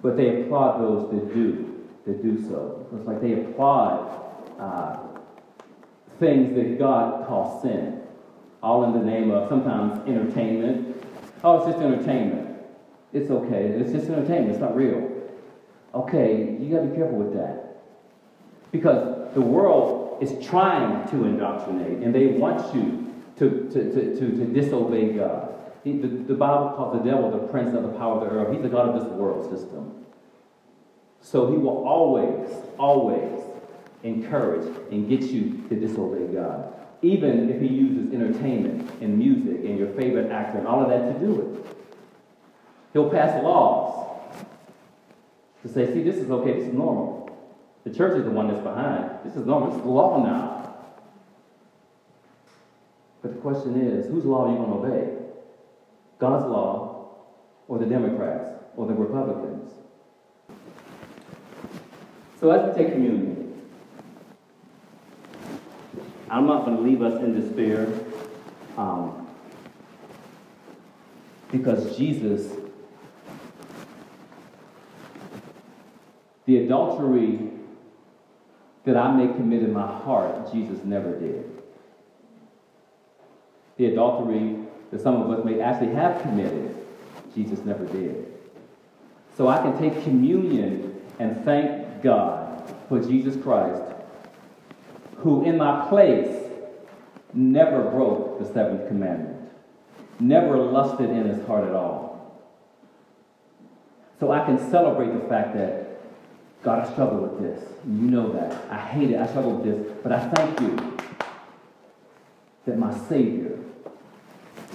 but 0.00 0.16
they 0.16 0.42
applaud 0.42 0.80
those 0.80 1.10
that 1.10 1.34
do, 1.34 1.84
that 2.06 2.22
do 2.22 2.40
so. 2.48 2.86
It's 2.94 3.06
like 3.06 3.20
they 3.20 3.32
applaud 3.32 4.08
uh, 4.60 4.98
things 6.22 6.54
that 6.54 6.78
God 6.78 7.26
calls 7.26 7.62
sin, 7.62 8.00
all 8.62 8.84
in 8.84 8.92
the 8.92 9.04
name 9.04 9.32
of 9.32 9.48
sometimes 9.48 10.08
entertainment. 10.08 11.04
Oh, 11.42 11.56
it's 11.56 11.66
just 11.66 11.78
entertainment. 11.78 12.60
It's 13.12 13.28
okay. 13.28 13.64
It's 13.66 13.90
just 13.90 14.08
entertainment. 14.08 14.52
It's 14.52 14.60
not 14.60 14.76
real. 14.76 15.10
Okay, 15.94 16.56
you 16.60 16.74
got 16.74 16.82
to 16.82 16.86
be 16.86 16.96
careful 16.96 17.18
with 17.18 17.34
that. 17.34 17.82
Because 18.70 19.34
the 19.34 19.40
world 19.40 20.22
is 20.22 20.32
trying 20.46 21.08
to 21.08 21.24
indoctrinate 21.24 21.98
and 21.98 22.14
they 22.14 22.28
want 22.28 22.72
you 22.72 23.12
to, 23.38 23.68
to, 23.72 23.90
to, 23.90 24.14
to, 24.14 24.36
to 24.36 24.44
disobey 24.46 25.14
God. 25.14 25.48
He, 25.82 25.98
the, 25.98 26.06
the 26.06 26.34
Bible 26.34 26.72
calls 26.76 27.02
the 27.02 27.10
devil 27.10 27.32
the 27.32 27.48
prince 27.48 27.74
of 27.74 27.82
the 27.82 27.98
power 27.98 28.22
of 28.22 28.30
the 28.30 28.36
earth. 28.36 28.52
He's 28.52 28.62
the 28.62 28.68
God 28.68 28.90
of 28.90 29.02
this 29.02 29.12
world 29.12 29.50
system. 29.50 30.04
So 31.20 31.50
he 31.50 31.58
will 31.58 31.84
always, 31.86 32.48
always 32.78 33.41
encourage 34.02 34.66
and 34.90 35.08
get 35.08 35.22
you 35.22 35.64
to 35.68 35.76
disobey 35.76 36.32
God. 36.32 36.74
Even 37.02 37.50
if 37.50 37.60
he 37.60 37.68
uses 37.68 38.12
entertainment 38.12 38.90
and 39.00 39.18
music 39.18 39.64
and 39.64 39.78
your 39.78 39.88
favorite 39.94 40.30
actor 40.30 40.58
and 40.58 40.66
all 40.66 40.82
of 40.82 40.88
that 40.88 41.12
to 41.12 41.26
do 41.26 41.40
it. 41.40 41.76
He'll 42.92 43.10
pass 43.10 43.42
laws 43.42 44.20
to 45.62 45.68
say, 45.68 45.86
see, 45.92 46.02
this 46.02 46.16
is 46.16 46.30
okay, 46.30 46.54
this 46.54 46.68
is 46.68 46.74
normal. 46.74 47.22
The 47.84 47.90
church 47.90 48.18
is 48.18 48.24
the 48.24 48.30
one 48.30 48.48
that's 48.48 48.62
behind. 48.62 49.10
This 49.24 49.34
is 49.34 49.46
normal, 49.46 49.68
this 49.68 49.78
is 49.78 49.82
the 49.82 49.90
law 49.90 50.22
now. 50.22 50.74
But 53.22 53.34
the 53.34 53.40
question 53.40 53.80
is, 53.80 54.06
whose 54.06 54.24
law 54.24 54.46
are 54.46 54.52
you 54.52 54.58
going 54.58 54.70
to 54.70 54.76
obey? 54.76 55.18
God's 56.18 56.46
law 56.46 57.08
or 57.68 57.78
the 57.78 57.86
Democrats 57.86 58.48
or 58.76 58.86
the 58.86 58.94
Republicans? 58.94 59.72
So 62.40 62.50
as 62.50 62.68
we 62.68 62.82
take 62.82 62.92
communion, 62.92 63.31
I'm 66.32 66.46
not 66.46 66.64
going 66.64 66.78
to 66.78 66.82
leave 66.82 67.02
us 67.02 67.22
in 67.22 67.40
despair 67.40 67.92
um, 68.76 69.28
because 71.52 71.96
Jesus 71.96 72.50
The 76.46 76.64
adultery 76.64 77.50
that 78.84 78.96
I 78.96 79.12
may 79.14 79.32
commit 79.32 79.62
in 79.62 79.72
my 79.72 79.86
heart, 79.86 80.52
Jesus 80.52 80.82
never 80.84 81.18
did. 81.18 81.62
The 83.76 83.86
adultery 83.86 84.58
that 84.90 85.00
some 85.00 85.22
of 85.22 85.30
us 85.30 85.44
may 85.44 85.60
actually 85.60 85.94
have 85.94 86.20
committed, 86.20 86.74
Jesus 87.34 87.60
never 87.64 87.86
did. 87.86 88.26
So 89.36 89.48
I 89.48 89.58
can 89.58 89.78
take 89.78 90.02
communion 90.02 91.00
and 91.18 91.44
thank 91.44 92.02
God 92.02 92.62
for 92.88 93.00
Jesus 93.00 93.40
Christ, 93.42 93.82
who 95.22 95.44
in 95.44 95.56
my 95.56 95.88
place 95.88 96.36
never 97.32 97.82
broke 97.90 98.38
the 98.38 98.52
seventh 98.52 98.88
commandment, 98.88 99.50
never 100.18 100.58
lusted 100.58 101.10
in 101.10 101.26
his 101.26 101.46
heart 101.46 101.64
at 101.64 101.74
all. 101.74 102.42
So 104.18 104.30
I 104.30 104.44
can 104.44 104.58
celebrate 104.70 105.12
the 105.12 105.28
fact 105.28 105.54
that 105.54 105.82
God, 106.62 106.86
I 106.86 106.92
struggle 106.92 107.20
with 107.20 107.40
this. 107.40 107.68
You 107.84 108.08
know 108.08 108.32
that. 108.32 108.70
I 108.70 108.78
hate 108.78 109.10
it. 109.10 109.18
I 109.18 109.26
struggle 109.26 109.56
with 109.56 109.64
this. 109.64 109.96
But 110.02 110.12
I 110.12 110.28
thank 110.28 110.60
you 110.60 110.96
that 112.66 112.78
my 112.78 112.96
Savior 113.08 113.58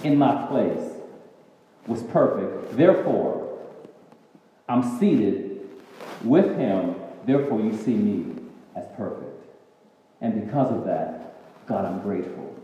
in 0.04 0.18
my 0.18 0.46
place 0.48 0.92
was 1.86 2.02
perfect. 2.04 2.76
Therefore, 2.76 3.58
I'm 4.68 4.98
seated 4.98 5.66
with 6.22 6.56
him. 6.56 6.94
Therefore, 7.24 7.60
you 7.60 7.74
see 7.74 7.94
me 7.94 8.34
as 8.76 8.84
perfect. 8.96 9.27
And 10.20 10.44
because 10.44 10.72
of 10.72 10.84
that, 10.84 11.66
God, 11.66 11.84
I'm 11.84 12.00
grateful. 12.02 12.54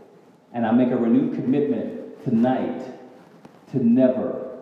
And 0.53 0.65
I 0.65 0.71
make 0.71 0.91
a 0.91 0.97
renewed 0.97 1.35
commitment 1.35 2.23
tonight 2.23 2.81
to 3.71 3.85
never 3.85 4.57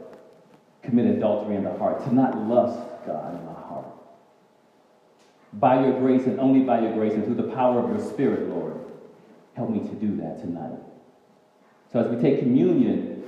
commit 0.82 1.06
adultery 1.06 1.56
in 1.56 1.64
the 1.64 1.78
heart, 1.78 2.04
to 2.06 2.14
not 2.14 2.38
lust, 2.48 2.80
God, 3.06 3.40
in 3.40 3.46
my 3.46 3.54
heart 3.54 3.64
by 5.54 5.82
your 5.82 6.00
grace 6.00 6.26
and 6.26 6.40
only 6.40 6.62
by 6.62 6.80
your 6.80 6.94
grace 6.94 7.14
and 7.14 7.26
through 7.26 7.36
the 7.36 7.52
power 7.54 7.80
of 7.80 7.90
your 7.90 8.12
Spirit, 8.12 8.50
Lord. 8.50 8.80
Help 9.56 9.70
me 9.70 9.80
to 9.80 9.96
do 9.96 10.16
that 10.18 10.42
tonight. 10.42 10.80
So 11.92 12.00
as 12.00 12.08
we 12.08 12.22
take 12.22 12.40
communion, 12.40 13.24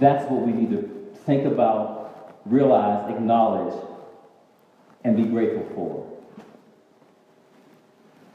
that's 0.00 0.28
what 0.30 0.42
we 0.42 0.52
need 0.52 0.70
to 0.70 1.14
think 1.24 1.44
about, 1.44 2.40
realize, 2.44 3.08
acknowledge, 3.10 3.74
and 5.04 5.16
be 5.16 5.24
grateful 5.24 5.68
for. 5.74 6.11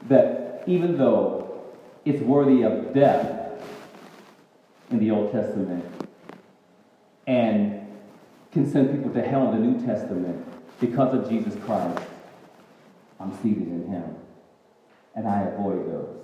That 0.06 0.62
even 0.66 0.96
though 0.96 1.62
it's 2.04 2.22
worthy 2.22 2.62
of 2.62 2.94
death 2.94 3.62
in 4.90 4.98
the 4.98 5.10
Old 5.10 5.32
Testament 5.32 5.84
and 7.26 7.86
can 8.52 8.70
send 8.70 8.90
people 8.90 9.12
to 9.12 9.22
hell 9.22 9.52
in 9.52 9.60
the 9.60 9.66
New 9.66 9.86
Testament 9.86 10.44
because 10.80 11.14
of 11.14 11.28
Jesus 11.28 11.54
Christ, 11.64 12.00
I'm 13.20 13.36
seated 13.42 13.68
in 13.68 13.86
him. 13.88 14.16
And 15.14 15.26
I 15.26 15.42
avoid 15.42 15.90
those 15.90 16.16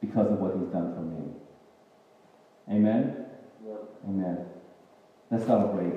because 0.00 0.30
of 0.30 0.38
what 0.38 0.54
he's 0.56 0.68
done 0.68 0.94
for 0.94 1.00
me. 1.00 1.32
Amen? 2.70 3.26
Yep. 3.66 3.76
Amen. 4.06 4.46
Let's 5.30 5.46
celebrate. 5.46 5.94